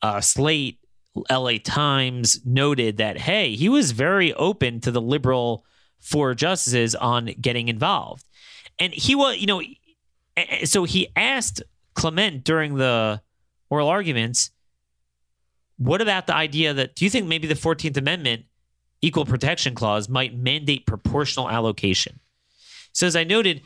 uh, 0.00 0.20
Slate, 0.20 0.80
LA 1.30 1.52
Times 1.62 2.40
noted 2.44 2.96
that, 2.96 3.18
hey, 3.18 3.54
he 3.54 3.68
was 3.68 3.90
very 3.92 4.32
open 4.34 4.80
to 4.80 4.90
the 4.90 5.00
liberal 5.00 5.64
four 6.00 6.34
justices 6.34 6.94
on 6.94 7.26
getting 7.40 7.68
involved. 7.68 8.24
And 8.78 8.92
he 8.92 9.14
was, 9.14 9.38
you 9.38 9.46
know, 9.46 9.62
so 10.64 10.84
he 10.84 11.08
asked 11.14 11.62
Clement 11.94 12.44
during 12.44 12.76
the 12.76 13.20
oral 13.68 13.88
arguments, 13.88 14.50
what 15.76 16.00
about 16.00 16.26
the 16.26 16.34
idea 16.34 16.72
that, 16.74 16.94
do 16.94 17.04
you 17.04 17.10
think 17.10 17.26
maybe 17.26 17.46
the 17.46 17.54
14th 17.54 17.96
Amendment 17.96 18.44
equal 19.02 19.26
protection 19.26 19.74
clause 19.74 20.08
might 20.08 20.34
mandate 20.38 20.86
proportional 20.86 21.50
allocation. 21.50 22.20
So, 22.92 23.06
as 23.06 23.16
I 23.16 23.24
noted, 23.24 23.62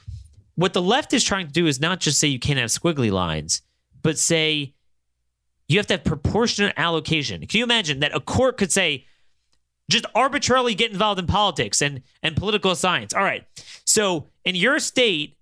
what 0.55 0.73
the 0.73 0.83
left 0.83 1.13
is 1.13 1.23
trying 1.23 1.47
to 1.47 1.53
do 1.53 1.67
is 1.67 1.79
not 1.79 2.01
just 2.01 2.19
say 2.19 2.27
you 2.27 2.39
can't 2.39 2.59
have 2.59 2.71
squiggly 2.71 3.13
lines, 3.13 3.61
but 4.03 4.19
say 4.19 4.73
you 5.69 5.79
have 5.79 5.87
to 5.89 5.95
have 5.95 6.05
proportionate 6.05 6.75
allocation. 6.77 7.45
Can 7.47 7.59
you 7.59 7.65
imagine 7.65 8.01
that 8.01 8.15
a 8.15 8.21
court 8.21 8.57
could 8.57 8.73
say, 8.73 9.07
just 9.89 10.07
arbitrarily 10.15 10.75
get 10.75 10.91
involved 10.91 11.19
in 11.19 11.27
politics 11.27 11.81
and, 11.81 12.03
and 12.23 12.37
political 12.37 12.75
science? 12.75 13.15
All 13.15 13.23
right. 13.23 13.45
So, 13.85 14.29
in 14.45 14.55
your 14.55 14.79
state, 14.79 15.37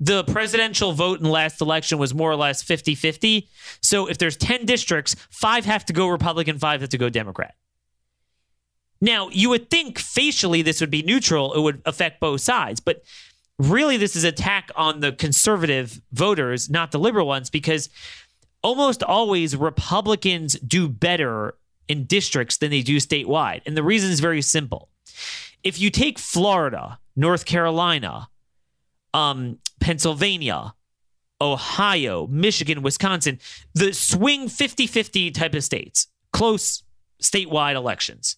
the 0.00 0.22
presidential 0.24 0.92
vote 0.92 1.18
in 1.18 1.24
the 1.24 1.30
last 1.30 1.60
election 1.60 1.98
was 1.98 2.14
more 2.14 2.30
or 2.30 2.36
less 2.36 2.62
50 2.62 2.94
50. 2.94 3.48
So, 3.82 4.06
if 4.06 4.18
there's 4.18 4.36
10 4.36 4.64
districts, 4.66 5.16
five 5.30 5.64
have 5.64 5.84
to 5.86 5.92
go 5.92 6.08
Republican, 6.08 6.58
five 6.58 6.80
have 6.80 6.90
to 6.90 6.98
go 6.98 7.08
Democrat. 7.08 7.54
Now, 9.00 9.28
you 9.30 9.48
would 9.50 9.70
think 9.70 9.98
facially 9.98 10.62
this 10.62 10.80
would 10.80 10.90
be 10.90 11.02
neutral, 11.02 11.54
it 11.54 11.60
would 11.60 11.82
affect 11.84 12.20
both 12.20 12.40
sides, 12.40 12.80
but 12.80 13.02
really 13.58 13.96
this 13.96 14.16
is 14.16 14.24
attack 14.24 14.70
on 14.76 15.00
the 15.00 15.12
conservative 15.12 16.00
voters, 16.12 16.68
not 16.68 16.90
the 16.90 16.98
liberal 16.98 17.26
ones, 17.26 17.50
because 17.50 17.88
almost 18.62 19.02
always 19.02 19.56
Republicans 19.56 20.54
do 20.60 20.88
better 20.88 21.54
in 21.88 22.04
districts 22.04 22.58
than 22.58 22.70
they 22.70 22.82
do 22.82 22.96
statewide. 22.96 23.62
And 23.66 23.76
the 23.76 23.82
reason 23.82 24.10
is 24.10 24.20
very 24.20 24.42
simple. 24.42 24.88
If 25.64 25.80
you 25.80 25.90
take 25.90 26.18
Florida, 26.18 26.98
North 27.16 27.44
Carolina, 27.44 28.28
um, 29.14 29.58
Pennsylvania, 29.80 30.74
Ohio, 31.40 32.26
Michigan, 32.26 32.82
Wisconsin, 32.82 33.38
the 33.74 33.92
swing 33.92 34.48
50 34.48 34.86
50 34.86 35.30
type 35.30 35.54
of 35.54 35.64
states, 35.64 36.08
close 36.32 36.82
statewide 37.22 37.74
elections. 37.74 38.36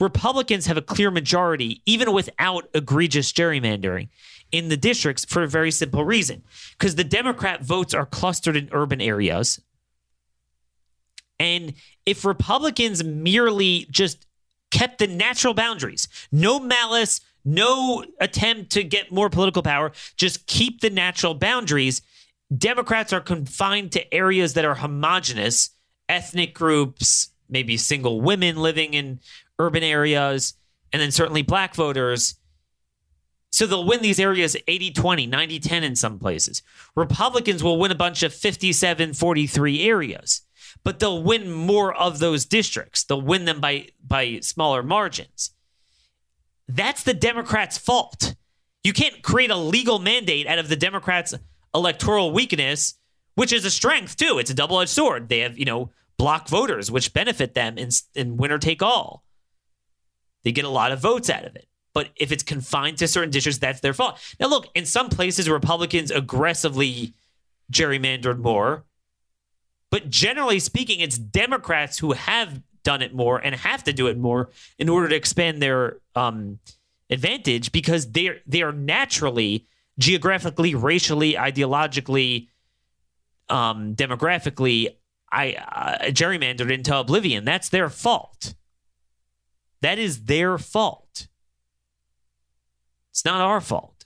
Republicans 0.00 0.66
have 0.66 0.76
a 0.76 0.82
clear 0.82 1.10
majority, 1.10 1.82
even 1.86 2.12
without 2.12 2.68
egregious 2.74 3.32
gerrymandering, 3.32 4.08
in 4.54 4.68
the 4.68 4.76
districts 4.76 5.24
for 5.24 5.42
a 5.42 5.48
very 5.48 5.72
simple 5.72 6.04
reason. 6.04 6.44
Because 6.78 6.94
the 6.94 7.02
Democrat 7.02 7.62
votes 7.64 7.92
are 7.92 8.06
clustered 8.06 8.56
in 8.56 8.68
urban 8.70 9.00
areas. 9.00 9.60
And 11.40 11.74
if 12.06 12.24
Republicans 12.24 13.02
merely 13.02 13.88
just 13.90 14.26
kept 14.70 14.98
the 14.98 15.08
natural 15.08 15.54
boundaries, 15.54 16.06
no 16.30 16.60
malice, 16.60 17.20
no 17.44 18.04
attempt 18.20 18.70
to 18.70 18.84
get 18.84 19.10
more 19.10 19.28
political 19.28 19.62
power, 19.62 19.90
just 20.16 20.46
keep 20.46 20.80
the 20.80 20.90
natural 20.90 21.34
boundaries, 21.34 22.00
Democrats 22.56 23.12
are 23.12 23.20
confined 23.20 23.90
to 23.90 24.14
areas 24.14 24.54
that 24.54 24.64
are 24.64 24.76
homogenous, 24.76 25.70
ethnic 26.08 26.54
groups, 26.54 27.30
maybe 27.48 27.76
single 27.76 28.20
women 28.20 28.54
living 28.54 28.94
in 28.94 29.18
urban 29.58 29.82
areas, 29.82 30.54
and 30.92 31.02
then 31.02 31.10
certainly 31.10 31.42
black 31.42 31.74
voters. 31.74 32.36
So 33.54 33.68
they'll 33.68 33.84
win 33.84 34.02
these 34.02 34.18
areas 34.18 34.56
80 34.66 34.90
20, 34.90 35.26
90 35.28 35.60
10 35.60 35.84
in 35.84 35.94
some 35.94 36.18
places. 36.18 36.60
Republicans 36.96 37.62
will 37.62 37.78
win 37.78 37.92
a 37.92 37.94
bunch 37.94 38.24
of 38.24 38.34
57 38.34 39.14
43 39.14 39.82
areas, 39.88 40.42
but 40.82 40.98
they'll 40.98 41.22
win 41.22 41.52
more 41.52 41.94
of 41.94 42.18
those 42.18 42.46
districts. 42.46 43.04
They'll 43.04 43.22
win 43.22 43.44
them 43.44 43.60
by, 43.60 43.90
by 44.04 44.40
smaller 44.40 44.82
margins. 44.82 45.50
That's 46.66 47.04
the 47.04 47.14
Democrats' 47.14 47.78
fault. 47.78 48.34
You 48.82 48.92
can't 48.92 49.22
create 49.22 49.52
a 49.52 49.56
legal 49.56 50.00
mandate 50.00 50.48
out 50.48 50.58
of 50.58 50.68
the 50.68 50.74
Democrats' 50.74 51.32
electoral 51.72 52.32
weakness, 52.32 52.94
which 53.36 53.52
is 53.52 53.64
a 53.64 53.70
strength 53.70 54.16
too. 54.16 54.38
It's 54.40 54.50
a 54.50 54.54
double 54.54 54.80
edged 54.80 54.90
sword. 54.90 55.28
They 55.28 55.38
have, 55.38 55.56
you 55.56 55.64
know, 55.64 55.92
block 56.16 56.48
voters, 56.48 56.90
which 56.90 57.14
benefit 57.14 57.54
them 57.54 57.78
in, 57.78 57.90
in 58.16 58.36
winner 58.36 58.58
take 58.58 58.82
all. 58.82 59.22
They 60.42 60.50
get 60.50 60.64
a 60.64 60.68
lot 60.68 60.90
of 60.90 60.98
votes 60.98 61.30
out 61.30 61.44
of 61.44 61.54
it. 61.54 61.68
But 61.94 62.10
if 62.16 62.32
it's 62.32 62.42
confined 62.42 62.98
to 62.98 63.08
certain 63.08 63.30
districts, 63.30 63.58
that's 63.58 63.80
their 63.80 63.94
fault. 63.94 64.18
Now, 64.40 64.48
look, 64.48 64.66
in 64.74 64.84
some 64.84 65.08
places, 65.08 65.48
Republicans 65.48 66.10
aggressively 66.10 67.14
gerrymandered 67.72 68.38
more. 68.38 68.84
But 69.90 70.10
generally 70.10 70.58
speaking, 70.58 71.00
it's 71.00 71.16
Democrats 71.16 71.98
who 71.98 72.12
have 72.12 72.60
done 72.82 73.00
it 73.00 73.14
more 73.14 73.38
and 73.38 73.54
have 73.54 73.84
to 73.84 73.92
do 73.92 74.08
it 74.08 74.18
more 74.18 74.50
in 74.78 74.88
order 74.88 75.08
to 75.08 75.14
expand 75.14 75.62
their 75.62 75.98
um, 76.16 76.58
advantage 77.10 77.72
because 77.72 78.10
they're 78.12 78.38
they 78.46 78.62
are 78.62 78.72
naturally 78.72 79.66
geographically, 79.98 80.74
racially, 80.74 81.34
ideologically, 81.34 82.48
um, 83.48 83.94
demographically, 83.94 84.96
I 85.30 85.54
uh, 85.54 86.10
gerrymandered 86.10 86.72
into 86.72 86.96
oblivion. 86.96 87.44
That's 87.44 87.68
their 87.68 87.88
fault. 87.88 88.54
That 89.80 89.98
is 89.98 90.24
their 90.24 90.58
fault. 90.58 91.03
Not 93.24 93.40
our 93.40 93.60
fault. 93.60 94.04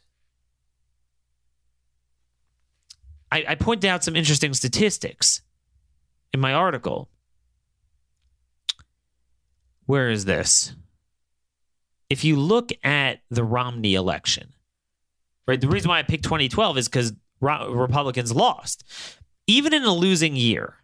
I, 3.30 3.44
I 3.48 3.54
pointed 3.56 3.88
out 3.88 4.04
some 4.04 4.16
interesting 4.16 4.54
statistics 4.54 5.42
in 6.32 6.40
my 6.40 6.52
article. 6.52 7.10
Where 9.86 10.10
is 10.10 10.24
this? 10.24 10.74
If 12.08 12.24
you 12.24 12.36
look 12.36 12.70
at 12.82 13.20
the 13.30 13.44
Romney 13.44 13.94
election, 13.94 14.54
right, 15.46 15.60
the 15.60 15.68
reason 15.68 15.88
why 15.90 15.98
I 15.98 16.02
picked 16.02 16.24
2012 16.24 16.78
is 16.78 16.88
because 16.88 17.12
Republicans 17.40 18.34
lost. 18.34 18.84
Even 19.46 19.74
in 19.74 19.84
a 19.84 19.92
losing 19.92 20.36
year, 20.36 20.76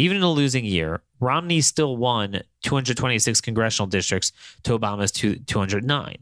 even 0.00 0.16
in 0.16 0.22
a 0.22 0.30
losing 0.30 0.64
year, 0.64 1.02
Romney 1.20 1.60
still 1.60 1.96
won 1.96 2.40
226 2.62 3.40
congressional 3.42 3.86
districts 3.86 4.32
to 4.62 4.78
Obama's 4.78 5.12
209. 5.12 6.16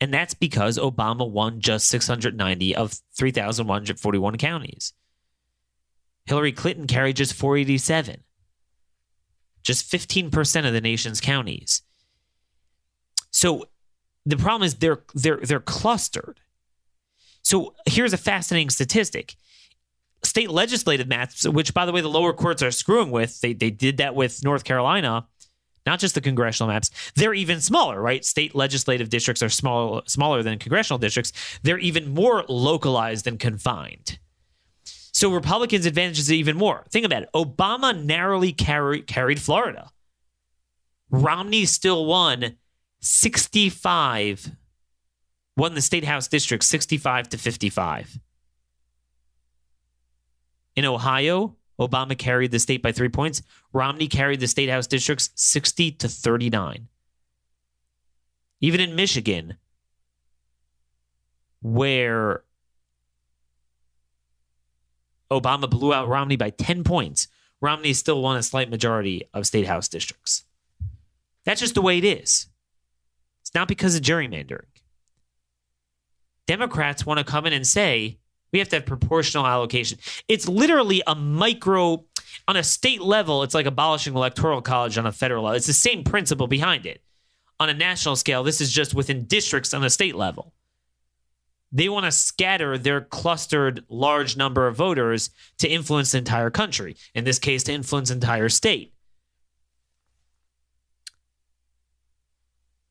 And 0.00 0.14
that's 0.14 0.32
because 0.32 0.78
Obama 0.78 1.30
won 1.30 1.60
just 1.60 1.88
690 1.88 2.74
of 2.74 2.98
3,141 3.14 4.38
counties. 4.38 4.94
Hillary 6.24 6.52
Clinton 6.52 6.86
carried 6.86 7.16
just 7.16 7.34
487, 7.34 8.22
just 9.62 9.92
15% 9.92 10.66
of 10.66 10.72
the 10.72 10.80
nation's 10.80 11.20
counties. 11.20 11.82
So 13.30 13.66
the 14.24 14.38
problem 14.38 14.62
is 14.62 14.76
they're 14.76 15.02
they're 15.14 15.40
they're 15.42 15.60
clustered. 15.60 16.40
So 17.42 17.74
here's 17.86 18.12
a 18.12 18.18
fascinating 18.18 18.70
statistic 18.70 19.36
state 20.22 20.50
legislative 20.50 21.08
maps, 21.08 21.46
which, 21.46 21.72
by 21.74 21.86
the 21.86 21.92
way, 21.92 22.00
the 22.00 22.08
lower 22.08 22.32
courts 22.32 22.62
are 22.62 22.70
screwing 22.70 23.10
with. 23.10 23.40
They, 23.40 23.52
they 23.52 23.70
did 23.70 23.98
that 23.98 24.14
with 24.14 24.44
North 24.44 24.64
Carolina, 24.64 25.26
not 25.86 25.98
just 25.98 26.14
the 26.14 26.20
congressional 26.20 26.72
maps. 26.72 26.90
They're 27.14 27.34
even 27.34 27.60
smaller, 27.60 28.00
right? 28.00 28.24
State 28.24 28.54
legislative 28.54 29.08
districts 29.08 29.42
are 29.42 29.48
small, 29.48 30.02
smaller 30.06 30.42
than 30.42 30.58
congressional 30.58 30.98
districts. 30.98 31.32
They're 31.62 31.78
even 31.78 32.12
more 32.12 32.44
localized 32.48 33.26
and 33.26 33.38
confined. 33.38 34.18
So 34.84 35.30
Republicans' 35.30 35.86
advantage 35.86 36.18
is 36.18 36.32
even 36.32 36.56
more. 36.56 36.84
Think 36.90 37.04
about 37.06 37.22
it. 37.24 37.28
Obama 37.34 38.00
narrowly 38.00 38.52
carry, 38.52 39.02
carried 39.02 39.40
Florida. 39.40 39.90
Romney 41.10 41.64
still 41.64 42.06
won 42.06 42.56
65, 43.00 44.52
won 45.56 45.74
the 45.74 45.80
state 45.80 46.04
house 46.04 46.28
district 46.28 46.64
65 46.64 47.30
to 47.30 47.38
55. 47.38 48.20
In 50.80 50.86
Ohio, 50.86 51.56
Obama 51.78 52.16
carried 52.16 52.52
the 52.52 52.58
state 52.58 52.80
by 52.80 52.90
three 52.90 53.10
points. 53.10 53.42
Romney 53.74 54.08
carried 54.08 54.40
the 54.40 54.48
state 54.48 54.70
house 54.70 54.86
districts 54.86 55.28
60 55.34 55.90
to 55.90 56.08
39. 56.08 56.88
Even 58.62 58.80
in 58.80 58.96
Michigan, 58.96 59.58
where 61.60 62.44
Obama 65.30 65.68
blew 65.68 65.92
out 65.92 66.08
Romney 66.08 66.36
by 66.36 66.48
10 66.48 66.82
points, 66.82 67.28
Romney 67.60 67.92
still 67.92 68.22
won 68.22 68.38
a 68.38 68.42
slight 68.42 68.70
majority 68.70 69.28
of 69.34 69.46
state 69.46 69.66
house 69.66 69.86
districts. 69.86 70.44
That's 71.44 71.60
just 71.60 71.74
the 71.74 71.82
way 71.82 71.98
it 71.98 72.04
is. 72.06 72.46
It's 73.42 73.54
not 73.54 73.68
because 73.68 73.94
of 73.96 74.00
gerrymandering. 74.00 74.64
Democrats 76.46 77.04
want 77.04 77.18
to 77.18 77.24
come 77.24 77.44
in 77.44 77.52
and 77.52 77.66
say, 77.66 78.19
we 78.52 78.58
have 78.58 78.68
to 78.70 78.76
have 78.76 78.86
proportional 78.86 79.46
allocation. 79.46 79.98
It's 80.28 80.48
literally 80.48 81.02
a 81.06 81.14
micro, 81.14 82.04
on 82.48 82.56
a 82.56 82.62
state 82.62 83.00
level, 83.00 83.42
it's 83.42 83.54
like 83.54 83.66
abolishing 83.66 84.14
electoral 84.14 84.62
college 84.62 84.98
on 84.98 85.06
a 85.06 85.12
federal 85.12 85.44
level. 85.44 85.56
It's 85.56 85.66
the 85.66 85.72
same 85.72 86.04
principle 86.04 86.46
behind 86.46 86.86
it. 86.86 87.02
On 87.58 87.68
a 87.68 87.74
national 87.74 88.16
scale, 88.16 88.42
this 88.42 88.60
is 88.60 88.72
just 88.72 88.94
within 88.94 89.26
districts 89.26 89.74
on 89.74 89.84
a 89.84 89.90
state 89.90 90.16
level. 90.16 90.54
They 91.72 91.88
want 91.88 92.06
to 92.06 92.10
scatter 92.10 92.76
their 92.76 93.00
clustered 93.00 93.84
large 93.88 94.36
number 94.36 94.66
of 94.66 94.76
voters 94.76 95.30
to 95.58 95.68
influence 95.68 96.12
the 96.12 96.18
entire 96.18 96.50
country, 96.50 96.96
in 97.14 97.24
this 97.24 97.38
case, 97.38 97.62
to 97.64 97.72
influence 97.72 98.10
entire 98.10 98.48
state. 98.48 98.92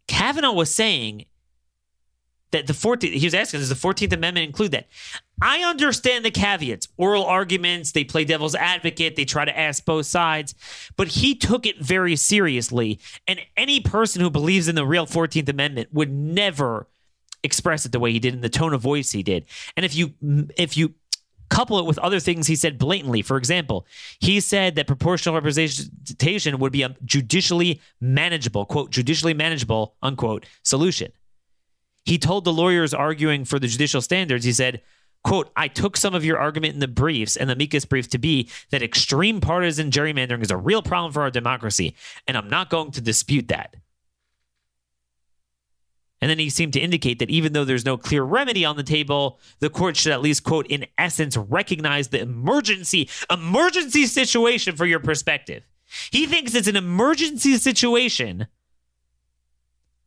Kavanaugh 0.07 0.53
was 0.53 0.73
saying 0.73 1.25
that 2.51 2.67
the 2.67 2.73
14th, 2.73 3.13
he 3.13 3.25
was 3.25 3.33
asking, 3.33 3.59
does 3.59 3.69
the 3.69 3.75
14th 3.75 4.13
Amendment 4.13 4.45
include 4.45 4.71
that? 4.71 4.87
I 5.41 5.63
understand 5.63 6.25
the 6.25 6.31
caveats, 6.31 6.87
oral 6.97 7.23
arguments, 7.23 7.91
they 7.91 8.03
play 8.03 8.25
devil's 8.25 8.55
advocate, 8.55 9.15
they 9.15 9.25
try 9.25 9.45
to 9.45 9.57
ask 9.57 9.85
both 9.85 10.05
sides, 10.05 10.55
but 10.97 11.07
he 11.07 11.35
took 11.35 11.65
it 11.65 11.79
very 11.79 12.15
seriously. 12.15 12.99
And 13.27 13.39
any 13.55 13.79
person 13.79 14.21
who 14.21 14.29
believes 14.29 14.67
in 14.67 14.75
the 14.75 14.85
real 14.85 15.05
14th 15.05 15.47
Amendment 15.47 15.89
would 15.93 16.11
never 16.11 16.87
express 17.43 17.85
it 17.85 17.91
the 17.91 17.99
way 17.99 18.11
he 18.11 18.19
did 18.19 18.33
in 18.33 18.41
the 18.41 18.49
tone 18.49 18.73
of 18.73 18.81
voice 18.81 19.11
he 19.11 19.23
did. 19.23 19.45
And 19.77 19.85
if 19.85 19.95
you 19.95 20.13
if 20.57 20.75
you 20.75 20.93
couple 21.49 21.79
it 21.79 21.85
with 21.85 21.97
other 21.99 22.19
things 22.19 22.47
he 22.47 22.55
said 22.55 22.77
blatantly, 22.77 23.21
for 23.21 23.37
example, 23.37 23.87
he 24.19 24.39
said 24.39 24.75
that 24.75 24.87
proportional 24.87 25.35
representation 25.35 26.59
would 26.59 26.71
be 26.71 26.83
a 26.83 26.95
judicially 27.05 27.81
manageable, 27.99 28.65
quote, 28.65 28.91
judicially 28.91 29.33
manageable, 29.33 29.95
unquote, 30.03 30.45
solution. 30.63 31.11
He 32.09 32.17
told 32.17 32.43
the 32.43 32.51
lawyers 32.51 32.91
arguing 32.91 33.45
for 33.45 33.59
the 33.59 33.67
judicial 33.67 34.01
standards, 34.01 34.43
he 34.43 34.51
said, 34.51 34.81
quote, 35.23 35.51
I 35.55 35.67
took 35.67 35.95
some 35.95 36.15
of 36.15 36.25
your 36.25 36.39
argument 36.39 36.73
in 36.73 36.79
the 36.79 36.87
briefs 36.87 37.37
and 37.37 37.47
the 37.47 37.53
amicus 37.53 37.85
brief 37.85 38.09
to 38.09 38.17
be 38.17 38.49
that 38.71 38.81
extreme 38.81 39.39
partisan 39.39 39.91
gerrymandering 39.91 40.41
is 40.41 40.49
a 40.49 40.57
real 40.57 40.81
problem 40.81 41.13
for 41.13 41.21
our 41.21 41.29
democracy, 41.29 41.95
and 42.27 42.35
I'm 42.35 42.49
not 42.49 42.71
going 42.71 42.89
to 42.93 43.01
dispute 43.01 43.49
that. 43.49 43.75
And 46.19 46.31
then 46.31 46.39
he 46.39 46.49
seemed 46.49 46.73
to 46.73 46.79
indicate 46.79 47.19
that 47.19 47.29
even 47.29 47.53
though 47.53 47.63
there's 47.63 47.85
no 47.85 47.95
clear 47.95 48.23
remedy 48.23 48.65
on 48.65 48.75
the 48.75 48.81
table, 48.81 49.37
the 49.59 49.69
court 49.69 49.95
should 49.95 50.11
at 50.11 50.19
least, 50.19 50.43
quote, 50.43 50.65
in 50.65 50.87
essence, 50.97 51.37
recognize 51.37 52.07
the 52.07 52.21
emergency, 52.21 53.07
emergency 53.29 54.07
situation 54.07 54.75
for 54.75 54.87
your 54.87 54.99
perspective. 54.99 55.61
He 56.09 56.25
thinks 56.25 56.55
it's 56.55 56.67
an 56.67 56.75
emergency 56.75 57.57
situation, 57.57 58.47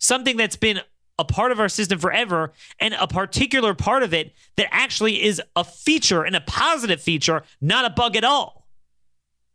something 0.01 0.37
that's 0.37 0.57
been 0.57 0.81
a 1.19 1.25
part 1.25 1.53
of 1.53 1.61
our 1.61 1.69
system 1.69 1.99
forever, 1.99 2.53
and 2.81 2.95
a 2.95 3.07
particular 3.07 3.75
part 3.75 4.03
of 4.03 4.15
it 4.15 4.35
that 4.57 4.69
actually 4.71 5.23
is 5.23 5.41
a 5.55 5.65
feature 5.65 6.25
and 6.25 6.35
a 6.35 6.41
positive 6.41 7.01
feature, 7.01 7.43
not 7.61 7.85
a 7.85 7.91
bug 7.91 8.17
at 8.17 8.25
all. 8.25 8.63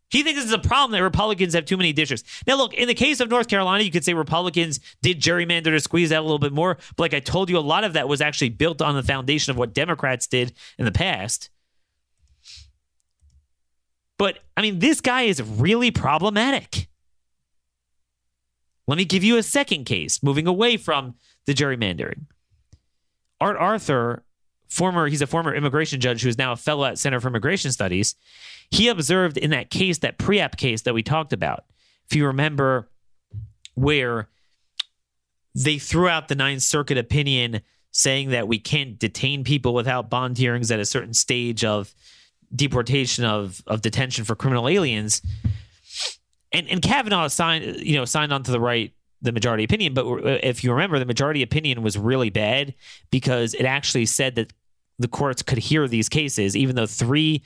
He 0.10 0.24
thinks 0.24 0.42
it's 0.42 0.54
a 0.54 0.60
problem 0.60 0.92
that 0.92 1.04
Republicans 1.04 1.54
have 1.54 1.66
too 1.66 1.76
many 1.76 1.92
districts. 1.92 2.44
Now, 2.48 2.56
look, 2.56 2.74
in 2.74 2.88
the 2.88 2.94
case 2.94 3.20
of 3.20 3.30
North 3.30 3.50
Carolina, 3.50 3.84
you 3.84 3.92
could 3.92 4.06
say 4.06 4.14
Republicans 4.14 4.80
did 5.02 5.20
gerrymander 5.20 5.66
to 5.66 5.80
squeeze 5.82 6.14
out 6.14 6.22
a 6.22 6.24
little 6.24 6.40
bit 6.40 6.54
more. 6.54 6.78
But 6.96 7.00
like 7.00 7.14
I 7.14 7.20
told 7.20 7.50
you, 7.50 7.58
a 7.58 7.60
lot 7.60 7.84
of 7.84 7.94
that 7.94 8.08
was 8.08 8.22
actually 8.22 8.50
built 8.50 8.82
on 8.82 8.96
the 8.96 9.04
foundation 9.04 9.52
of 9.52 9.58
what 9.58 9.74
Democrats 9.74 10.26
did 10.26 10.54
in 10.78 10.86
the 10.86 10.94
past. 10.94 11.50
But 14.18 14.40
I 14.56 14.62
mean, 14.62 14.80
this 14.80 15.02
guy 15.02 15.24
is 15.24 15.42
really 15.42 15.92
problematic. 15.92 16.88
Let 18.88 18.98
me 18.98 19.04
give 19.04 19.26
you 19.26 19.36
a 19.36 19.44
second 19.44 19.84
case, 19.84 20.24
moving 20.24 20.48
away 20.48 20.78
from 20.78 21.16
the 21.48 21.54
gerrymandering. 21.54 22.26
Art 23.42 23.58
Arthur, 23.58 24.24
former, 24.68 25.08
he's 25.08 25.22
a 25.22 25.28
former 25.28 25.56
immigration 25.56 26.00
judge 26.00 26.22
who's 26.22 26.38
now 26.38 26.52
a 26.52 26.58
fellow 26.58 26.86
at 26.86 27.00
Center 27.00 27.20
for 27.20 27.30
Immigration 27.30 27.72
Studies. 27.72 28.16
He 28.70 28.90
observed 28.90 29.38
in 29.38 29.50
that 29.52 29.70
case, 29.72 30.00
that 30.00 30.20
Preap 30.20 30.58
case 30.58 30.84
that 30.84 30.94
we 30.94 31.02
talked 31.02 31.34
about, 31.34 31.64
if 32.10 32.16
you 32.16 32.28
remember, 32.28 32.90
where 33.74 34.28
they 35.56 35.80
threw 35.80 36.08
out 36.08 36.28
the 36.28 36.36
Ninth 36.36 36.62
Circuit 36.62 36.98
opinion 36.98 37.62
saying 37.92 38.30
that 38.30 38.48
we 38.48 38.60
can't 38.60 39.00
detain 39.00 39.44
people 39.44 39.74
without 39.74 40.10
bond 40.10 40.38
hearings 40.38 40.70
at 40.70 40.80
a 40.80 40.86
certain 40.86 41.14
stage 41.14 41.64
of 41.64 41.96
deportation 42.56 43.26
of 43.26 43.62
of 43.68 43.82
detention 43.82 44.24
for 44.24 44.36
criminal 44.36 44.68
aliens. 44.68 45.22
And 46.52 46.68
and 46.70 46.82
Kavanaugh 46.82 47.28
signed 47.28 47.78
you 47.82 47.96
know 47.96 48.06
signed 48.06 48.32
on 48.32 48.44
to 48.44 48.52
the 48.52 48.60
right 48.60 48.94
the 49.22 49.32
majority 49.32 49.64
opinion, 49.64 49.94
but 49.94 50.06
if 50.44 50.64
you 50.64 50.72
remember, 50.72 51.00
the 51.00 51.06
majority 51.06 51.42
opinion 51.42 51.82
was 51.82 51.98
really 51.98 52.30
bad 52.30 52.76
because 53.10 53.54
it 53.54 53.66
actually 53.66 54.06
said 54.06 54.36
that 54.36 54.54
the 55.00 55.08
courts 55.08 55.42
could 55.42 55.58
hear 55.58 55.88
these 55.88 56.10
cases, 56.10 56.56
even 56.56 56.76
though 56.76 56.86
three 56.86 57.44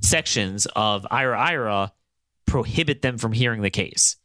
sections 0.00 0.66
of 0.74 1.06
IRA 1.10 1.38
IRA 1.38 1.92
prohibit 2.46 3.02
them 3.02 3.18
from 3.18 3.32
hearing 3.32 3.62
the 3.62 3.70
case, 3.70 4.16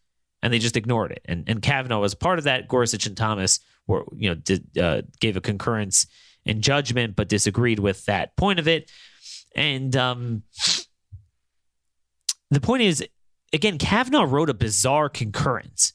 and 0.41 0.51
they 0.51 0.59
just 0.59 0.77
ignored 0.77 1.11
it. 1.11 1.21
And 1.25 1.43
and 1.47 1.61
Kavanaugh 1.61 1.99
was 1.99 2.15
part 2.15 2.39
of 2.39 2.45
that. 2.45 2.67
Gorsuch 2.67 3.05
and 3.05 3.17
Thomas 3.17 3.59
were 3.85 4.05
you 4.15 4.29
know 4.29 4.35
did, 4.35 4.77
uh, 4.77 5.01
gave 5.19 5.37
a 5.37 5.41
concurrence 5.41 6.07
in 6.45 6.61
judgment, 6.61 7.15
but 7.15 7.29
disagreed 7.29 7.79
with 7.79 8.05
that 8.05 8.35
point 8.37 8.59
of 8.59 8.67
it. 8.67 8.89
And 9.55 9.95
um, 9.95 10.43
the 12.49 12.61
point 12.61 12.83
is, 12.83 13.05
again, 13.51 13.77
Kavanaugh 13.77 14.23
wrote 14.23 14.49
a 14.49 14.53
bizarre 14.53 15.09
concurrence, 15.09 15.93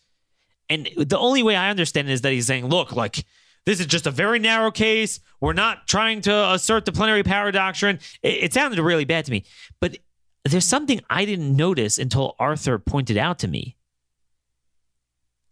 and 0.73 0.89
the 0.97 1.19
only 1.19 1.43
way 1.43 1.55
I 1.55 1.69
understand 1.69 2.09
is 2.09 2.23
that 2.23 2.33
he's 2.33 2.47
saying, 2.47 2.67
look, 2.67 2.97
like 2.97 3.27
this 3.67 3.79
is 3.79 3.85
just 3.85 4.07
a 4.07 4.11
very 4.11 4.39
narrow 4.39 4.71
case. 4.71 5.21
We're 5.39 5.53
not 5.53 5.87
trying 5.87 6.23
to 6.23 6.53
assert 6.53 6.87
the 6.87 6.93
plenary 6.93 7.23
power 7.23 7.53
doctrine. 7.53 7.99
It, 8.23 8.45
it 8.45 8.53
sounded 8.55 8.79
really 8.79 9.05
bad 9.05 9.27
to 9.27 9.31
me. 9.31 9.45
But 9.81 9.99
there's 10.47 10.67
something 10.67 11.03
I 11.11 11.27
didn't 11.27 11.55
notice 11.55 11.99
until 11.99 12.37
Arthur 12.39 12.79
pointed 12.79 13.19
out 13.19 13.39
to 13.41 13.49
me. 13.49 13.77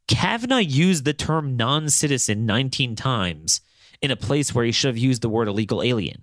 Kavanaugh 0.09 0.57
used 0.57 1.05
the 1.05 1.13
term 1.13 1.55
non 1.55 1.91
citizen 1.91 2.47
19 2.47 2.97
times 2.97 3.61
in 4.01 4.11
a 4.11 4.17
place 4.17 4.55
where 4.55 4.65
he 4.65 4.73
should 4.73 4.89
have 4.89 4.97
used 4.97 5.21
the 5.21 5.29
word 5.29 5.49
illegal 5.49 5.83
alien. 5.83 6.23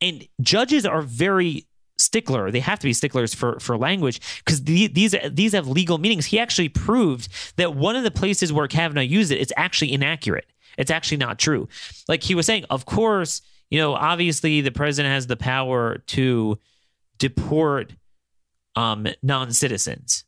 And 0.00 0.28
judges 0.40 0.86
are 0.86 1.02
very 1.02 1.66
stickler. 2.06 2.50
They 2.50 2.60
have 2.60 2.78
to 2.78 2.86
be 2.86 2.92
sticklers 2.92 3.34
for 3.34 3.58
for 3.60 3.76
language 3.76 4.20
because 4.38 4.64
the, 4.64 4.86
these 4.86 5.14
these 5.30 5.52
have 5.52 5.68
legal 5.68 5.98
meanings. 5.98 6.26
He 6.26 6.38
actually 6.38 6.70
proved 6.70 7.28
that 7.56 7.74
one 7.74 7.96
of 7.96 8.04
the 8.04 8.10
places 8.10 8.52
where 8.52 8.68
Kavanaugh 8.68 9.02
used 9.02 9.30
it, 9.32 9.40
it's 9.40 9.52
actually 9.56 9.92
inaccurate. 9.92 10.46
It's 10.78 10.90
actually 10.90 11.18
not 11.18 11.38
true. 11.38 11.68
Like 12.08 12.22
he 12.22 12.34
was 12.34 12.46
saying, 12.46 12.64
of 12.70 12.86
course, 12.86 13.42
you 13.70 13.78
know, 13.78 13.94
obviously 13.94 14.60
the 14.60 14.70
president 14.70 15.12
has 15.12 15.26
the 15.26 15.36
power 15.36 15.98
to 16.08 16.58
deport 17.18 17.92
um, 18.76 19.06
non-citizens. 19.22 20.24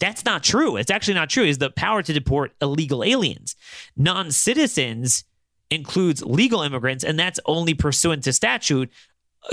That's 0.00 0.24
not 0.24 0.42
true. 0.42 0.76
It's 0.76 0.90
actually 0.90 1.14
not 1.14 1.30
true. 1.30 1.44
Is 1.44 1.58
the 1.58 1.70
power 1.70 2.02
to 2.02 2.12
deport 2.12 2.52
illegal 2.60 3.04
aliens. 3.04 3.54
Non-citizens 3.96 5.24
includes 5.70 6.22
legal 6.22 6.62
immigrants, 6.62 7.04
and 7.04 7.18
that's 7.18 7.40
only 7.46 7.74
pursuant 7.74 8.24
to 8.24 8.32
statute 8.32 8.90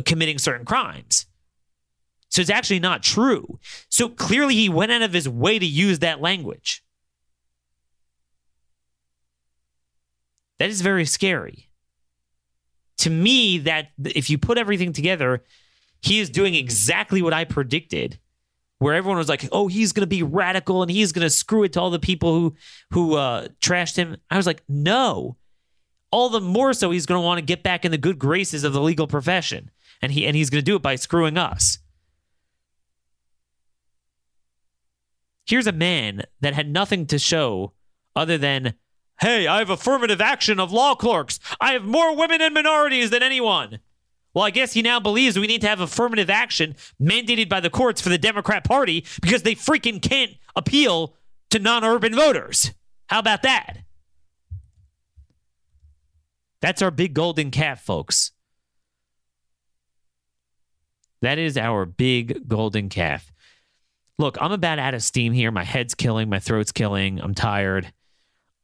committing 0.06 0.38
certain 0.38 0.66
crimes. 0.66 1.26
So 2.30 2.42
it's 2.42 2.50
actually 2.50 2.80
not 2.80 3.04
true. 3.04 3.60
So 3.90 4.08
clearly 4.08 4.56
he 4.56 4.70
went 4.70 4.92
out 4.92 5.02
of 5.02 5.12
his 5.12 5.28
way 5.28 5.60
to 5.60 5.66
use 5.66 6.00
that 6.00 6.22
language. 6.22 6.82
That 10.60 10.70
is 10.70 10.82
very 10.82 11.06
scary. 11.06 11.70
To 13.00 13.10
me, 13.10 13.58
that 13.60 13.90
if 14.06 14.30
you 14.30 14.38
put 14.38 14.58
everything 14.58 14.94
together, 14.94 15.44
he 16.02 16.20
is 16.20 16.30
doing 16.30 16.56
exactly 16.56 17.22
what 17.22 17.34
I 17.34 17.44
predicted, 17.46 18.20
where 18.78 18.94
everyone 18.94 19.18
was 19.18 19.28
like, 19.28 19.50
"Oh, 19.52 19.68
he's 19.68 19.92
going 19.92 20.04
to 20.04 20.08
be 20.08 20.24
radical 20.24 20.84
and 20.84 20.92
he's 20.92 21.12
going 21.12 21.26
to 21.26 21.30
screw 21.30 21.64
it 21.64 21.74
to 21.74 21.82
all 21.82 21.90
the 21.90 22.00
people 22.00 22.34
who 22.34 22.56
who 22.92 23.16
uh, 23.16 23.48
trashed 23.60 23.96
him." 23.96 24.18
I 24.30 24.38
was 24.38 24.46
like, 24.46 24.64
"No." 24.70 25.36
All 26.12 26.30
the 26.30 26.42
more 26.42 26.74
so, 26.74 26.92
he's 26.92 27.06
going 27.06 27.22
to 27.22 27.26
want 27.26 27.40
to 27.40 27.46
get 27.46 27.64
back 27.64 27.84
in 27.86 27.92
the 27.92 27.98
good 27.98 28.20
graces 28.20 28.64
of 28.64 28.74
the 28.74 28.82
legal 28.82 29.08
profession 29.08 29.72
and 30.02 30.12
he 30.12 30.26
and 30.26 30.36
he's 30.36 30.50
going 30.50 30.62
to 30.62 30.72
do 30.72 30.76
it 30.76 30.82
by 30.82 30.96
screwing 30.96 31.38
us. 31.38 31.80
Here's 35.46 35.68
a 35.68 35.72
man 35.72 36.24
that 36.40 36.54
had 36.54 36.70
nothing 36.70 37.06
to 37.08 37.20
show 37.20 37.74
other 38.16 38.38
than, 38.38 38.76
"Hey, 39.20 39.48
I 39.48 39.60
have 39.60 39.70
affirmative 39.70 40.22
action 40.22 40.60
of 40.60 40.72
law 40.72 40.96
clerks. 40.96 41.40
I 41.60 41.74
have 41.74 41.84
more 41.84 42.16
women 42.16 42.42
and 42.42 42.54
minorities 42.54 43.10
than 43.10 43.24
anyone." 43.24 43.80
Well, 44.34 44.46
I 44.46 44.50
guess 44.50 44.74
he 44.74 44.82
now 44.82 45.00
believes 45.02 45.38
we 45.38 45.48
need 45.48 45.60
to 45.62 45.68
have 45.68 45.82
affirmative 45.82 46.30
action 46.30 46.76
mandated 47.02 47.50
by 47.50 47.60
the 47.60 47.70
courts 47.70 48.00
for 48.00 48.08
the 48.08 48.18
Democrat 48.18 48.64
Party 48.64 49.06
because 49.22 49.44
they 49.44 49.56
freaking 49.56 50.02
can't 50.02 50.32
appeal 50.56 51.18
to 51.50 51.60
non-urban 51.60 52.16
voters. 52.16 52.72
How 53.08 53.20
about 53.20 53.42
that? 53.42 53.84
That's 56.62 56.82
our 56.82 56.92
big 56.92 57.14
golden 57.14 57.52
calf, 57.52 57.82
folks. 57.82 58.32
That 61.22 61.38
is 61.38 61.58
our 61.58 61.86
big 61.86 62.48
golden 62.48 62.90
calf. 62.90 63.32
Look, 64.18 64.38
I'm 64.40 64.52
about 64.52 64.80
out 64.80 64.94
of 64.94 65.04
steam 65.04 65.34
here. 65.34 65.52
My 65.52 65.64
head's 65.64 65.96
killing, 65.96 66.30
my 66.30 66.40
throat's 66.40 66.72
killing. 66.72 67.20
I'm 67.20 67.34
tired. 67.34 67.92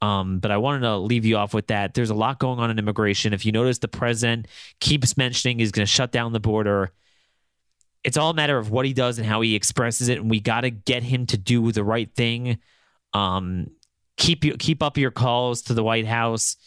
Um, 0.01 0.39
but 0.39 0.51
I 0.51 0.57
wanted 0.57 0.81
to 0.81 0.97
leave 0.97 1.25
you 1.25 1.37
off 1.37 1.53
with 1.53 1.67
that. 1.67 1.95
There's 1.95 2.11
a 2.11 2.15
lot 2.15 2.37
going 2.37 2.59
on 2.59 2.69
in 2.69 2.77
immigration. 2.77 3.33
If 3.33 3.45
you 3.45 3.51
notice, 3.51 3.79
the 3.79 3.87
president 3.87 4.47
keeps 4.79 5.17
mentioning 5.17 5.57
he's 5.57 5.71
going 5.71 5.85
to 5.85 5.91
shut 5.91 6.11
down 6.11 6.33
the 6.33 6.39
border. 6.39 6.91
It's 8.03 8.15
all 8.15 8.29
a 8.29 8.33
matter 8.33 8.59
of 8.59 8.69
what 8.69 8.85
he 8.85 8.93
does 8.93 9.17
and 9.17 9.27
how 9.27 9.41
he 9.41 9.55
expresses 9.55 10.07
it, 10.07 10.19
and 10.19 10.29
we 10.29 10.39
got 10.39 10.61
to 10.61 10.69
get 10.69 11.01
him 11.01 11.25
to 11.27 11.37
do 11.37 11.71
the 11.71 11.83
right 11.83 12.13
thing. 12.13 12.59
Um, 13.13 13.71
keep 14.17 14.45
you 14.45 14.55
keep 14.55 14.83
up 14.83 14.97
your 14.97 15.11
calls 15.11 15.63
to 15.63 15.73
the 15.73 15.83
White 15.83 16.05
House 16.05 16.57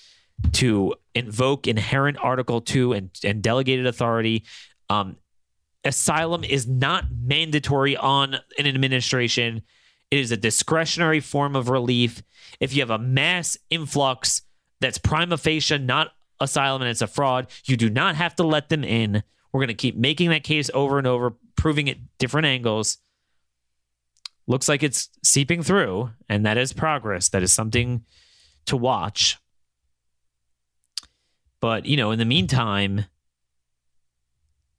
to 0.55 0.95
invoke 1.14 1.68
inherent 1.68 2.18
Article 2.20 2.61
Two 2.61 2.93
and 2.93 3.11
and 3.22 3.43
delegated 3.43 3.86
authority. 3.86 4.45
Um, 4.88 5.16
asylum 5.85 6.45
is 6.45 6.66
not 6.66 7.07
mandatory 7.11 7.97
on 7.97 8.35
an 8.59 8.66
administration. 8.66 9.62
It 10.11 10.18
is 10.18 10.33
a 10.33 10.37
discretionary 10.37 11.20
form 11.20 11.57
of 11.57 11.68
relief. 11.68 12.22
If 12.59 12.74
you 12.74 12.83
have 12.83 12.91
a 12.91 12.99
mass 12.99 13.57
influx 13.70 14.43
that's 14.81 14.99
prima 14.99 15.39
facie 15.39 15.78
not 15.78 16.12
asylum 16.41 16.83
and 16.83 16.91
it's 16.91 17.03
a 17.03 17.07
fraud. 17.07 17.47
You 17.64 17.76
do 17.76 17.91
not 17.91 18.16
have 18.16 18.35
to 18.37 18.43
let 18.43 18.68
them 18.70 18.83
in. 18.83 19.22
We're 19.53 19.61
going 19.61 19.68
to 19.68 19.74
keep 19.74 19.97
making 19.97 20.31
that 20.31 20.45
case 20.45 20.70
over 20.74 20.99
and 20.99 21.07
over, 21.07 21.35
proving 21.57 21.89
it 21.89 21.99
different 22.18 22.47
angles. 22.47 22.99
Looks 24.47 24.68
like 24.68 24.83
it's 24.83 25.11
seeping 25.22 25.62
through, 25.62 26.11
and 26.28 26.45
that 26.47 26.57
is 26.57 26.72
progress. 26.72 27.28
That 27.28 27.43
is 27.43 27.53
something 27.53 28.05
to 28.66 28.76
watch. 28.76 29.39
But, 31.61 31.87
you 31.87 31.97
know, 31.97 32.11
in 32.11 32.18
the 32.18 32.24
meantime, 32.24 33.05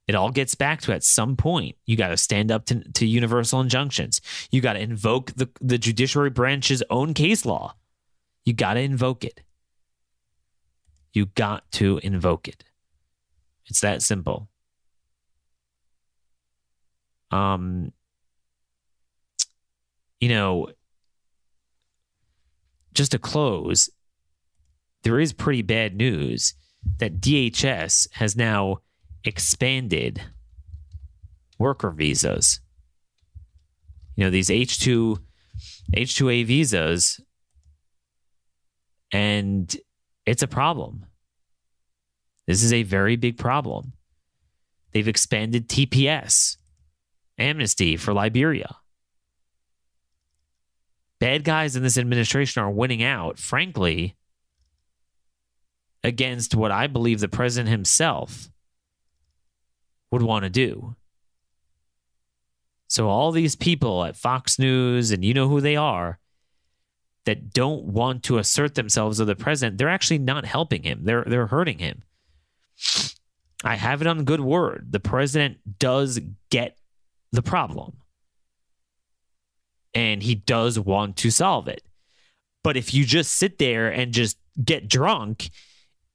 it 0.08 0.14
all 0.14 0.30
gets 0.30 0.54
back 0.54 0.80
to 0.82 0.92
at 0.92 1.04
some 1.04 1.36
point 1.36 1.76
you 1.86 1.96
got 1.96 2.08
to 2.08 2.16
stand 2.16 2.50
up 2.50 2.66
to, 2.66 2.80
to 2.92 3.06
universal 3.06 3.60
injunctions. 3.60 4.20
You 4.50 4.60
got 4.60 4.74
to 4.74 4.80
invoke 4.80 5.32
the, 5.32 5.48
the 5.60 5.78
judiciary 5.78 6.30
branch's 6.30 6.82
own 6.90 7.14
case 7.14 7.44
law. 7.44 7.76
You 8.44 8.52
got 8.52 8.74
to 8.74 8.80
invoke 8.80 9.24
it. 9.24 9.42
You 11.12 11.26
got 11.26 11.70
to 11.72 11.98
invoke 12.02 12.48
it. 12.48 12.64
It's 13.66 13.80
that 13.80 14.02
simple. 14.02 14.48
Um 17.30 17.92
you 20.20 20.28
know 20.28 20.68
just 22.92 23.12
to 23.12 23.18
close 23.18 23.88
there 25.02 25.18
is 25.18 25.32
pretty 25.32 25.62
bad 25.62 25.96
news 25.96 26.54
that 26.98 27.20
DHS 27.20 28.08
has 28.12 28.36
now 28.36 28.78
expanded 29.24 30.22
worker 31.58 31.90
visas. 31.90 32.60
You 34.16 34.24
know, 34.24 34.30
these 34.30 34.48
H2 34.48 35.18
H2A 35.94 36.44
visas 36.46 37.20
and 39.12 39.74
it's 40.24 40.42
a 40.42 40.48
problem. 40.48 41.06
This 42.46 42.62
is 42.62 42.72
a 42.72 42.82
very 42.82 43.16
big 43.16 43.38
problem. 43.38 43.92
They've 44.92 45.08
expanded 45.08 45.68
TPS, 45.68 46.56
amnesty 47.38 47.96
for 47.96 48.12
Liberia. 48.12 48.76
Bad 51.18 51.44
guys 51.44 51.76
in 51.76 51.82
this 51.82 51.98
administration 51.98 52.62
are 52.62 52.70
winning 52.70 53.02
out, 53.02 53.38
frankly, 53.38 54.16
against 56.02 56.54
what 56.54 56.72
I 56.72 56.88
believe 56.88 57.20
the 57.20 57.28
president 57.28 57.70
himself 57.70 58.50
would 60.12 60.22
want 60.22 60.44
to 60.44 60.50
do. 60.50 60.94
So, 62.86 63.08
all 63.08 63.32
these 63.32 63.56
people 63.56 64.04
at 64.04 64.16
Fox 64.16 64.58
News, 64.58 65.10
and 65.10 65.24
you 65.24 65.34
know 65.34 65.48
who 65.48 65.60
they 65.60 65.76
are, 65.76 66.18
that 67.24 67.52
don't 67.52 67.84
want 67.84 68.22
to 68.24 68.38
assert 68.38 68.74
themselves 68.74 69.18
of 69.18 69.26
the 69.26 69.34
president, 69.34 69.78
they're 69.78 69.88
actually 69.88 70.18
not 70.18 70.44
helping 70.44 70.82
him. 70.82 71.00
They're 71.04 71.24
they're 71.26 71.46
hurting 71.46 71.78
him. 71.78 72.02
I 73.64 73.76
have 73.76 74.00
it 74.00 74.06
on 74.06 74.24
good 74.24 74.40
word. 74.40 74.88
The 74.90 75.00
president 75.00 75.78
does 75.78 76.20
get 76.50 76.76
the 77.30 77.42
problem. 77.42 77.96
And 79.94 80.22
he 80.22 80.34
does 80.34 80.78
want 80.78 81.16
to 81.18 81.30
solve 81.30 81.68
it. 81.68 81.82
But 82.64 82.76
if 82.76 82.94
you 82.94 83.04
just 83.04 83.32
sit 83.32 83.58
there 83.58 83.88
and 83.88 84.12
just 84.12 84.38
get 84.62 84.88
drunk, 84.88 85.50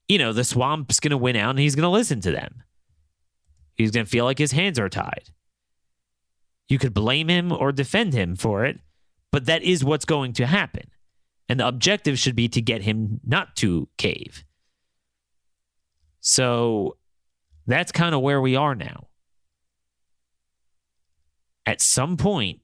you 0.08 0.18
know, 0.18 0.34
the 0.34 0.44
swamp's 0.44 1.00
going 1.00 1.12
to 1.12 1.18
win 1.18 1.36
out 1.36 1.52
and 1.52 1.60
he's 1.60 1.76
going 1.76 1.84
to 1.84 1.90
listen 1.90 2.22
to 2.22 2.32
them. 2.32 2.64
He's 3.78 3.92
going 3.92 4.06
to 4.06 4.10
feel 4.10 4.26
like 4.26 4.40
his 4.40 4.52
hands 4.52 4.80
are 4.80 4.90
tied. 4.90 5.30
You 6.68 6.80
could 6.80 6.94
blame 6.94 7.30
him 7.30 7.52
or 7.52 7.72
defend 7.72 8.14
him 8.14 8.36
for 8.36 8.66
it, 8.66 8.80
but 9.32 9.46
that 9.46 9.64
is 9.64 9.86
what's 9.86 10.04
going 10.04 10.34
to 10.34 10.48
happen. 10.48 10.90
And 11.48 11.60
the 11.60 11.68
objective 11.68 12.20
should 12.20 12.36
be 12.36 12.50
to 12.50 12.62
get 12.62 12.82
him 12.82 13.22
not 13.26 13.56
to 13.58 13.88
cave. 13.98 14.44
So 16.20 16.98
that's 17.68 17.92
kind 17.92 18.14
of 18.14 18.22
where 18.22 18.42
we 18.42 18.56
are 18.56 18.76
now. 18.76 19.08
At 21.66 21.82
some 21.82 22.18
point, 22.18 22.62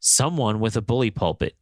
someone 0.00 0.60
with 0.60 0.76
a 0.76 0.82
bully 0.82 1.10
pulpit 1.10 1.56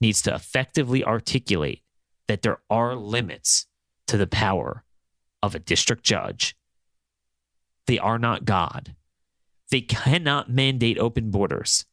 needs 0.00 0.22
to 0.22 0.34
effectively 0.34 1.04
articulate 1.04 1.82
that 2.26 2.42
there 2.42 2.58
are 2.68 2.96
limits 2.96 3.66
to 4.08 4.16
the 4.16 4.26
power 4.26 4.84
of 5.42 5.54
a 5.54 5.58
district 5.58 6.02
judge 6.02 6.56
they 7.86 7.98
are 7.98 8.18
not 8.18 8.44
God. 8.44 8.94
They 9.70 9.80
cannot 9.80 10.50
mandate 10.50 10.98
open 10.98 11.30
borders. 11.30 11.86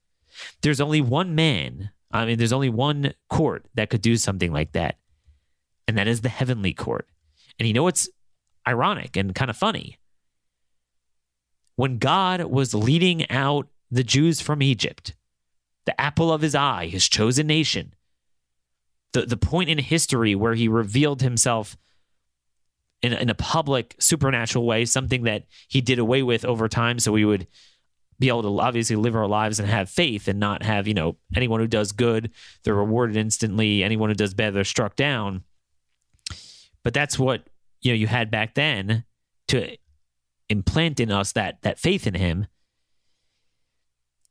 There's 0.61 0.81
only 0.81 1.01
one 1.01 1.35
man, 1.35 1.91
I 2.11 2.25
mean, 2.25 2.37
there's 2.37 2.53
only 2.53 2.69
one 2.69 3.13
court 3.29 3.65
that 3.75 3.89
could 3.89 4.01
do 4.01 4.17
something 4.17 4.51
like 4.51 4.71
that, 4.73 4.97
and 5.87 5.97
that 5.97 6.07
is 6.07 6.21
the 6.21 6.29
heavenly 6.29 6.73
court. 6.73 7.07
And 7.59 7.67
you 7.67 7.73
know 7.73 7.83
what's 7.83 8.09
ironic 8.67 9.15
and 9.15 9.33
kind 9.33 9.49
of 9.49 9.57
funny? 9.57 9.97
When 11.75 11.97
God 11.97 12.43
was 12.45 12.73
leading 12.73 13.29
out 13.29 13.67
the 13.91 14.03
Jews 14.03 14.41
from 14.41 14.61
Egypt, 14.61 15.15
the 15.85 15.99
apple 15.99 16.31
of 16.31 16.41
his 16.41 16.55
eye, 16.55 16.87
his 16.87 17.07
chosen 17.07 17.47
nation, 17.47 17.93
the, 19.13 19.25
the 19.25 19.37
point 19.37 19.69
in 19.69 19.77
history 19.77 20.35
where 20.35 20.53
he 20.53 20.67
revealed 20.67 21.21
himself 21.21 21.77
in, 23.01 23.13
in 23.13 23.29
a 23.29 23.35
public 23.35 23.95
supernatural 23.99 24.65
way, 24.65 24.85
something 24.85 25.23
that 25.23 25.45
he 25.67 25.81
did 25.81 25.99
away 25.99 26.23
with 26.23 26.45
over 26.45 26.67
time. 26.67 26.99
So 26.99 27.11
we 27.11 27.25
would 27.25 27.47
be 28.19 28.29
able 28.29 28.41
to 28.43 28.59
obviously 28.59 28.95
live 28.95 29.15
our 29.15 29.27
lives 29.27 29.59
and 29.59 29.69
have 29.69 29.89
faith 29.89 30.27
and 30.27 30.39
not 30.39 30.63
have, 30.63 30.87
you 30.87 30.93
know, 30.93 31.17
anyone 31.35 31.59
who 31.59 31.67
does 31.67 31.91
good, 31.91 32.31
they're 32.63 32.73
rewarded 32.73 33.15
instantly. 33.15 33.83
Anyone 33.83 34.09
who 34.09 34.15
does 34.15 34.33
bad, 34.33 34.53
they're 34.53 34.63
struck 34.63 34.95
down. 34.95 35.43
But 36.83 36.93
that's 36.93 37.19
what, 37.19 37.43
you 37.81 37.91
know, 37.91 37.95
you 37.97 38.07
had 38.07 38.31
back 38.31 38.55
then 38.55 39.03
to 39.49 39.77
implant 40.49 40.99
in 40.99 41.11
us 41.11 41.33
that 41.33 41.61
that 41.61 41.79
faith 41.79 42.07
in 42.07 42.15
him. 42.15 42.47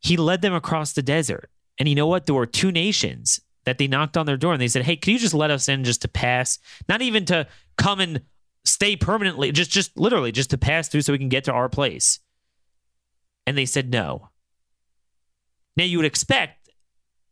He 0.01 0.17
led 0.17 0.43
them 0.43 0.55
across 0.55 0.93
the 0.93 1.03
desert. 1.03 1.51
And 1.79 1.89
you 1.89 1.95
know 1.95 2.07
what? 2.07 2.27
There 2.27 2.35
were 2.35 2.47
two 2.47 2.73
nations 2.73 3.41
that 3.65 3.79
they 3.79 3.87
knocked 3.87 4.17
on 4.17 4.27
their 4.27 4.37
door 4.37 4.53
and 4.53 4.63
they 4.63 4.69
said, 4.69 4.85
Hey, 4.85 4.97
can 4.97 5.13
you 5.13 5.19
just 5.19 5.35
let 5.35 5.51
us 5.51 5.69
in 5.69 5.85
just 5.85 6.03
to 6.03 6.09
pass? 6.09 6.59
Not 6.89 7.03
even 7.03 7.25
to 7.27 7.47
come 7.77 8.01
and 8.01 8.23
stay 8.77 8.95
permanently, 8.95 9.53
just 9.53 9.71
just 9.71 9.99
literally 9.99 10.33
just 10.33 10.51
to 10.51 10.59
pass 10.59 10.87
through 10.87 11.01
so 11.01 11.13
we 11.13 11.19
can 11.19 11.31
get 11.31 11.45
to 11.45 11.53
our 11.53 11.71
place. 11.71 12.21
And 13.47 13.57
they 13.57 13.65
said 13.65 13.91
no. 13.91 14.29
Now 15.79 15.85
you 15.85 15.97
would 15.97 16.05
expect 16.05 16.69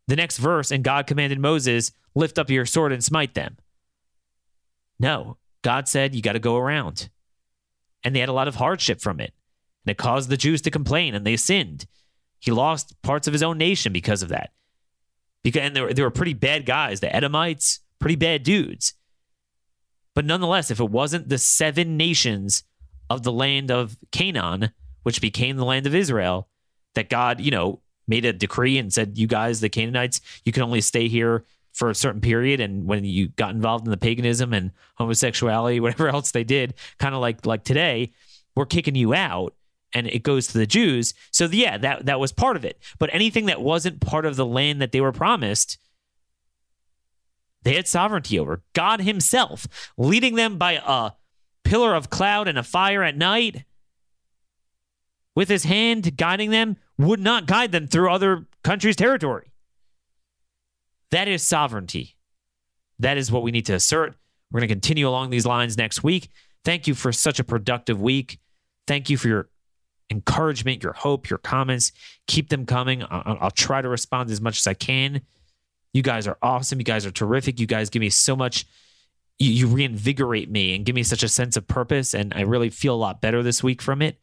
the 0.08 0.16
next 0.16 0.38
verse, 0.38 0.70
and 0.70 0.82
God 0.82 1.06
commanded 1.06 1.38
Moses, 1.38 1.92
lift 2.14 2.38
up 2.38 2.48
your 2.48 2.64
sword 2.64 2.92
and 2.92 3.04
smite 3.04 3.34
them. 3.34 3.58
No, 4.98 5.36
God 5.60 5.86
said 5.86 6.14
you 6.14 6.22
got 6.22 6.32
to 6.32 6.38
go 6.38 6.56
around. 6.56 7.10
And 8.02 8.16
they 8.16 8.20
had 8.20 8.30
a 8.30 8.34
lot 8.34 8.48
of 8.48 8.54
hardship 8.54 9.02
from 9.02 9.20
it. 9.20 9.34
And 9.84 9.90
it 9.90 9.98
caused 9.98 10.30
the 10.30 10.38
Jews 10.38 10.62
to 10.62 10.70
complain 10.70 11.14
and 11.14 11.26
they 11.26 11.36
sinned. 11.36 11.84
He 12.40 12.52
lost 12.52 13.00
parts 13.02 13.26
of 13.26 13.34
his 13.34 13.42
own 13.42 13.58
nation 13.58 13.92
because 13.92 14.22
of 14.22 14.30
that. 14.30 14.52
Because 15.42 15.62
and 15.62 15.76
they 15.76 15.80
were, 15.82 15.92
they 15.92 16.02
were 16.02 16.10
pretty 16.10 16.32
bad 16.32 16.64
guys, 16.64 17.00
the 17.00 17.14
Edomites, 17.14 17.80
pretty 17.98 18.16
bad 18.16 18.44
dudes. 18.44 18.94
But 20.14 20.24
nonetheless, 20.24 20.70
if 20.70 20.80
it 20.80 20.90
wasn't 20.90 21.28
the 21.28 21.38
seven 21.38 21.96
nations 21.96 22.64
of 23.10 23.22
the 23.22 23.32
land 23.32 23.70
of 23.70 23.96
Canaan, 24.12 24.70
which 25.02 25.20
became 25.20 25.56
the 25.56 25.64
land 25.64 25.86
of 25.86 25.94
Israel, 25.94 26.48
that 26.94 27.10
God, 27.10 27.40
you 27.40 27.50
know, 27.50 27.80
made 28.06 28.24
a 28.24 28.32
decree 28.32 28.78
and 28.78 28.92
said, 28.92 29.18
you 29.18 29.26
guys, 29.26 29.60
the 29.60 29.68
Canaanites, 29.68 30.20
you 30.44 30.52
can 30.52 30.62
only 30.62 30.80
stay 30.80 31.08
here 31.08 31.44
for 31.72 31.90
a 31.90 31.94
certain 31.94 32.20
period. 32.20 32.60
And 32.60 32.86
when 32.86 33.04
you 33.04 33.28
got 33.28 33.54
involved 33.54 33.86
in 33.86 33.90
the 33.90 33.96
paganism 33.96 34.52
and 34.52 34.70
homosexuality, 34.96 35.80
whatever 35.80 36.08
else 36.14 36.30
they 36.30 36.44
did, 36.44 36.74
kind 36.98 37.14
of 37.14 37.20
like 37.20 37.44
like 37.44 37.64
today, 37.64 38.12
we're 38.54 38.66
kicking 38.66 38.94
you 38.94 39.12
out 39.12 39.54
and 39.92 40.06
it 40.06 40.22
goes 40.22 40.48
to 40.48 40.58
the 40.58 40.66
Jews. 40.66 41.14
So 41.30 41.46
yeah, 41.46 41.76
that 41.78 42.06
that 42.06 42.20
was 42.20 42.32
part 42.32 42.56
of 42.56 42.64
it. 42.64 42.78
But 42.98 43.10
anything 43.12 43.46
that 43.46 43.60
wasn't 43.60 44.00
part 44.00 44.26
of 44.26 44.36
the 44.36 44.46
land 44.46 44.80
that 44.80 44.92
they 44.92 45.00
were 45.00 45.12
promised, 45.12 45.78
they 47.64 47.74
had 47.74 47.88
sovereignty 47.88 48.38
over. 48.38 48.62
God 48.72 49.00
Himself 49.00 49.66
leading 49.96 50.36
them 50.36 50.56
by 50.56 50.80
a 50.84 51.12
pillar 51.64 51.94
of 51.94 52.10
cloud 52.10 52.46
and 52.48 52.58
a 52.58 52.62
fire 52.62 53.02
at 53.02 53.16
night 53.16 53.64
with 55.34 55.48
His 55.48 55.64
hand 55.64 56.16
guiding 56.16 56.50
them 56.50 56.76
would 56.96 57.20
not 57.20 57.46
guide 57.46 57.72
them 57.72 57.88
through 57.88 58.12
other 58.12 58.46
countries' 58.62 58.96
territory. 58.96 59.50
That 61.10 61.28
is 61.28 61.42
sovereignty. 61.42 62.16
That 62.98 63.16
is 63.16 63.30
what 63.32 63.42
we 63.42 63.50
need 63.50 63.66
to 63.66 63.74
assert. 63.74 64.14
We're 64.50 64.60
going 64.60 64.68
to 64.68 64.74
continue 64.74 65.08
along 65.08 65.30
these 65.30 65.46
lines 65.46 65.76
next 65.76 66.02
week. 66.04 66.30
Thank 66.64 66.86
you 66.86 66.94
for 66.94 67.12
such 67.12 67.40
a 67.40 67.44
productive 67.44 68.00
week. 68.00 68.38
Thank 68.86 69.10
you 69.10 69.16
for 69.16 69.28
your 69.28 69.48
encouragement, 70.10 70.82
your 70.82 70.92
hope, 70.92 71.28
your 71.28 71.38
comments. 71.38 71.92
Keep 72.26 72.50
them 72.50 72.66
coming. 72.66 73.04
I'll, 73.10 73.50
try 73.50 73.82
to 73.82 73.88
respond 73.88 74.30
as 74.30 74.40
much 74.40 74.58
as 74.58 74.66
I 74.66 74.74
can. 74.74 75.22
You 75.94 76.02
guys 76.02 76.26
are 76.26 76.36
awesome. 76.42 76.78
You 76.78 76.84
guys 76.84 77.06
are 77.06 77.10
terrific. 77.10 77.58
You 77.58 77.66
guys 77.66 77.88
give 77.88 78.00
me 78.00 78.10
so 78.10 78.36
much. 78.36 78.66
You, 79.38 79.50
you 79.50 79.66
reinvigorate 79.68 80.50
me 80.50 80.74
and 80.74 80.84
give 80.84 80.94
me 80.94 81.04
such 81.04 81.22
a 81.22 81.28
sense 81.28 81.56
of 81.56 81.66
purpose. 81.66 82.12
And 82.12 82.34
I 82.34 82.42
really 82.42 82.68
feel 82.68 82.94
a 82.94 82.96
lot 82.96 83.22
better 83.22 83.42
this 83.42 83.62
week 83.62 83.80
from 83.80 84.02
it. 84.02 84.18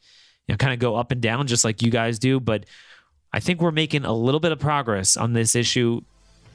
You 0.47 0.53
know, 0.53 0.57
kind 0.57 0.73
of 0.73 0.79
go 0.79 0.95
up 0.95 1.11
and 1.11 1.21
down 1.21 1.47
just 1.47 1.63
like 1.63 1.81
you 1.81 1.89
guys 1.89 2.19
do. 2.19 2.39
But 2.39 2.65
I 3.33 3.39
think 3.39 3.61
we're 3.61 3.71
making 3.71 4.05
a 4.05 4.13
little 4.13 4.39
bit 4.39 4.51
of 4.51 4.59
progress 4.59 5.17
on 5.17 5.33
this 5.33 5.55
issue. 5.55 6.01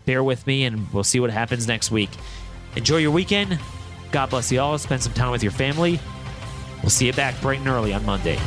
Bear 0.05 0.23
with 0.23 0.47
me, 0.47 0.65
and 0.65 0.93
we'll 0.93 1.03
see 1.03 1.19
what 1.19 1.31
happens 1.31 1.67
next 1.67 1.91
week. 1.91 2.11
Enjoy 2.77 2.99
your 2.99 3.11
weekend. 3.11 3.59
God 4.13 4.31
bless 4.31 4.53
you 4.53 4.61
all. 4.61 4.79
Spend 4.79 5.03
some 5.03 5.15
time 5.15 5.33
with 5.33 5.43
your 5.43 5.53
family. 5.53 5.99
We'll 6.83 6.91
see 6.91 7.07
you 7.07 7.13
back 7.13 7.41
bright 7.41 7.59
and 7.59 7.69
early 7.69 7.93
on 7.93 8.05
Monday. 8.05 8.39